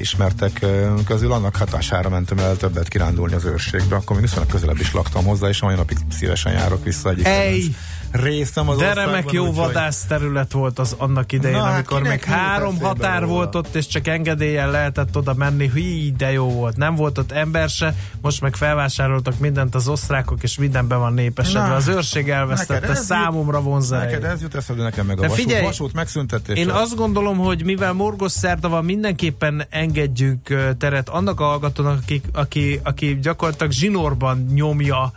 ismertek 0.00 0.66
közül. 1.06 1.32
Annak 1.32 1.56
hatására 1.56 2.08
mentem 2.08 2.38
el 2.38 2.56
többet 2.56 2.88
kirándulni 2.88 3.34
az 3.34 3.44
őrségbe, 3.44 3.96
akkor 3.96 4.16
még 4.16 4.24
viszonylag 4.24 4.50
közelebb 4.50 4.80
is 4.80 4.92
laktam 4.92 5.24
hozzá, 5.24 5.48
és 5.48 5.60
a 5.60 5.66
mai 5.66 5.74
napig 5.74 5.96
szívesen 6.10 6.52
járok 6.52 6.84
vissza 6.84 7.10
egyik 7.10 7.26
Ej! 7.26 7.50
kedvenc 7.50 7.74
részem 8.12 8.68
az 8.68 8.78
De 8.78 8.92
remek 8.94 9.32
jó 9.32 9.40
úgyhogy- 9.46 9.56
vadász 9.56 10.04
terület 10.04 10.52
volt 10.52 10.78
az 10.78 10.94
annak 10.98 11.32
idején, 11.32 11.56
Na, 11.56 11.64
amikor 11.64 12.02
jut 12.06 12.24
három 12.24 12.80
határ 12.80 13.20
róla? 13.20 13.32
volt 13.32 13.54
ott, 13.54 13.74
és 13.74 13.86
csak 13.86 14.06
engedéllyel 14.06 14.70
lehetett 14.70 15.16
oda 15.16 15.34
menni. 15.34 15.70
Hí, 15.74 16.12
de 16.16 16.32
jó 16.32 16.48
volt. 16.50 16.76
Nem 16.76 16.94
volt 16.94 17.18
ott 17.18 17.32
ember 17.32 17.68
se, 17.68 17.94
most 18.20 18.40
meg 18.40 18.56
felvásároltak 18.56 19.38
mindent 19.38 19.74
az 19.74 19.88
osztrákok, 19.88 20.42
és 20.42 20.58
minden 20.58 20.88
be 20.88 20.94
van 20.96 21.12
népesedve. 21.14 21.68
Na, 21.68 21.74
Az 21.74 21.88
őrség 21.88 22.28
elvesztette, 22.30 22.72
neked 22.74 22.90
ez 22.90 23.04
számomra 23.04 23.52
Neked 23.52 23.64
vonzáig. 23.70 24.22
ez 24.22 24.40
jut 24.42 24.54
eszedbe, 24.54 24.82
nekem 24.82 25.06
meg 25.06 25.18
a 25.18 25.20
De 25.20 25.28
vasút, 25.28 25.44
figyelj, 25.44 25.64
vasút 25.64 25.92
megszüntetése. 25.92 26.60
Én 26.60 26.68
azt 26.70 26.96
gondolom, 26.96 27.38
hogy 27.38 27.64
mivel 27.64 27.92
morgos 27.92 28.32
szerda 28.32 28.68
van, 28.68 28.84
mindenképpen 28.84 29.64
engedjünk 29.70 30.74
teret 30.78 31.08
annak 31.08 31.40
a 31.40 31.44
hallgatónak, 31.44 31.98
aki, 32.02 32.20
aki, 32.32 32.80
aki 32.82 33.18
gyakorlatilag 33.22 33.72
zsinórban 33.72 34.46
nyomja 34.52 35.12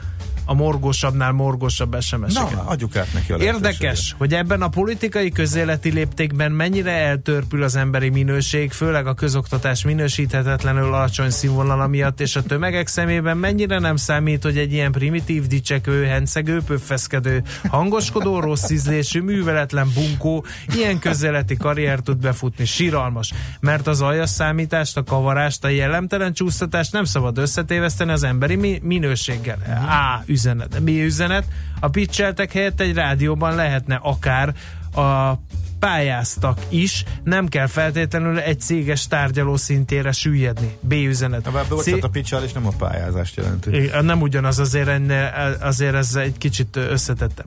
a 0.46 0.54
morgósabbnál 0.54 1.32
morgósabb 1.32 2.02
SMS-eket. 2.02 2.52
Na, 2.52 2.64
adjuk 2.66 2.96
át 2.96 3.14
neki 3.14 3.32
a 3.32 3.38
Érdekes, 3.38 4.16
hogy 4.18 4.34
ebben 4.34 4.62
a 4.62 4.68
politikai 4.68 5.32
közéleti 5.32 5.92
léptékben 5.92 6.52
mennyire 6.52 6.92
eltörpül 6.92 7.64
az 7.64 7.76
emberi 7.76 8.10
minőség, 8.10 8.72
főleg 8.72 9.08
a 9.08 9.14
közoktatás 9.14 9.84
minősíthetetlenül 9.84 10.94
alacsony 10.94 11.30
színvonala 11.30 11.88
miatt, 11.88 12.22
és 12.22 12.36
a 12.36 12.44
tömegek 12.44 12.88
szemében 12.88 13.38
mennyire 13.38 13.80
nem 13.80 13.96
számít, 13.96 14.44
hogy 14.44 14.58
egy 14.58 14.74
ilyen 14.74 14.92
primitív, 14.92 15.48
dicsekő, 15.48 16.06
hencegő, 16.06 16.62
pöffeszkedő, 16.62 17.44
hangoskodó, 17.68 18.40
rossz 18.40 18.70
ízlésű, 18.70 19.22
műveletlen 19.22 19.88
bunkó 19.94 20.46
ilyen 20.76 21.00
közéleti 21.00 21.58
karrier 21.58 22.00
tud 22.00 22.18
befutni. 22.18 22.66
Síralmas, 22.66 23.34
mert 23.60 23.88
az 23.88 24.02
aljas 24.02 24.30
számítást, 24.30 24.98
a 24.98 25.04
kavarást, 25.04 25.64
a 25.64 25.68
jellemtelen 25.68 26.34
csúsztatást 26.34 26.92
nem 26.92 27.04
szabad 27.04 27.38
összetéveszteni 27.38 28.12
az 28.12 28.24
emberi 28.24 28.56
mi- 28.56 28.80
minőséggel. 28.84 29.58
A 29.90 30.24
üzenet. 30.34 30.84
B 30.84 30.88
üzenet. 30.88 31.46
A 31.80 31.88
pitcheltek 31.88 32.52
helyett 32.52 32.80
egy 32.80 32.94
rádióban 32.94 33.56
lehetne 33.56 34.00
akár 34.02 34.54
a 34.96 35.34
pályáztak 35.80 36.60
is, 36.70 37.04
nem 37.24 37.48
kell 37.48 37.68
feltétlenül 37.68 38.40
egy 38.40 38.60
céges 38.60 39.08
tárgyaló 39.08 39.56
szintére 39.56 40.12
süllyedni. 40.12 40.78
B 40.80 40.92
üzenet. 40.92 41.52
Na, 41.52 41.64
bocsánat, 41.70 42.04
a 42.04 42.10
pitchel 42.10 42.44
és 42.44 42.52
nem 42.52 42.68
a 42.68 42.72
pályázást 42.78 43.36
jelenti. 43.36 43.90
Nem 44.02 44.22
ugyanaz, 44.22 44.60
azért, 44.60 44.88
ennél, 44.88 45.56
azért 45.62 45.96
ez 45.96 46.16
egy 46.16 46.38
kicsit 46.38 46.76
összetettem. 46.76 47.46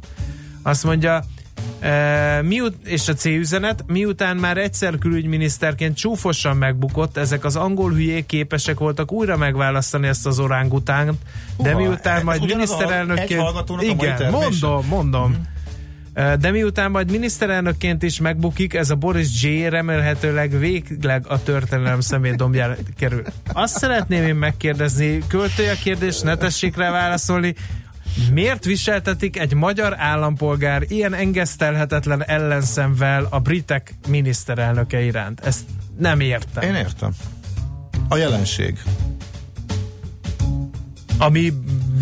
Azt 0.62 0.84
mondja, 0.84 1.24
e, 1.80 2.42
miut, 2.42 2.74
és 2.84 3.08
a 3.08 3.14
C 3.14 3.24
üzenet, 3.24 3.84
miután 3.86 4.36
már 4.36 4.58
egyszer 4.58 4.98
külügyminiszterként 4.98 5.96
csúfosan 5.96 6.56
megbukott, 6.56 7.16
ezek 7.16 7.44
az 7.44 7.56
angol 7.56 7.90
hülyék 7.90 8.26
képesek 8.26 8.78
voltak 8.78 9.12
újra 9.12 9.36
megválasztani 9.36 10.06
ezt 10.06 10.26
az 10.26 10.38
orángutánt, 10.38 11.18
de 11.58 11.72
Húha, 11.72 11.82
miután 11.82 12.16
ez 12.16 12.22
majd 12.22 12.44
miniszterelnökként... 12.46 13.42
Igen, 13.80 14.30
mondom, 14.30 14.86
mondom. 14.88 15.46
E, 16.14 16.36
De 16.36 16.50
miután 16.50 16.90
majd 16.90 17.10
miniszterelnökként 17.10 18.02
is 18.02 18.20
megbukik, 18.20 18.74
ez 18.74 18.90
a 18.90 18.94
Boris 18.94 19.42
J. 19.42 19.68
remélhetőleg 19.68 20.58
végleg 20.58 21.24
a 21.28 21.42
történelem 21.42 22.00
szemétdombjára 22.00 22.74
kerül. 22.98 23.22
Azt 23.52 23.76
szeretném 23.76 24.22
én 24.22 24.34
megkérdezni, 24.34 25.18
költője 25.28 25.72
a 25.72 25.76
kérdés, 25.82 26.20
ne 26.20 26.36
tessék 26.36 26.76
rá 26.76 26.90
válaszolni, 26.90 27.54
Miért 28.32 28.64
viseltetik 28.64 29.38
egy 29.38 29.54
magyar 29.54 29.94
állampolgár 29.98 30.82
ilyen 30.88 31.14
engesztelhetetlen 31.14 32.24
ellenszemvel 32.24 33.26
a 33.30 33.40
britek 33.40 33.94
miniszterelnöke 34.08 35.00
iránt? 35.00 35.40
Ezt 35.40 35.64
nem 35.98 36.20
értem. 36.20 36.62
Én 36.62 36.74
értem. 36.74 37.10
A 38.08 38.16
jelenség. 38.16 38.78
Ami 41.18 41.52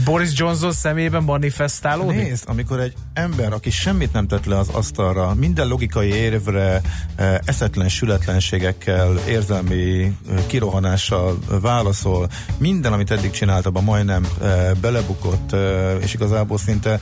Boris 0.05 0.30
Johnson 0.34 0.72
szemében 0.72 1.22
manifestálódik? 1.22 2.22
Nézd, 2.22 2.45
amikor 2.47 2.80
egy 2.80 2.95
ember, 3.12 3.53
aki 3.53 3.70
semmit 3.70 4.12
nem 4.12 4.26
tett 4.26 4.45
le 4.45 4.59
az 4.59 4.68
asztalra, 4.68 5.34
minden 5.34 5.68
logikai 5.68 6.09
érvre, 6.09 6.80
eh, 7.16 7.38
eszetlen 7.45 7.88
sületlenségekkel, 7.88 9.18
érzelmi 9.28 10.03
eh, 10.03 10.45
kirohanással 10.47 11.38
válaszol, 11.61 12.28
minden, 12.59 12.92
amit 12.92 13.11
eddig 13.11 13.30
csinált, 13.30 13.66
abban 13.66 13.84
majdnem 13.84 14.26
eh, 14.42 14.70
belebukott, 14.80 15.57
és 16.01 16.14
igazából 16.14 16.59
szinte 16.59 17.01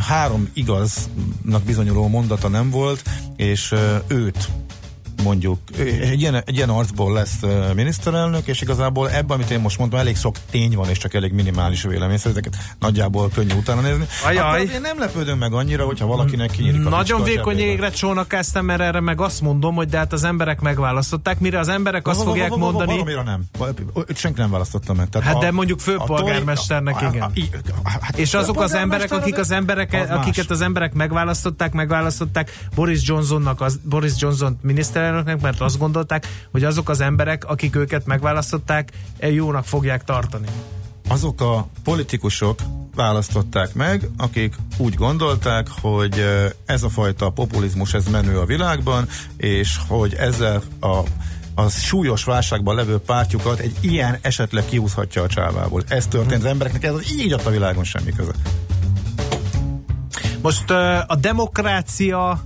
három 0.00 0.50
igaznak 0.54 1.62
bizonyuló 1.66 2.08
mondata 2.08 2.48
nem 2.48 2.70
volt, 2.70 3.02
és 3.36 3.74
őt 4.06 4.48
mondjuk 5.22 5.58
egy 6.00 6.20
ilyen, 6.20 6.34
egy 6.34 6.56
ilyen 6.56 6.68
arcból 6.68 7.12
lesz 7.12 7.40
miniszterelnök, 7.74 8.46
és 8.46 8.60
igazából 8.60 9.10
ebben, 9.10 9.36
amit 9.36 9.50
én 9.50 9.60
most 9.60 9.78
mondtam, 9.78 10.00
elég 10.00 10.16
sok 10.16 10.36
tény 10.50 10.74
van, 10.74 10.88
és 10.88 10.98
csak 10.98 11.14
elég 11.14 11.32
minimális 11.32 11.82
vélemény, 11.82 12.16
szóval 12.16 12.32
ezeket 12.32 12.56
nagyjából 12.78 13.30
könnyű 13.34 13.54
utána 13.54 13.80
nézni. 13.80 14.06
Ajaj. 14.24 14.60
Akkor 14.62 14.74
én 14.74 14.80
nem 14.80 14.98
lepődöm 14.98 15.38
meg 15.38 15.52
annyira, 15.52 15.84
hogyha 15.84 16.06
valakinek 16.06 16.50
kinyílik 16.50 16.86
a 16.86 16.88
Nagyon 16.88 17.22
vékony 17.22 17.58
égre 17.58 17.90
csónakáztam, 17.90 18.64
mert 18.64 18.80
erre 18.80 19.00
meg 19.00 19.20
azt 19.20 19.40
mondom, 19.40 19.74
hogy 19.74 19.88
de 19.88 19.98
hát 19.98 20.12
az 20.12 20.24
emberek 20.24 20.60
megválasztották, 20.60 21.40
mire 21.40 21.58
az 21.58 21.68
emberek 21.68 22.08
azt 22.08 22.22
fogják 22.22 22.54
mondani, 22.54 22.92
Valamire 22.92 23.22
nem. 23.22 23.44
Senki 24.14 24.40
nem 24.40 24.50
választotta 24.50 24.92
meg. 24.92 25.08
Hát 25.20 25.38
de 25.38 25.50
mondjuk 25.50 25.80
főpolgármesternek 25.80 27.00
igen. 27.08 27.32
hát 27.84 28.18
és 28.18 28.34
azok 28.34 28.60
az 28.60 28.74
emberek, 28.74 29.12
akik 29.12 29.38
az 29.38 29.50
emberek, 29.50 30.06
akiket 30.10 30.50
az 30.50 30.60
emberek 30.60 30.94
megválasztották, 30.94 31.72
megválasztották 31.72 32.58
Boris 32.74 33.00
Johnsonnak, 33.02 33.70
Boris 33.82 34.12
Johnson 34.16 34.58
miniszterelnöknek, 35.16 35.40
mert 35.40 35.60
azt 35.60 35.78
gondolták, 35.78 36.26
hogy 36.50 36.64
azok 36.64 36.88
az 36.88 37.00
emberek, 37.00 37.44
akik 37.44 37.76
őket 37.76 38.06
megválasztották, 38.06 38.92
e 39.18 39.30
jónak 39.30 39.64
fogják 39.64 40.04
tartani. 40.04 40.46
azok 41.08 41.40
a 41.40 41.68
politikusok 41.84 42.58
választották 42.94 43.74
meg, 43.74 44.08
akik 44.16 44.54
úgy 44.76 44.94
gondolták, 44.94 45.68
hogy 45.80 46.18
eh, 46.18 46.50
ez 46.66 46.82
a 46.82 46.88
fajta 46.88 47.30
populizmus 47.30 47.94
ez 47.94 48.06
menő 48.06 48.38
a 48.38 48.44
világban, 48.44 49.08
és 49.36 49.78
hogy 49.88 50.14
ezzel 50.14 50.62
a 50.80 51.00
a 51.58 51.68
súlyos 51.68 52.24
válságban 52.24 52.74
levő 52.74 52.98
pártjukat 52.98 53.58
egy 53.58 53.76
ilyen 53.80 54.18
esetleg 54.20 54.64
kiúzhatja 54.64 55.22
a 55.22 55.26
csávából. 55.26 55.82
Ez 55.88 56.06
történt 56.06 56.42
az 56.42 56.48
embereknek, 56.48 56.84
ez 56.84 56.94
az 56.94 57.12
így 57.18 57.32
a 57.32 57.50
világon 57.50 57.84
semmi 57.84 58.12
köze. 58.16 58.32
Most 60.42 60.70
ö, 60.70 60.98
a 61.06 61.16
demokrácia 61.16 62.42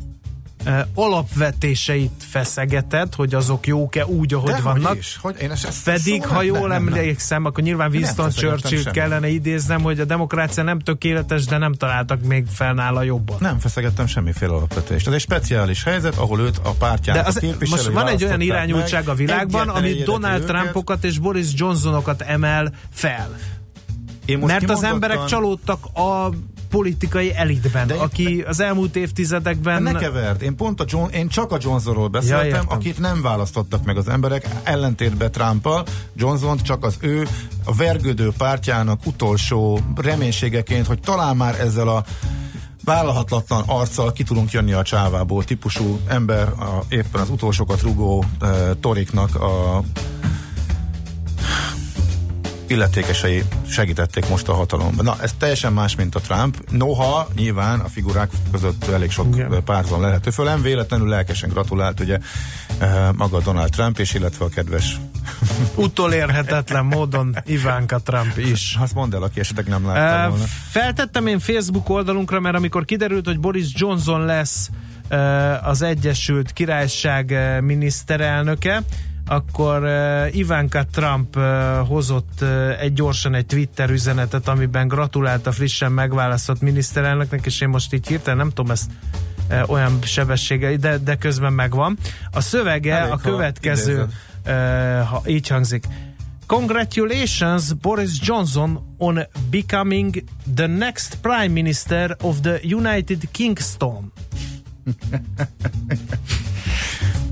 alapvetéseit 0.95 2.25
feszegeted, 2.31 3.15
hogy 3.15 3.35
azok 3.35 3.67
jók-e 3.67 4.07
úgy, 4.07 4.35
ahogy 4.35 4.51
Dehogy 4.51 4.63
vannak. 4.63 4.97
is. 4.97 5.19
Hogy 5.21 5.37
én 5.43 5.51
ezt, 5.51 5.85
Pedig, 5.85 6.23
szóval 6.23 6.37
ha 6.37 6.43
jól 6.43 6.59
nem, 6.59 6.69
nem, 6.69 6.85
nem. 6.85 6.95
emlékszem, 6.95 7.45
akkor 7.45 7.65
nyilván 7.65 7.91
Winston 7.91 8.31
Churchill 8.31 8.83
kellene 8.83 9.29
idéznem, 9.29 9.83
hogy 9.83 10.01
a 10.01 10.05
demokrácia 10.05 10.63
nem 10.63 10.79
tökéletes, 10.79 11.45
de 11.45 11.59
nem 11.59 11.73
találtak 11.73 12.23
még 12.23 12.47
fel 12.53 12.75
nála 12.75 13.03
jobban. 13.03 13.37
Nem 13.41 13.59
feszegettem 13.59 14.07
semmiféle 14.07 14.53
alapvetést. 14.53 15.07
Ez 15.07 15.13
egy 15.13 15.21
speciális 15.21 15.85
helyzet, 15.85 16.17
ahol 16.17 16.41
őt 16.41 16.61
a 16.63 16.71
pártjának 16.71 17.23
De 17.23 17.29
az, 17.29 17.37
a 17.43 17.67
most 17.71 17.87
van 17.87 18.07
egy 18.07 18.25
olyan 18.25 18.41
irányultság 18.41 19.09
a 19.09 19.15
világban, 19.15 19.69
ami 19.69 19.93
Donald. 19.93 20.45
Trumpokat 20.45 21.05
és 21.05 21.19
Boris 21.19 21.47
Johnsonokat 21.55 22.23
emel 22.23 22.73
fel. 22.91 23.39
Mert 24.41 24.71
az 24.71 24.83
emberek 24.83 25.25
csalódtak 25.25 25.85
a 25.85 26.31
politikai 26.71 27.35
elitben, 27.35 27.87
De 27.87 27.95
én- 27.95 28.01
aki 28.01 28.45
az 28.49 28.61
elmúlt 28.61 28.97
évtizedekben... 28.97 29.83
Ne 29.83 29.93
keverd, 29.93 30.43
én 30.43 30.57
pont 30.57 30.81
a 30.81 30.85
John, 30.89 31.11
én 31.13 31.29
csak 31.29 31.53
a 31.53 31.59
Johnsonról 31.61 32.03
Ja, 32.03 32.09
beszéltem, 32.09 32.47
értem. 32.47 32.67
akit 32.69 32.99
nem 32.99 33.23
választottak 33.23 33.85
meg 33.85 33.97
az 33.97 34.09
emberek, 34.09 34.49
ellentétben 34.63 35.33
Trumpal, 35.33 35.85
Johnson 36.17 36.57
csak 36.63 36.85
az 36.85 36.97
ő 37.01 37.27
a 37.65 37.75
vergődő 37.75 38.33
pártjának 38.39 39.07
utolsó 39.07 39.81
reménységeként, 39.97 40.87
hogy 40.87 41.01
talán 41.01 41.37
már 41.37 41.61
ezzel 41.61 41.89
a 41.89 42.05
vállalhatatlan 42.85 43.63
arccal 43.67 44.13
ki 44.13 44.23
tudunk 44.23 44.51
jönni 44.51 44.73
a 44.73 44.83
csávából 44.83 45.45
típusú 45.45 45.99
ember, 46.07 46.49
a, 46.49 46.85
éppen 46.89 47.21
az 47.21 47.31
utolsókat 47.31 47.83
rugó 47.83 48.25
e, 48.41 48.47
toriknak 48.81 49.35
a 49.35 49.83
illetékesei 52.71 53.45
segítették 53.69 54.29
most 54.29 54.49
a 54.49 54.55
hatalomban. 54.55 55.05
Na, 55.05 55.17
ez 55.21 55.35
teljesen 55.39 55.73
más, 55.73 55.95
mint 55.97 56.15
a 56.15 56.21
Trump. 56.21 56.57
Noha 56.71 57.29
nyilván 57.35 57.81
a 57.81 57.89
figurák 57.89 58.31
között 58.53 58.89
elég 58.89 59.11
sok 59.11 59.27
Igen. 59.35 59.65
párzon 59.65 60.01
lehető 60.01 60.31
föl. 60.31 60.45
Nem 60.45 60.63
véletlenül 60.63 61.09
lelkesen 61.09 61.49
gratulált 61.49 62.01
ugye 62.01 62.19
eh, 62.79 63.09
maga 63.17 63.41
Donald 63.41 63.71
Trump 63.71 63.99
és 63.99 64.15
illetve 64.15 64.45
a 64.45 64.49
kedves 64.49 64.97
Utolérhetetlen 65.75 66.85
módon 66.85 67.37
Ivánka 67.45 67.99
Trump 67.99 68.39
is. 68.39 68.77
azt 68.81 68.95
mondd 68.95 69.15
el, 69.15 69.23
aki 69.23 69.41
esetleg 69.41 69.67
nem 69.67 69.87
látta 69.87 70.25
Uh, 70.25 70.29
volna. 70.31 70.45
feltettem 70.71 71.27
én 71.27 71.39
Facebook 71.39 71.89
oldalunkra, 71.89 72.41
mert 72.41 72.57
amikor 72.57 72.85
kiderült, 72.85 73.27
hogy 73.27 73.41
Boris 73.41 73.67
Johnson 73.75 74.25
lesz 74.25 74.71
uh, 75.11 75.69
az 75.69 75.83
Egyesült 75.83 76.53
Királyság 76.53 77.35
miniszterelnöke, 77.61 78.83
akkor 79.31 79.83
uh, 79.83 80.37
Ivanka 80.37 80.85
Trump 80.87 81.37
uh, 81.37 81.45
hozott 81.87 82.39
uh, 82.43 82.83
egy 82.83 82.93
gyorsan 82.93 83.35
egy 83.35 83.47
Twitter 83.47 83.91
üzenetet, 83.91 84.49
amiben 84.49 84.89
gratulált 84.89 85.47
a 85.47 85.53
frissen 85.53 85.93
megválasztott 85.93 86.61
miniszterelnöknek, 86.61 87.47
és 87.47 87.61
én 87.61 87.69
most 87.69 87.93
így 87.95 88.07
hirtelen 88.07 88.39
nem 88.39 88.49
tudom 88.49 88.71
ezt 88.71 88.91
uh, 89.51 89.71
olyan 89.71 89.99
sebessége, 90.03 90.77
de, 90.77 90.99
de 90.99 91.17
közben 91.17 91.53
megvan. 91.53 91.99
A 92.31 92.41
szövege 92.41 92.95
Elég, 92.95 93.13
a 93.13 93.17
következő, 93.17 94.07
uh, 94.47 94.53
ha 95.01 95.23
így 95.27 95.49
hangzik. 95.49 95.85
Congratulations, 96.47 97.73
Boris 97.73 98.11
Johnson, 98.23 98.95
on 98.99 99.21
becoming 99.51 100.25
the 100.55 100.67
next 100.67 101.19
Prime 101.21 101.53
Minister 101.53 102.17
of 102.21 102.41
the 102.41 102.61
United 102.63 103.29
Kingston. 103.31 104.13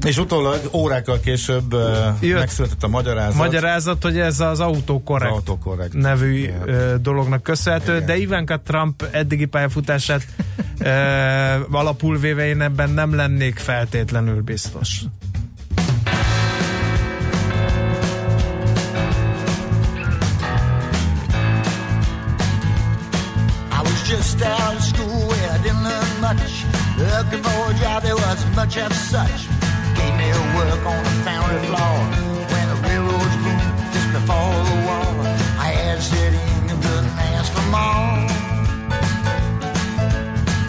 És 0.07 0.19
utólag 0.19 0.61
órákkal 0.73 1.21
később 1.21 1.75
Jött. 2.21 2.39
megszületett 2.39 2.83
a 2.83 2.89
magyarázat. 2.89 3.35
Magyarázat, 3.35 4.03
hogy 4.03 4.19
ez 4.19 4.41
az 4.41 4.61
autokorrekt, 4.61 5.31
az 5.31 5.37
autokorrekt. 5.37 5.93
nevű 5.93 6.39
Igen. 6.39 7.03
dolognak 7.03 7.43
köszönhető, 7.43 7.95
Igen. 7.95 8.07
de 8.07 8.17
Ivanka 8.17 8.61
Trump 8.61 9.03
eddigi 9.11 9.45
pályafutását 9.45 10.27
alapul 11.71 12.19
véve 12.19 12.47
én 12.47 12.61
ebben 12.61 12.91
nem 12.91 13.15
lennék 13.15 13.59
feltétlenül 13.59 14.43
biztos. 14.43 15.03
just 24.09 24.43
out 24.43 24.75
of 24.75 24.83
school 24.83 25.29
where 25.29 25.51
I 25.53 25.59
didn't 25.59 25.85
learn 25.85 26.21
much. 26.23 26.65
Looking 26.97 27.43
for 27.43 27.73
a 27.73 27.75
job, 27.79 28.03
there 28.03 28.17
wasn't 28.17 28.57
much 28.57 28.79
of 28.79 28.91
such. 28.91 29.68
Work 30.27 30.87
on 30.87 31.05
the 31.05 31.14
foundry 31.25 31.61
floor. 31.66 31.97
When 32.53 32.66
the 32.73 32.79
railroads 32.87 33.37
boomed 33.43 33.93
just 33.95 34.11
before 34.12 34.53
the 34.71 34.77
war, 34.87 35.09
I 35.59 35.71
had 35.79 36.03
sit 36.03 36.33
in 36.35 36.71
and 36.71 36.83
couldn't 36.83 37.14
ask 37.35 37.53
for 37.53 37.66
more. 37.71 38.19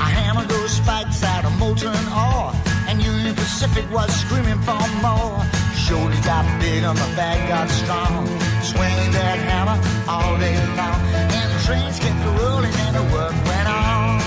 I 0.06 0.10
hammered 0.22 0.50
those 0.50 0.72
spikes 0.72 1.24
out 1.24 1.46
of 1.46 1.54
molten 1.58 1.96
ore, 2.14 2.54
and 2.88 3.02
Union 3.02 3.36
Pacific 3.36 3.86
was 3.92 4.10
screaming 4.22 4.62
for 4.62 4.82
more. 5.02 5.42
Shoulders 5.76 6.22
got 6.26 6.46
big 6.62 6.84
and 6.84 6.98
my 7.00 7.16
back 7.16 7.40
got 7.50 7.70
strong. 7.70 8.28
Swinging 8.62 9.12
that 9.18 9.40
hammer 9.50 9.78
all 10.08 10.38
day 10.38 10.56
long, 10.78 11.00
and 11.38 11.48
the 11.54 11.60
trains 11.66 11.98
kept 12.00 12.22
rolling 12.38 12.76
and 12.86 12.96
the 12.96 13.06
work 13.16 13.34
went 13.50 13.68
on. 13.68 14.22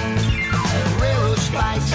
Railroad 1.00 1.38
spikes, 1.38 1.92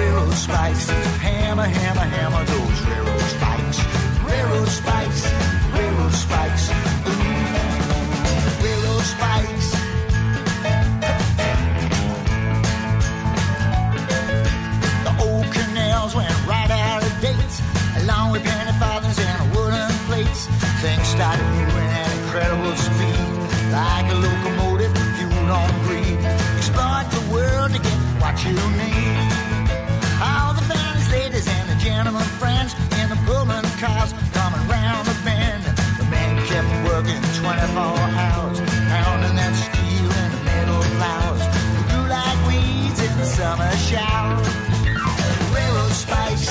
railroad 0.00 0.32
spikes, 0.32 0.88
hammer, 1.26 1.68
hammer, 1.78 2.08
hammer 2.16 2.44
those 2.52 2.78
railroad 2.90 3.26
spikes. 3.36 3.78
Railroad 4.30 4.68
spikes, 4.68 5.22
railroad 5.76 6.14
spikes, 6.24 6.64
ooh, 7.10 7.30
railroad 8.64 9.04
spikes. 9.14 9.68
The 15.06 15.12
old 15.26 15.46
canals 15.56 16.12
went 16.16 16.34
right 16.52 16.70
out 16.70 17.02
of 17.08 17.12
date, 17.20 17.54
along 18.00 18.32
with 18.32 18.42
penny 18.44 18.74
farthings 18.80 19.18
and 19.18 19.40
wooden 19.54 19.90
plates. 20.08 20.46
Things 20.80 21.06
started 21.16 21.46
moving 21.58 21.90
at 22.00 22.10
incredible 22.20 22.74
speed, 22.86 23.20
like 23.78 24.06
a 24.14 24.16
locomotive 24.26 24.92
fueled 25.16 25.50
on 25.60 25.70
greed. 25.84 26.18
Exploit 26.56 27.06
the 27.16 27.22
world 27.32 27.70
to 27.74 27.78
get 27.78 27.98
what 28.22 28.36
you 28.46 28.56
need. 28.80 29.29
Gentlemen 32.00 32.28
friends 32.40 32.72
in 32.96 33.10
the 33.10 33.18
Pullman 33.28 33.62
cars 33.76 34.14
coming 34.32 34.64
round 34.72 35.04
the 35.06 35.12
bend. 35.22 35.62
The 36.00 36.06
man 36.08 36.32
kept 36.48 36.72
working 36.88 37.20
24 37.44 37.76
hours, 37.76 38.58
pounding 38.88 39.36
that 39.36 39.52
steel 39.52 40.08
in 40.08 40.28
the 40.32 40.40
metal 40.48 40.80
flowers. 40.96 41.44
Who 41.76 41.80
grew 41.92 42.06
like 42.08 42.40
weeds 42.48 43.00
in 43.04 43.12
the 43.20 43.28
summer 43.28 43.68
shower. 43.84 44.40
Railroad 45.52 45.92
spikes, 45.92 46.48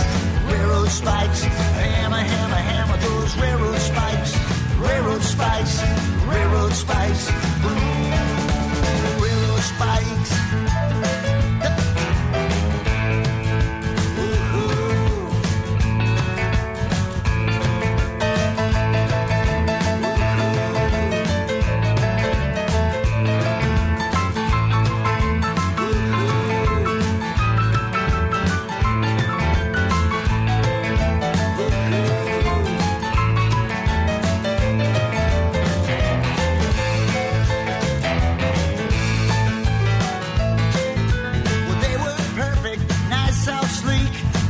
railroad 0.54 0.89
spikes, 0.89 1.41
hammer, 1.82 2.24
hammer, 2.32 2.62
hammer 2.70 2.97
those 3.02 3.36
railroad 3.41 3.82
spikes. 3.82 4.38
Railroad 4.78 5.24
spikes, 5.24 5.82
railroad 6.30 6.74
spikes, 6.74 7.26
ooh, 7.66 8.09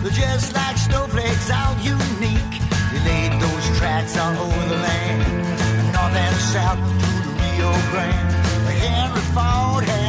They're 0.01 0.11
just 0.11 0.53
like 0.55 0.77
snowflakes, 0.77 1.51
all 1.51 1.75
unique. 1.83 2.55
They 2.91 3.01
laid 3.03 3.33
those 3.41 3.77
tracks 3.77 4.17
all 4.17 4.35
over 4.45 4.65
the 4.69 4.77
land, 4.77 5.19
north 5.93 6.15
and 6.15 6.35
south 6.53 6.79
to 6.79 7.09
the 7.25 7.33
Rio 7.39 7.71
Grande. 7.91 8.31
Henry 8.79 9.25
Ford 9.35 9.83
had 9.83 10.08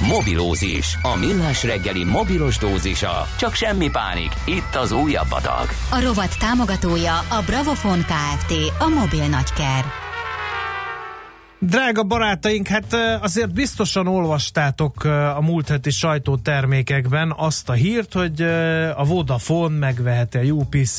Mobilózis, 0.00 0.98
a 1.02 1.16
millás 1.16 1.64
reggeli 1.64 2.04
mobilos 2.04 2.58
dózisa. 2.58 3.26
Csak 3.38 3.54
semmi 3.54 3.90
pánik, 3.90 4.32
itt 4.44 4.74
az 4.74 4.92
újabb 4.92 5.30
adag. 5.30 5.68
A 5.90 6.00
rovat 6.00 6.38
támogatója 6.38 7.18
a 7.18 7.42
Bravofon 7.46 7.98
Kft. 7.98 8.52
A 8.78 8.88
mobil 8.88 9.28
nagyker. 9.28 9.84
Drága 11.58 12.02
barátaink, 12.02 12.66
hát 12.66 12.96
azért 13.20 13.52
biztosan 13.52 14.06
olvastátok 14.06 15.04
a 15.04 15.40
múlt 15.40 15.68
heti 15.68 15.90
sajtótermékekben 15.90 17.34
azt 17.36 17.68
a 17.68 17.72
hírt, 17.72 18.12
hogy 18.12 18.42
a 18.96 19.04
Vodafone 19.04 19.78
megveheti 19.78 20.38
a 20.38 20.42
UPC 20.42 20.98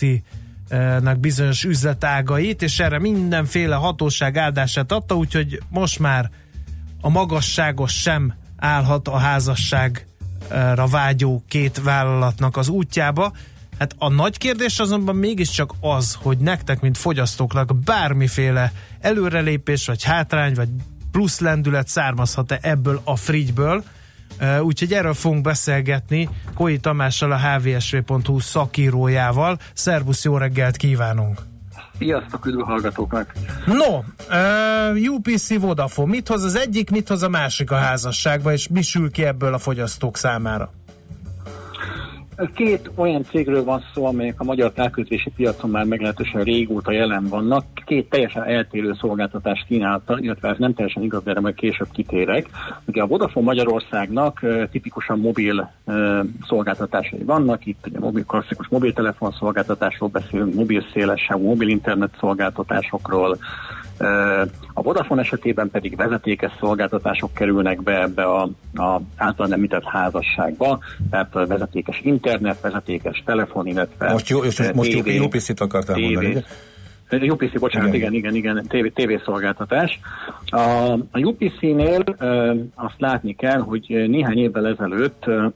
nek 1.01 1.19
bizonyos 1.19 1.63
üzletágait, 1.63 2.61
és 2.61 2.79
erre 2.79 2.99
mindenféle 2.99 3.75
hatóság 3.75 4.37
áldását 4.37 4.91
adta, 4.91 5.15
úgyhogy 5.15 5.59
most 5.69 5.99
már 5.99 6.29
a 7.01 7.09
magasságos 7.09 7.93
sem 7.93 8.33
állhat 8.57 9.07
a 9.07 9.17
házasságra 9.17 10.87
vágyó 10.89 11.43
két 11.47 11.81
vállalatnak 11.83 12.57
az 12.57 12.67
útjába. 12.67 13.31
Hát 13.79 13.95
a 13.97 14.09
nagy 14.09 14.37
kérdés 14.37 14.79
azonban 14.79 15.15
mégiscsak 15.15 15.73
az, 15.79 16.17
hogy 16.21 16.37
nektek, 16.37 16.81
mint 16.81 16.97
fogyasztóknak 16.97 17.75
bármiféle 17.75 18.71
előrelépés, 18.99 19.85
vagy 19.85 20.03
hátrány, 20.03 20.53
vagy 20.53 20.69
plusz 21.11 21.39
lendület 21.39 21.87
származhat-e 21.87 22.59
ebből 22.61 23.01
a 23.03 23.15
frigyből. 23.15 23.83
Úgyhogy 24.61 24.93
erről 24.93 25.13
fogunk 25.13 25.41
beszélgetni 25.41 26.29
Koi 26.53 26.79
Tamással, 26.79 27.31
a 27.31 27.37
hvsv.hu 27.37 28.39
szakírójával. 28.39 29.59
Szervusz, 29.73 30.23
jó 30.23 30.37
reggelt 30.37 30.77
kívánunk! 30.77 31.54
Sziasztok, 31.97 32.45
üdv 32.45 32.59
hallgatóknak! 32.59 33.33
No, 33.65 33.97
uh, 33.97 35.13
UPC 35.13 35.59
Vodafone, 35.59 36.09
mit 36.09 36.27
hoz 36.27 36.43
az 36.43 36.55
egyik, 36.55 36.89
mit 36.89 37.07
hoz 37.07 37.23
a 37.23 37.29
másik 37.29 37.71
a 37.71 37.75
házasságba, 37.75 38.51
és 38.51 38.67
mi 38.67 38.81
sül 38.81 39.11
ki 39.11 39.23
ebből 39.23 39.53
a 39.53 39.57
fogyasztók 39.57 40.17
számára? 40.17 40.71
Két 42.53 42.91
olyan 42.95 43.23
cégről 43.23 43.63
van 43.63 43.83
szó, 43.93 44.05
amelyek 44.05 44.39
a 44.39 44.43
magyar 44.43 44.71
távközlési 44.71 45.31
piacon 45.35 45.69
már 45.69 45.85
meglehetősen 45.85 46.43
régóta 46.43 46.91
jelen 46.91 47.27
vannak. 47.27 47.65
Két 47.85 48.09
teljesen 48.09 48.43
eltérő 48.43 48.93
szolgáltatást 48.99 49.65
kínálta, 49.65 50.17
illetve 50.19 50.49
ez 50.49 50.57
nem 50.57 50.73
teljesen 50.73 51.03
igaz, 51.03 51.23
de 51.23 51.31
erre 51.31 51.39
majd 51.39 51.55
később 51.55 51.87
kitérek. 51.91 52.49
Ugye 52.85 53.01
a 53.01 53.07
Vodafone 53.07 53.45
Magyarországnak 53.45 54.45
tipikusan 54.71 55.19
mobil 55.19 55.71
szolgáltatásai 56.47 57.23
vannak. 57.23 57.65
Itt 57.65 57.87
ugye 57.87 57.99
mobil, 57.99 58.23
klasszikus 58.23 58.67
mobiltelefon 58.67 59.31
szolgáltatásról 59.31 60.09
beszélünk, 60.09 60.53
mobil 60.53 60.83
szélességű, 60.93 61.43
mobil 61.43 61.67
internet 61.67 62.15
szolgáltatásokról, 62.19 63.37
a 64.73 64.81
Vodafone 64.81 65.21
esetében 65.21 65.69
pedig 65.69 65.95
vezetékes 65.95 66.51
szolgáltatások 66.59 67.33
kerülnek 67.33 67.83
be 67.83 68.01
ebbe 68.01 68.23
a, 68.23 68.41
a 68.73 69.01
általán 69.15 69.53
említett 69.53 69.83
házasságba, 69.83 70.79
tehát 71.09 71.33
vezetékes 71.33 71.99
internet, 72.03 72.61
vezetékes 72.61 73.23
telefon, 73.25 73.67
illetve 73.67 74.11
Most, 74.11 74.29
jó, 74.29 74.43
most, 74.43 74.73
most 74.73 74.91
TV, 74.91 75.21
UPC-t 75.21 75.59
akartál 75.59 75.99
mondani, 75.99 76.27
ugye? 76.27 76.41
UPC, 77.09 77.59
bocsánat, 77.59 77.93
igen, 77.93 78.13
igen, 78.13 78.33
igen, 78.35 78.55
igen 78.55 78.67
TV, 78.67 79.01
TV 79.01 79.23
szolgáltatás. 79.25 79.99
A, 80.45 80.91
a 80.91 81.19
UPC-nél 81.19 82.03
e, 82.17 82.55
azt 82.75 82.95
látni 82.97 83.35
kell, 83.35 83.59
hogy 83.59 83.85
néhány 83.87 84.37
évvel 84.37 84.67
ezelőtt 84.67 85.25
e, 85.25 85.51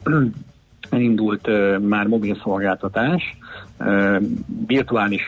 elindult 0.89 1.49
már 1.87 2.07
mobil 2.07 2.35
szolgáltatás, 2.43 3.37
virtuális 4.67 5.21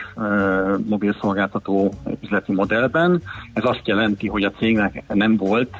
mobil 0.88 1.16
szolgáltató 1.20 1.92
üzleti 2.22 2.52
modellben. 2.52 3.22
Ez 3.52 3.64
azt 3.64 3.82
jelenti, 3.84 4.28
hogy 4.28 4.42
a 4.42 4.50
cégnek 4.50 5.02
nem 5.14 5.36
volt, 5.36 5.74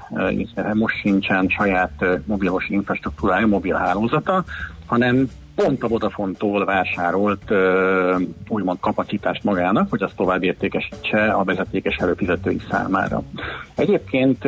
most 0.72 0.96
sincsen 0.96 1.48
saját 1.48 2.04
mobilos 2.26 2.68
infrastruktúrája, 2.68 3.46
mobil 3.46 3.74
hálózata, 3.74 4.44
hanem 4.86 5.28
pont 5.54 5.82
a 5.82 5.88
Vodafone-tól 5.88 6.64
vásárolt 6.64 7.50
ö, 7.50 8.16
úgymond 8.48 8.80
kapacitást 8.80 9.44
magának, 9.44 9.90
hogy 9.90 10.02
azt 10.02 10.16
tovább 10.16 10.42
értékesítse 10.42 11.26
a 11.26 11.44
vezetékes 11.44 11.96
előfizetői 11.96 12.60
számára. 12.70 13.22
Egyébként 13.74 14.44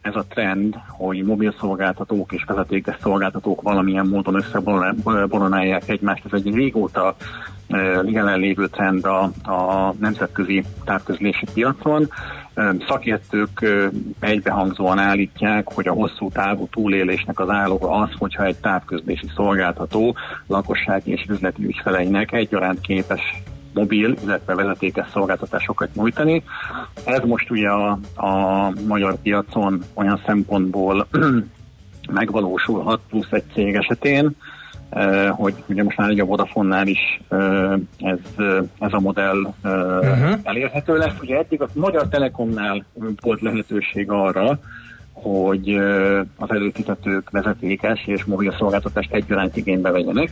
ez 0.00 0.14
a 0.14 0.24
trend, 0.28 0.74
hogy 0.88 1.24
mobil 1.24 1.54
szolgáltatók 1.60 2.32
és 2.32 2.44
vezetékes 2.44 2.96
szolgáltatók 3.00 3.62
valamilyen 3.62 4.06
módon 4.06 4.34
összeboronálják 4.34 5.88
egymást, 5.88 6.24
ez 6.24 6.32
egy 6.32 6.54
régóta 6.54 7.16
jelenlévő 8.06 8.66
trend 8.68 9.04
a, 9.04 9.22
a 9.42 9.94
nemzetközi 9.98 10.64
távközlési 10.84 11.46
piacon. 11.54 12.08
Szakértők 12.88 13.66
egybehangzóan 14.20 14.98
állítják, 14.98 15.72
hogy 15.74 15.88
a 15.88 15.92
hosszú 15.92 16.30
távú 16.30 16.68
túlélésnek 16.70 17.40
az 17.40 17.48
áloga 17.50 17.90
az, 17.90 18.10
hogyha 18.18 18.44
egy 18.44 18.56
távközlési 18.56 19.26
szolgáltató 19.34 20.16
lakossági 20.46 21.10
és 21.10 21.26
üzleti 21.28 21.64
ügyfeleinek 21.64 22.32
egyaránt 22.32 22.80
képes 22.80 23.20
mobil, 23.74 24.14
illetve 24.22 24.54
vezetékes 24.54 25.06
szolgáltatásokat 25.12 25.94
nyújtani. 25.94 26.42
Ez 27.04 27.20
most 27.24 27.50
ugye 27.50 27.68
a, 27.68 27.98
a 28.14 28.72
magyar 28.86 29.16
piacon 29.22 29.82
olyan 29.94 30.20
szempontból 30.26 31.06
megvalósulhat 32.12 33.00
plusz 33.08 33.30
egy 33.30 33.44
cég 33.52 33.74
esetén, 33.74 34.36
hogy 35.30 35.54
ugye 35.66 35.82
most 35.82 35.96
már 35.96 36.10
ugye 36.10 36.22
a 36.22 36.26
Vodafone-nál 36.26 36.86
is 36.86 37.20
eh, 37.28 37.72
ez, 37.98 38.18
eh, 38.36 38.58
ez 38.78 38.92
a 38.92 39.00
modell 39.00 39.54
uh-huh. 39.64 40.38
elérhető 40.42 40.96
lesz. 40.96 41.20
Ugye 41.20 41.36
eddig 41.36 41.62
a 41.62 41.68
Magyar 41.74 42.08
Telekomnál 42.08 42.84
volt 43.20 43.40
lehetőség 43.40 44.10
arra, 44.10 44.58
hogy 45.12 45.68
eh, 45.68 46.20
az 46.36 46.50
előfizetők 46.50 47.30
vezetékes 47.30 48.06
és 48.06 48.24
mobil 48.24 48.54
szolgáltatást 48.58 49.12
egyaránt 49.12 49.56
igénybe 49.56 49.90
vegyenek 49.90 50.30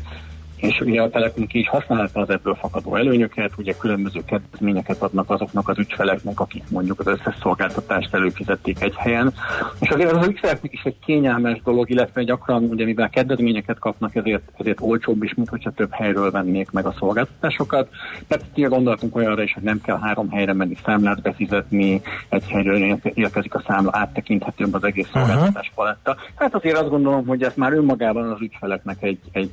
és 0.61 0.81
ugye 0.81 1.03
a 1.03 1.11
Telekom 1.11 1.47
ki 1.47 1.59
is 1.59 1.69
használta 1.69 2.21
az 2.21 2.31
ebből 2.31 2.55
fakadó 2.55 2.97
előnyöket, 2.97 3.53
ugye 3.57 3.73
különböző 3.73 4.21
kedvezményeket 4.27 5.03
adnak 5.03 5.31
azoknak 5.31 5.69
az 5.69 5.79
ügyfeleknek, 5.79 6.41
akik 6.41 6.63
mondjuk 6.71 7.01
az 7.01 7.07
összes 7.07 7.35
szolgáltatást 7.43 8.15
előfizették 8.15 8.83
egy 8.83 8.95
helyen. 8.97 9.33
És 9.81 9.89
azért 9.89 10.13
az 10.13 10.27
ügyfeleknek 10.27 10.73
is 10.73 10.83
egy 10.83 10.97
kényelmes 11.05 11.61
dolog, 11.65 11.91
illetve 11.91 12.23
gyakran, 12.23 12.65
ugye 12.65 12.85
mivel 12.85 13.11
kedvezményeket 13.11 13.79
kapnak, 13.79 14.17
ezért, 14.17 14.43
ezért 14.59 14.81
olcsóbb 14.81 15.23
is, 15.23 15.35
mint 15.35 15.49
hogyha 15.49 15.71
több 15.71 15.93
helyről 15.93 16.31
vennék 16.31 16.71
meg 16.71 16.87
a 16.87 16.95
szolgáltatásokat. 16.99 17.89
Tehát 18.27 18.45
ugye 18.57 18.67
gondoltunk 18.67 19.17
olyanra 19.17 19.43
is, 19.43 19.53
hogy 19.53 19.63
nem 19.63 19.81
kell 19.81 19.99
három 19.99 20.31
helyre 20.31 20.53
menni 20.53 20.77
számlát 20.85 21.23
befizetni, 21.23 22.01
egy 22.29 22.45
helyről 22.49 22.99
érkezik 23.15 23.55
a 23.55 23.63
számla, 23.67 23.91
áttekinthetőbb 23.95 24.75
az 24.75 24.85
egész 24.85 25.09
szolgáltatás 25.13 25.73
paletta. 25.75 26.17
Hát 26.35 26.55
azért 26.55 26.77
azt 26.79 26.89
gondolom, 26.89 27.27
hogy 27.27 27.43
ez 27.43 27.55
már 27.57 27.73
önmagában 27.73 28.31
az 28.31 28.41
ügyfeleknek 28.41 29.03
egy, 29.03 29.19
egy, 29.33 29.53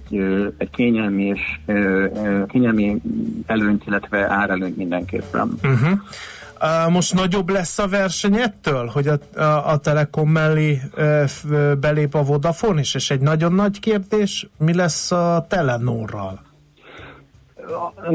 egy 0.57 0.69
kényelmi 0.97 1.23
és 1.23 1.59
kényelmi 2.47 3.01
előnyt, 3.45 3.83
illetve 3.87 4.29
árelőnyt 4.29 4.77
mindenképpen. 4.77 5.59
Uh-huh. 5.63 5.99
Uh, 6.61 6.91
most 6.91 7.13
nagyobb 7.13 7.49
lesz 7.49 7.79
a 7.79 7.87
verseny 7.87 8.35
ettől, 8.35 8.85
hogy 8.85 9.07
a, 9.07 9.39
a, 9.39 9.71
a 9.71 9.77
Telekom 9.77 10.29
mellé 10.29 10.81
belép 11.79 12.15
a 12.15 12.23
Vodafone 12.23 12.79
is, 12.79 12.95
és 12.95 13.09
egy 13.11 13.19
nagyon 13.19 13.53
nagy 13.53 13.79
kérdés, 13.79 14.47
mi 14.57 14.73
lesz 14.73 15.11
a 15.11 15.45
Telenorral? 15.49 16.46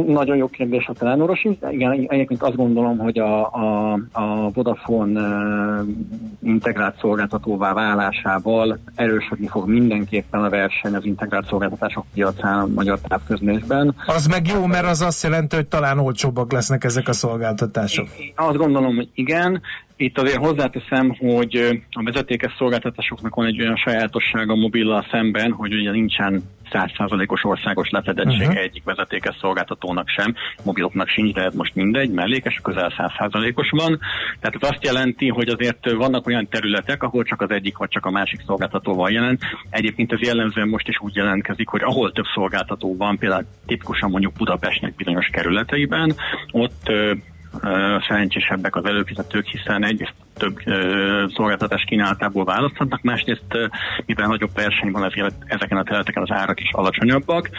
Nagyon 0.06 0.36
jó 0.36 0.46
kérdés 0.46 0.86
a 0.86 0.92
Telenoros 0.92 1.44
is. 1.44 1.56
Igen, 1.70 1.90
egyébként 1.90 2.42
azt 2.42 2.56
gondolom, 2.56 2.98
hogy 2.98 3.18
a, 3.18 3.52
a, 3.52 3.92
a 4.12 4.50
Vodafone 4.50 5.20
uh, 5.20 5.88
integrált 6.42 6.98
szolgáltatóvá 6.98 7.72
válásával 7.72 8.78
erősödni 8.94 9.46
fog 9.46 9.68
mindenképpen 9.68 10.44
a 10.44 10.48
verseny 10.48 10.94
az 10.94 11.04
integrált 11.04 11.46
szolgáltatások 11.46 12.04
piacán 12.14 12.58
a 12.58 12.66
magyar 12.66 12.98
távközlésben. 13.08 13.94
Az 14.06 14.26
meg 14.26 14.46
jó, 14.46 14.66
mert 14.66 14.86
az 14.86 15.00
azt 15.00 15.22
jelenti, 15.22 15.56
hogy 15.56 15.66
talán 15.66 15.98
olcsóbbak 15.98 16.52
lesznek 16.52 16.84
ezek 16.84 17.08
a 17.08 17.12
szolgáltatások. 17.12 18.06
Azt 18.34 18.56
gondolom, 18.56 18.94
hogy 18.94 19.08
igen. 19.14 19.60
Itt 20.02 20.18
azért 20.18 20.36
hozzáteszem, 20.36 21.14
hogy 21.18 21.82
a 21.90 22.02
vezetékes 22.02 22.54
szolgáltatásoknak 22.58 23.34
van 23.34 23.46
egy 23.46 23.60
olyan 23.60 23.76
sajátossága 23.76 24.54
mobillal 24.54 25.06
szemben, 25.10 25.52
hogy 25.52 25.74
ugye 25.74 25.90
nincsen 25.90 26.42
százszázalékos 26.72 27.44
országos 27.44 27.90
lefedettség 27.90 28.38
Mhm. 28.38 28.48
uh-huh. 28.48 28.62
egyik 28.62 28.84
vezetékes 28.84 29.36
szolgáltatónak 29.40 30.08
sem, 30.08 30.34
mobiloknak 30.64 31.08
sincs, 31.08 31.32
de 31.32 31.42
ez 31.42 31.54
most 31.54 31.74
mindegy, 31.74 32.10
mellékes, 32.10 32.60
közel 32.62 32.92
százszázalékos 32.96 33.70
van. 33.70 33.98
Tehát 34.40 34.56
ez 34.60 34.68
azt 34.68 34.84
jelenti, 34.84 35.28
hogy 35.28 35.48
azért 35.48 35.90
vannak 35.90 36.26
olyan 36.26 36.48
területek, 36.48 37.02
ahol 37.02 37.24
csak 37.24 37.40
az 37.40 37.50
egyik 37.50 37.76
vagy 37.76 37.88
csak 37.88 38.06
a 38.06 38.10
másik 38.10 38.40
szolgáltatóval 38.46 39.10
jelent. 39.10 39.40
Egyébként 39.70 40.12
ez 40.12 40.20
jellemzően 40.20 40.68
most 40.68 40.88
is 40.88 41.00
úgy 41.00 41.14
jelentkezik, 41.14 41.68
hogy 41.68 41.82
ahol 41.82 42.12
több 42.12 42.26
szolgáltató 42.34 42.96
van, 42.96 43.18
például 43.18 43.44
tipikusan 43.66 44.10
mondjuk 44.10 44.32
Budapestnek 44.32 44.94
bizonyos 44.94 45.26
kerületeiben, 45.26 46.14
ott 46.50 46.90
szerencsésebbek 48.08 48.76
az 48.76 48.84
előfizetők, 48.84 49.46
hiszen 49.46 49.84
egyrészt 49.84 50.14
több 50.36 50.58
szolgáltatás 51.34 51.84
kínálatából 51.84 52.44
választhatnak, 52.44 53.02
másrészt 53.02 53.70
mivel 54.06 54.26
nagyobb 54.26 54.54
verseny 54.54 54.90
van, 54.90 55.04
ezért 55.04 55.34
ezeken 55.46 55.78
a 55.78 55.82
területeken 55.82 56.22
az 56.22 56.30
árak 56.30 56.60
is 56.60 56.70
alacsonyabbak. 56.72 57.50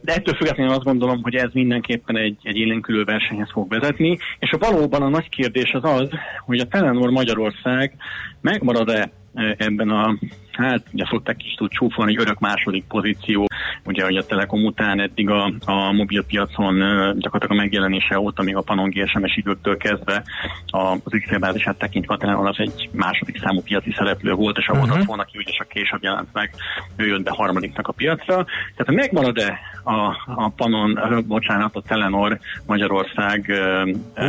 De 0.00 0.14
ettől 0.14 0.34
függetlenül 0.34 0.72
azt 0.72 0.84
gondolom, 0.84 1.22
hogy 1.22 1.34
ez 1.34 1.50
mindenképpen 1.52 2.16
egy, 2.16 2.36
egy 2.42 2.56
élénkülő 2.56 3.04
versenyhez 3.04 3.50
fog 3.52 3.68
vezetni, 3.68 4.18
és 4.38 4.50
a 4.50 4.58
valóban 4.58 5.02
a 5.02 5.08
nagy 5.08 5.28
kérdés 5.28 5.70
az 5.72 5.84
az, 5.84 6.08
hogy 6.44 6.58
a 6.58 6.68
Telenor 6.68 7.10
Magyarország 7.10 7.96
megmarad-e 8.40 9.10
ebben 9.56 9.90
a 9.90 10.18
hát 10.52 10.82
ugye 10.92 11.04
szokták 11.10 11.44
is 11.44 11.54
tud 11.54 11.70
csúfolni, 11.70 12.16
örök 12.16 12.38
második 12.38 12.84
pozíció, 12.84 13.46
ugye 13.84 14.04
hogy 14.04 14.16
a 14.16 14.26
Telekom 14.26 14.64
után 14.64 15.00
eddig 15.00 15.30
a, 15.30 15.52
a 15.64 15.92
mobilpiacon 15.92 16.76
gyakorlatilag 17.18 17.50
a 17.50 17.54
megjelenése 17.62 18.18
óta, 18.18 18.42
még 18.42 18.56
a 18.56 18.60
Panon 18.60 18.90
GSMS 18.90 19.36
időktől 19.36 19.76
kezdve 19.76 20.22
az 20.66 21.14
ügyfélbázisát 21.14 21.78
tekintve 21.78 22.14
a 22.14 22.16
Telenor 22.16 22.48
az 22.48 22.56
egy 22.58 22.88
második 22.92 23.40
számú 23.42 23.60
piaci 23.62 23.94
szereplő 23.96 24.32
volt, 24.32 24.58
és 24.58 24.66
a 24.68 24.72
Mhm. 24.72 24.90
Vodafone, 24.90 25.22
aki 25.22 25.38
ugye 25.38 25.52
csak 25.52 25.68
később 25.68 26.02
jelent 26.02 26.28
meg, 26.32 26.50
ő 26.96 27.06
jött 27.06 27.22
be 27.22 27.30
harmadiknak 27.30 27.88
a 27.88 27.92
piacra. 27.92 28.46
Tehát 28.76 29.02
megmarad-e 29.02 29.58
a, 29.84 30.16
a 30.26 30.48
Panon, 30.56 31.24
bocsánat, 31.26 31.76
a 31.76 31.82
Telenor 31.88 32.38
Magyarország 32.66 33.48
ö, 33.48 33.82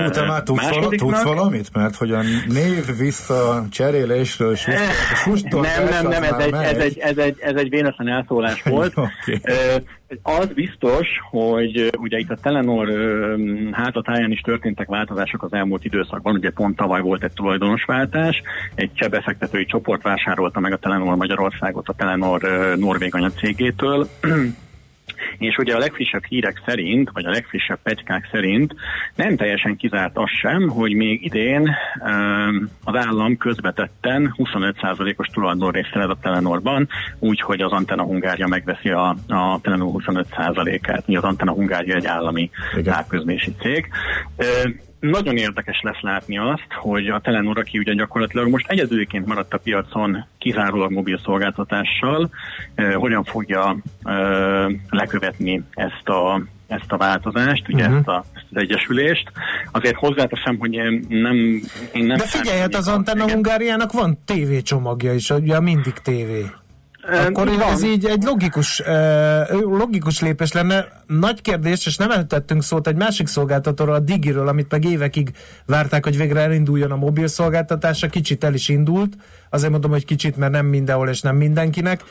Ú, 0.06 0.10
te 0.10 0.26
már 0.26 0.44
tudsz, 0.44 0.70
vala, 0.70 0.90
tudsz 0.90 1.24
valamit? 1.24 1.70
Mert 1.74 1.96
hogy 1.96 2.12
a 2.12 2.22
név 2.48 2.98
vissza 2.98 3.66
cserélésről, 3.72 4.56
sustól 5.16 5.62
Nem, 5.62 5.84
nem, 5.90 6.08
nem, 6.08 6.24
ez 6.24 6.38
egy, 6.40 6.54
ez, 6.54 6.78
egy, 6.78 6.98
ez, 6.98 7.18
egy, 7.18 7.38
ez 7.40 7.56
egy 7.56 7.70
véletlen 7.70 8.08
elszólás 8.08 8.64
volt. 8.74 8.94
Oké. 8.98 9.33
Az 10.22 10.48
biztos, 10.54 11.08
hogy 11.30 11.90
ugye 11.98 12.18
itt 12.18 12.30
a 12.30 12.38
Telenor 12.42 12.90
ö, 12.90 13.36
hátatáján 13.72 14.32
is 14.32 14.40
történtek 14.40 14.88
változások 14.88 15.44
az 15.44 15.54
elmúlt 15.54 15.86
időszakban, 15.86 16.36
ugye 16.36 16.52
pont 16.52 16.76
tavaly 16.76 17.02
volt 17.02 17.24
egy 17.24 17.34
tulajdonosváltás, 17.34 18.42
egy 18.76 18.94
csebefektetői 18.94 19.66
csoport 19.66 20.02
vásárolta 20.02 20.60
meg 20.60 20.74
a 20.74 20.78
Telenor 20.78 21.16
Magyarországot 21.16 21.88
a 21.88 21.94
Telenor 21.94 22.42
norvég 22.76 23.16
anyacégétől, 23.16 24.08
és 25.38 25.58
ugye 25.58 25.76
a 25.76 25.78
legfrissebb 25.78 26.24
hírek 26.24 26.62
szerint, 26.66 27.10
vagy 27.14 27.26
a 27.26 27.30
legfrissebb 27.30 27.80
pegykák 27.84 28.28
szerint 28.32 28.76
nem 29.16 29.36
teljesen 29.36 29.76
kizárt 29.76 30.18
az 30.18 30.30
sem, 30.42 30.70
hogy 30.70 30.94
még 30.94 31.26
idén 31.26 31.76
um, 32.00 32.70
az 32.84 32.96
állam 32.96 33.38
közvetetten 33.38 34.36
25%-os 34.38 35.28
tulajdonrészt 35.28 35.90
szerez 35.94 36.10
a 36.10 36.18
Telenorban, 36.22 36.88
úgyhogy 37.20 37.62
az 37.62 37.72
Antena 37.72 38.04
Hungária 38.04 38.48
megveszi 38.48 38.90
a, 38.90 39.16
a 39.28 39.60
Telenor 39.62 39.92
25%-át. 39.94 41.08
Mi 41.08 41.16
az 41.16 41.24
Antena 41.24 41.52
Hungária 41.52 41.96
egy 41.96 42.06
állami 42.06 42.50
távközlési 42.84 43.56
cég. 43.60 43.88
Nagyon 45.12 45.38
érdekes 45.38 45.80
lesz 45.82 46.02
látni 46.02 46.38
azt, 46.38 46.68
hogy 46.70 47.08
a 47.08 47.20
Telenor, 47.20 47.58
aki 47.58 47.78
ugye 47.78 47.94
gyakorlatilag 47.94 48.48
most 48.50 48.70
egyedüliként 48.70 49.26
maradt 49.26 49.54
a 49.54 49.58
piacon 49.58 50.26
kizárólag 50.38 50.92
mobil 50.92 51.20
szolgáltatással, 51.24 52.30
eh, 52.76 52.94
hogyan 52.94 53.24
fogja 53.24 53.78
eh, 54.04 54.66
lekövetni 54.90 55.64
ezt 55.74 56.10
a 56.10 56.42
ezt 56.68 56.92
a 56.92 56.98
változást, 56.98 57.68
ugye 57.70 57.88
Mhm. 57.88 57.98
ezt, 57.98 58.08
a, 58.08 58.24
ezt 58.34 58.46
az 58.52 58.58
egyesülést. 58.62 59.32
Azért 59.72 59.96
hozzáteszem, 59.96 60.58
hogy 60.60 60.74
én 60.74 61.06
nem... 61.10 61.36
Én 61.94 62.06
nem 62.06 62.18
De 62.18 62.24
figyelj, 62.28 62.60
hát 62.60 62.76
az 62.76 62.88
Antenna 62.88 63.32
Hungáriának 63.32 63.92
van 63.92 64.18
tévécsomagja 64.26 65.14
is, 65.14 65.30
ugye 65.30 65.60
mindig 65.60 65.94
tévé. 65.94 66.46
Akkor 67.08 67.48
van. 67.48 67.62
ez 67.62 67.84
így 67.84 68.06
egy 68.06 68.24
logikus, 68.24 68.82
logikus 69.50 70.22
lépés 70.22 70.52
lenne. 70.52 70.88
Nagy 71.08 71.42
kérdés, 71.42 71.86
és 71.86 71.98
nem 71.98 72.12
eltettünk 72.12 72.64
szót 72.64 72.88
egy 72.88 72.96
másik 72.96 73.28
szolgáltatóról, 73.28 73.96
a 73.96 74.00
Digiről, 74.00 74.48
amit 74.48 74.72
meg 74.72 74.86
évekig 74.86 75.32
várták, 75.66 76.04
hogy 76.04 76.18
végre 76.18 76.40
elinduljon 76.40 76.92
a 76.92 76.96
mobil 76.96 77.28
szolgáltatása, 77.28 78.08
kicsit 78.08 78.44
el 78.44 78.54
is 78.54 78.70
indult. 78.70 79.14
Azért 79.50 79.72
mondom, 79.72 79.92
hogy 79.92 80.06
kicsit, 80.06 80.38
mert 80.38 80.52
nem 80.52 80.66
mindenhol 80.66 81.10
és 81.10 81.22
nem 81.22 81.36
mindenkinek. 81.36 82.04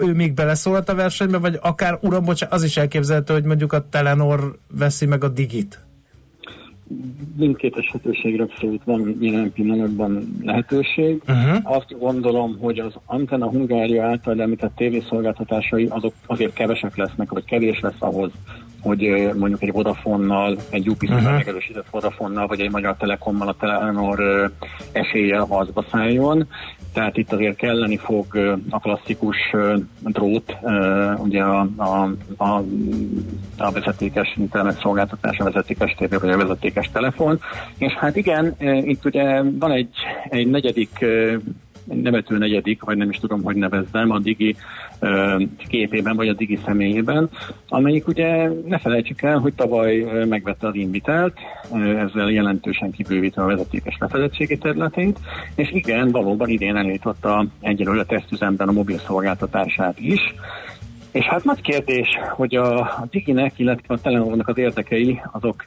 Ő 0.00 0.12
még 0.14 0.34
beleszólt 0.34 0.88
a 0.88 0.94
versenybe, 0.94 1.38
vagy 1.38 1.58
akár, 1.62 1.98
uram, 2.00 2.24
bocsánat, 2.24 2.54
az 2.54 2.62
is 2.62 2.76
elképzelhető, 2.76 3.32
hogy 3.32 3.44
mondjuk 3.44 3.72
a 3.72 3.88
Telenor 3.88 4.58
veszi 4.70 5.06
meg 5.06 5.24
a 5.24 5.28
Digit. 5.28 5.80
Mindkét 7.36 7.76
esetőségre 7.76 8.42
abszolút 8.42 8.84
van 8.84 9.16
jelen 9.20 9.52
pillanatban 9.52 10.36
lehetőség. 10.42 11.22
Uh-huh. 11.28 11.76
Azt 11.76 11.98
gondolom, 11.98 12.58
hogy 12.60 12.78
az 12.78 12.94
Antenna 13.06 13.48
Hungária 13.48 14.04
által 14.04 14.40
említett 14.40 14.76
tévészolgáltatásai 14.76 15.86
azok 15.90 16.14
azért 16.26 16.52
kevesek 16.52 16.96
lesznek, 16.96 17.30
vagy 17.30 17.44
kevés 17.44 17.80
lesz 17.80 17.94
ahhoz, 17.98 18.30
hogy 18.82 19.30
mondjuk 19.38 19.62
egy 19.62 19.72
Vodafonnal, 19.72 20.56
egy 20.70 20.88
UPC-vel 20.88 21.20
Mhm. 21.20 21.32
megerősített 21.32 21.90
Vodafonnal, 21.90 22.46
vagy 22.46 22.60
egy 22.60 22.70
Magyar 22.70 22.96
Telekommal 22.96 23.48
a 23.48 23.56
Telenor 23.58 24.50
eséllyel 24.92 25.44
harcba 25.44 25.84
szálljon. 25.90 26.48
Tehát 26.92 27.16
itt 27.16 27.32
azért 27.32 27.56
kelleni 27.56 27.96
fog 27.96 28.26
a 28.70 28.78
klasszikus 28.78 29.36
drót, 30.00 30.56
ugye 31.16 31.42
a, 31.42 31.68
a, 31.76 32.10
a, 32.36 32.62
a 33.56 33.70
vezetékes 33.70 34.34
internet 34.36 34.80
szolgáltatás, 34.80 35.38
a 35.38 35.44
vezetékes 35.44 35.94
tévé 35.98 36.16
vagy 36.16 36.30
a 36.30 36.36
vezetékes 36.36 36.90
telefon. 36.92 37.40
És 37.78 37.92
hát 37.92 38.16
igen, 38.16 38.54
itt 38.60 39.04
ugye 39.04 39.42
van 39.42 39.70
egy, 39.70 39.94
egy 40.28 40.46
negyedik 40.46 41.04
nevető 41.84 42.38
negyedik, 42.38 42.82
vagy 42.82 42.96
nem 42.96 43.10
is 43.10 43.16
tudom, 43.16 43.42
hogy 43.42 43.56
nevezzem, 43.56 44.10
a 44.10 44.18
Digi 44.18 44.56
képében, 45.68 46.16
vagy 46.16 46.28
a 46.28 46.32
Digi 46.32 46.58
személyében, 46.64 47.30
amelyik 47.68 48.06
ugye 48.06 48.48
ne 48.66 48.78
felejtsük 48.78 49.22
el, 49.22 49.38
hogy 49.38 49.54
tavaly 49.54 50.24
megvette 50.28 50.66
az 50.66 50.74
Invitelt, 50.74 51.38
ezzel 51.72 52.30
jelentősen 52.30 52.90
kibővítve 52.90 53.42
a 53.42 53.46
vezetékes 53.46 53.96
lefedettségi 53.98 54.58
területét, 54.58 55.18
és 55.54 55.70
igen, 55.72 56.10
valóban 56.10 56.48
idén 56.48 56.76
elindította 56.76 57.46
egyelőre 57.60 58.04
tesztüzemben 58.04 58.68
a 58.68 58.72
mobil 58.72 58.98
szolgáltatását 58.98 60.00
is, 60.00 60.20
és 61.12 61.24
hát 61.24 61.44
nagy 61.44 61.60
kérdés, 61.60 62.08
hogy 62.30 62.54
a, 62.54 62.78
a 62.78 63.06
Diginek, 63.10 63.58
illetve 63.58 63.94
a 63.94 64.00
Telenornak 64.00 64.48
az 64.48 64.58
érdekei, 64.58 65.20
azok 65.32 65.64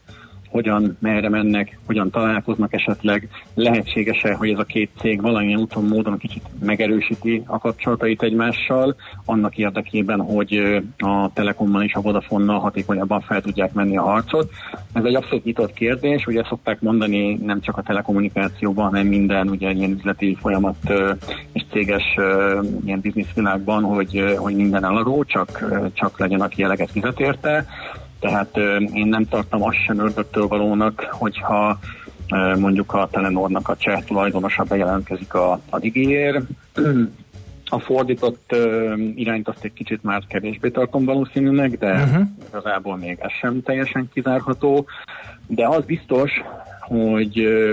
hogyan, 0.55 0.97
merre 0.99 1.29
mennek, 1.29 1.77
hogyan 1.85 2.09
találkoznak 2.09 2.73
esetleg, 2.73 3.29
lehetséges-e, 3.53 4.33
hogy 4.33 4.49
ez 4.49 4.59
a 4.59 4.63
két 4.63 4.89
cég 4.99 5.21
valamilyen 5.21 5.59
úton, 5.59 5.83
módon 5.83 6.17
kicsit 6.17 6.43
megerősíti 6.59 7.43
a 7.45 7.57
kapcsolatait 7.57 8.21
egymással, 8.21 8.95
annak 9.25 9.57
érdekében, 9.57 10.21
hogy 10.21 10.81
a 10.97 11.33
Telekommal 11.33 11.83
és 11.83 11.93
a 11.93 12.01
Vodafonnal 12.01 12.59
hatékonyabban 12.59 13.21
fel 13.21 13.41
tudják 13.41 13.73
menni 13.73 13.97
a 13.97 14.01
harcot. 14.01 14.51
Ez 14.93 15.03
egy 15.03 15.15
abszolút 15.15 15.43
nyitott 15.43 15.73
kérdés, 15.73 16.25
ugye 16.25 16.43
szokták 16.43 16.81
mondani 16.81 17.33
nem 17.33 17.61
csak 17.61 17.77
a 17.77 17.83
telekommunikációban, 17.83 18.85
hanem 18.85 19.07
minden 19.07 19.49
ugye 19.49 19.71
ilyen 19.71 19.91
üzleti 19.91 20.37
folyamat 20.39 20.93
és 21.51 21.65
céges 21.71 22.15
ilyen 22.85 22.99
bizniszvilágban, 22.99 23.83
hogy, 23.83 24.35
hogy 24.37 24.55
minden 24.55 24.83
eladó, 24.83 25.23
csak, 25.23 25.65
csak 25.93 26.19
legyen, 26.19 26.41
aki 26.41 26.63
eleget 26.63 26.91
fizet 26.91 27.19
érte. 27.19 27.65
Tehát 28.25 28.57
én 28.93 29.07
nem 29.07 29.25
tartom 29.25 29.63
azt 29.63 29.83
sem 29.85 29.99
ördögtől 29.99 30.47
valónak, 30.47 31.07
hogyha 31.11 31.79
mondjuk 32.59 32.93
a 32.93 33.07
Telenornak 33.11 33.69
a 33.69 33.75
cseh 33.75 34.01
tulajdonosa 34.01 34.63
bejelentkezik 34.63 35.33
a, 35.33 35.59
a 35.69 35.79
digiér. 35.79 36.41
A 37.69 37.79
fordított 37.79 38.51
ö, 38.51 38.93
irányt 39.15 39.47
azt 39.47 39.63
egy 39.63 39.73
kicsit 39.73 40.03
már 40.03 40.23
kevésbé 40.27 40.69
tartom 40.69 41.05
valószínűnek, 41.05 41.77
de 41.77 41.93
uh-huh. 41.93 42.27
igazából 42.47 42.97
még 42.97 43.17
ez 43.21 43.31
sem 43.31 43.61
teljesen 43.61 44.09
kizárható. 44.13 44.85
De 45.47 45.67
az 45.67 45.85
biztos, 45.85 46.31
hogy 46.79 47.39
ö, 47.39 47.71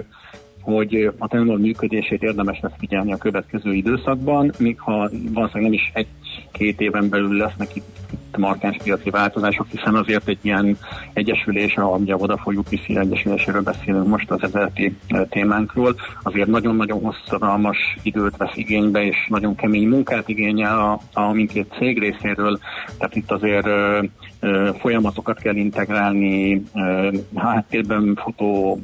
hogy 0.61 1.11
a 1.18 1.28
Telenor 1.28 1.59
működését 1.59 2.22
érdemes 2.22 2.61
lesz 2.61 2.78
figyelni 2.78 3.12
a 3.12 3.16
következő 3.16 3.72
időszakban, 3.72 4.53
míg 4.59 4.80
ha 4.80 5.11
valószínűleg 5.32 5.62
nem 5.62 5.72
is 5.72 5.92
egy-két 6.53 6.80
éven 6.80 7.09
belül 7.09 7.36
lesznek 7.36 7.76
itt, 7.76 8.03
markáns 8.36 8.76
piaci 8.82 9.11
változások, 9.11 9.66
hiszen 9.70 9.94
azért 9.94 10.28
egy 10.28 10.38
ilyen 10.42 10.78
egyesülés, 11.12 11.76
a, 11.76 11.84
ugye 11.84 12.14
a 12.14 12.16
Vodafone 12.16 12.59
UPC 12.59 12.88
egyesüléséről 12.88 13.62
beszélünk 13.62 14.07
most 14.07 14.30
az 14.30 14.42
ezeleti 14.42 14.96
eh, 15.07 15.22
témánkról, 15.30 15.94
azért 16.22 16.48
nagyon-nagyon 16.48 17.00
hosszadalmas 17.00 17.76
időt 18.03 18.36
vesz 18.36 18.57
igénybe, 18.57 19.05
és 19.05 19.16
nagyon 19.28 19.55
kemény 19.55 19.88
munkát 19.88 20.28
igényel 20.28 20.78
a, 20.78 21.00
a 21.20 21.32
mindkét 21.32 21.74
cég 21.78 21.98
részéről, 21.98 22.59
tehát 22.98 23.16
itt 23.16 23.30
azért 23.30 23.66
ö, 23.66 24.03
ö, 24.40 24.70
folyamatokat 24.78 25.38
kell 25.38 25.57
integrálni, 25.57 26.62
ö, 26.74 27.11
háttérben 27.34 28.18
futó 28.22 28.80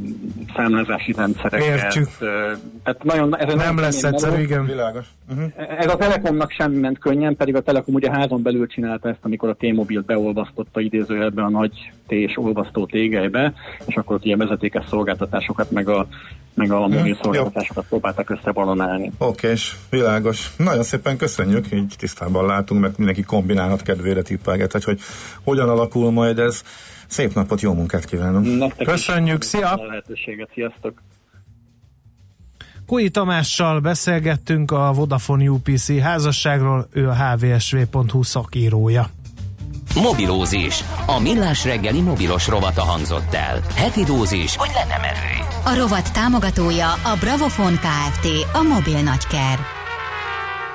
számlázási 0.57 1.13
rendszereket. 1.13 1.69
Értjük. 1.69 2.09
ö, 2.19 2.53
Tehát 2.83 3.03
nagyon, 3.03 3.37
ez 3.37 3.55
Nem 3.55 3.79
lesz 3.79 4.01
könnyű 4.01 4.15
egyszerű, 4.15 4.43
igen. 4.43 4.65
Világos. 4.65 5.07
Uh-huh. 5.31 5.53
Ez 5.79 5.93
a 5.93 5.97
Telekomnak 5.97 6.51
sem 6.51 6.73
ment 6.73 6.99
könnyen, 6.99 7.37
pedig 7.37 7.57
a 7.59 7.63
Telekom 7.63 7.95
ugye 7.95 8.11
házon 8.11 8.43
belül 8.43 8.67
csinálta 8.67 9.09
ezt, 9.09 9.19
amikor 9.23 9.49
a 9.49 9.55
T-Mobile 9.55 10.03
beolvasztotta 10.07 10.81
idézőjelben 10.81 11.45
a 11.45 11.49
nagy 11.49 11.93
T 12.07 12.13
és 12.13 12.37
olvasztó 12.37 12.87
tégelybe, 12.87 13.53
és 13.87 13.97
akkor 13.97 14.17
ott 14.17 14.25
ilyen 14.25 14.39
vezetékes 14.39 14.85
szolgáltatásokat, 14.89 15.71
meg 15.71 15.89
a, 15.89 16.07
meg 16.55 16.71
a 16.71 16.81
mobil 16.81 17.07
jó. 17.07 17.15
szolgáltatásokat 17.23 17.87
próbáltak 17.89 18.31
összebalonálni. 18.31 19.13
Oké, 19.19 19.51
és 19.51 19.75
világos. 19.91 20.57
Nagyon 20.57 20.83
szépen 20.83 21.17
köszönjük, 21.17 21.73
így 21.73 21.95
tisztában 21.99 22.47
látunk, 22.47 22.81
mert 22.81 22.97
mindenki 22.97 23.23
kombinálhat 23.23 23.83
kedvére 23.83 24.23
tippelget, 24.23 24.73
hogy, 24.73 24.85
hogy 24.85 25.01
hogyan 25.43 25.69
alakul 25.69 26.11
majd 26.11 26.39
ez. 26.39 26.63
Szép 27.07 27.35
napot, 27.35 27.61
jó 27.61 27.73
munkát 27.73 28.05
kívánunk. 28.05 28.59
Nektek 28.59 28.87
Köszönjük, 28.87 29.43
is 29.43 29.49
szia! 29.49 29.73
a 29.73 29.87
lehetőséget, 29.87 30.49
sziasztok! 30.55 31.03
Kui 32.89 33.09
Tamással 33.09 33.81
beszélgettünk 33.81 34.71
a 34.71 34.93
Vodafone 34.93 35.49
UPC 35.49 36.01
házasságról, 36.01 36.89
ő 36.93 37.09
a 37.09 37.15
hvsv.hu 37.15 38.23
szakírója. 38.23 39.11
Mobilózis. 39.95 40.85
A 41.07 41.21
millás 41.21 41.65
reggeli 41.65 42.01
mobilos 42.01 42.47
rovata 42.47 42.83
hangzott 42.83 43.35
el. 43.35 43.61
Heti 43.75 44.05
dózis, 44.05 44.57
hogy 44.57 44.71
lenne 44.75 44.99
merő. 45.01 45.45
A 45.65 45.81
rovat 45.81 46.13
támogatója 46.13 46.93
a 46.93 47.17
Bravofon 47.21 47.73
Kft. 47.73 48.27
A 48.53 48.63
mobil 48.63 49.03
nagyker. 49.03 49.78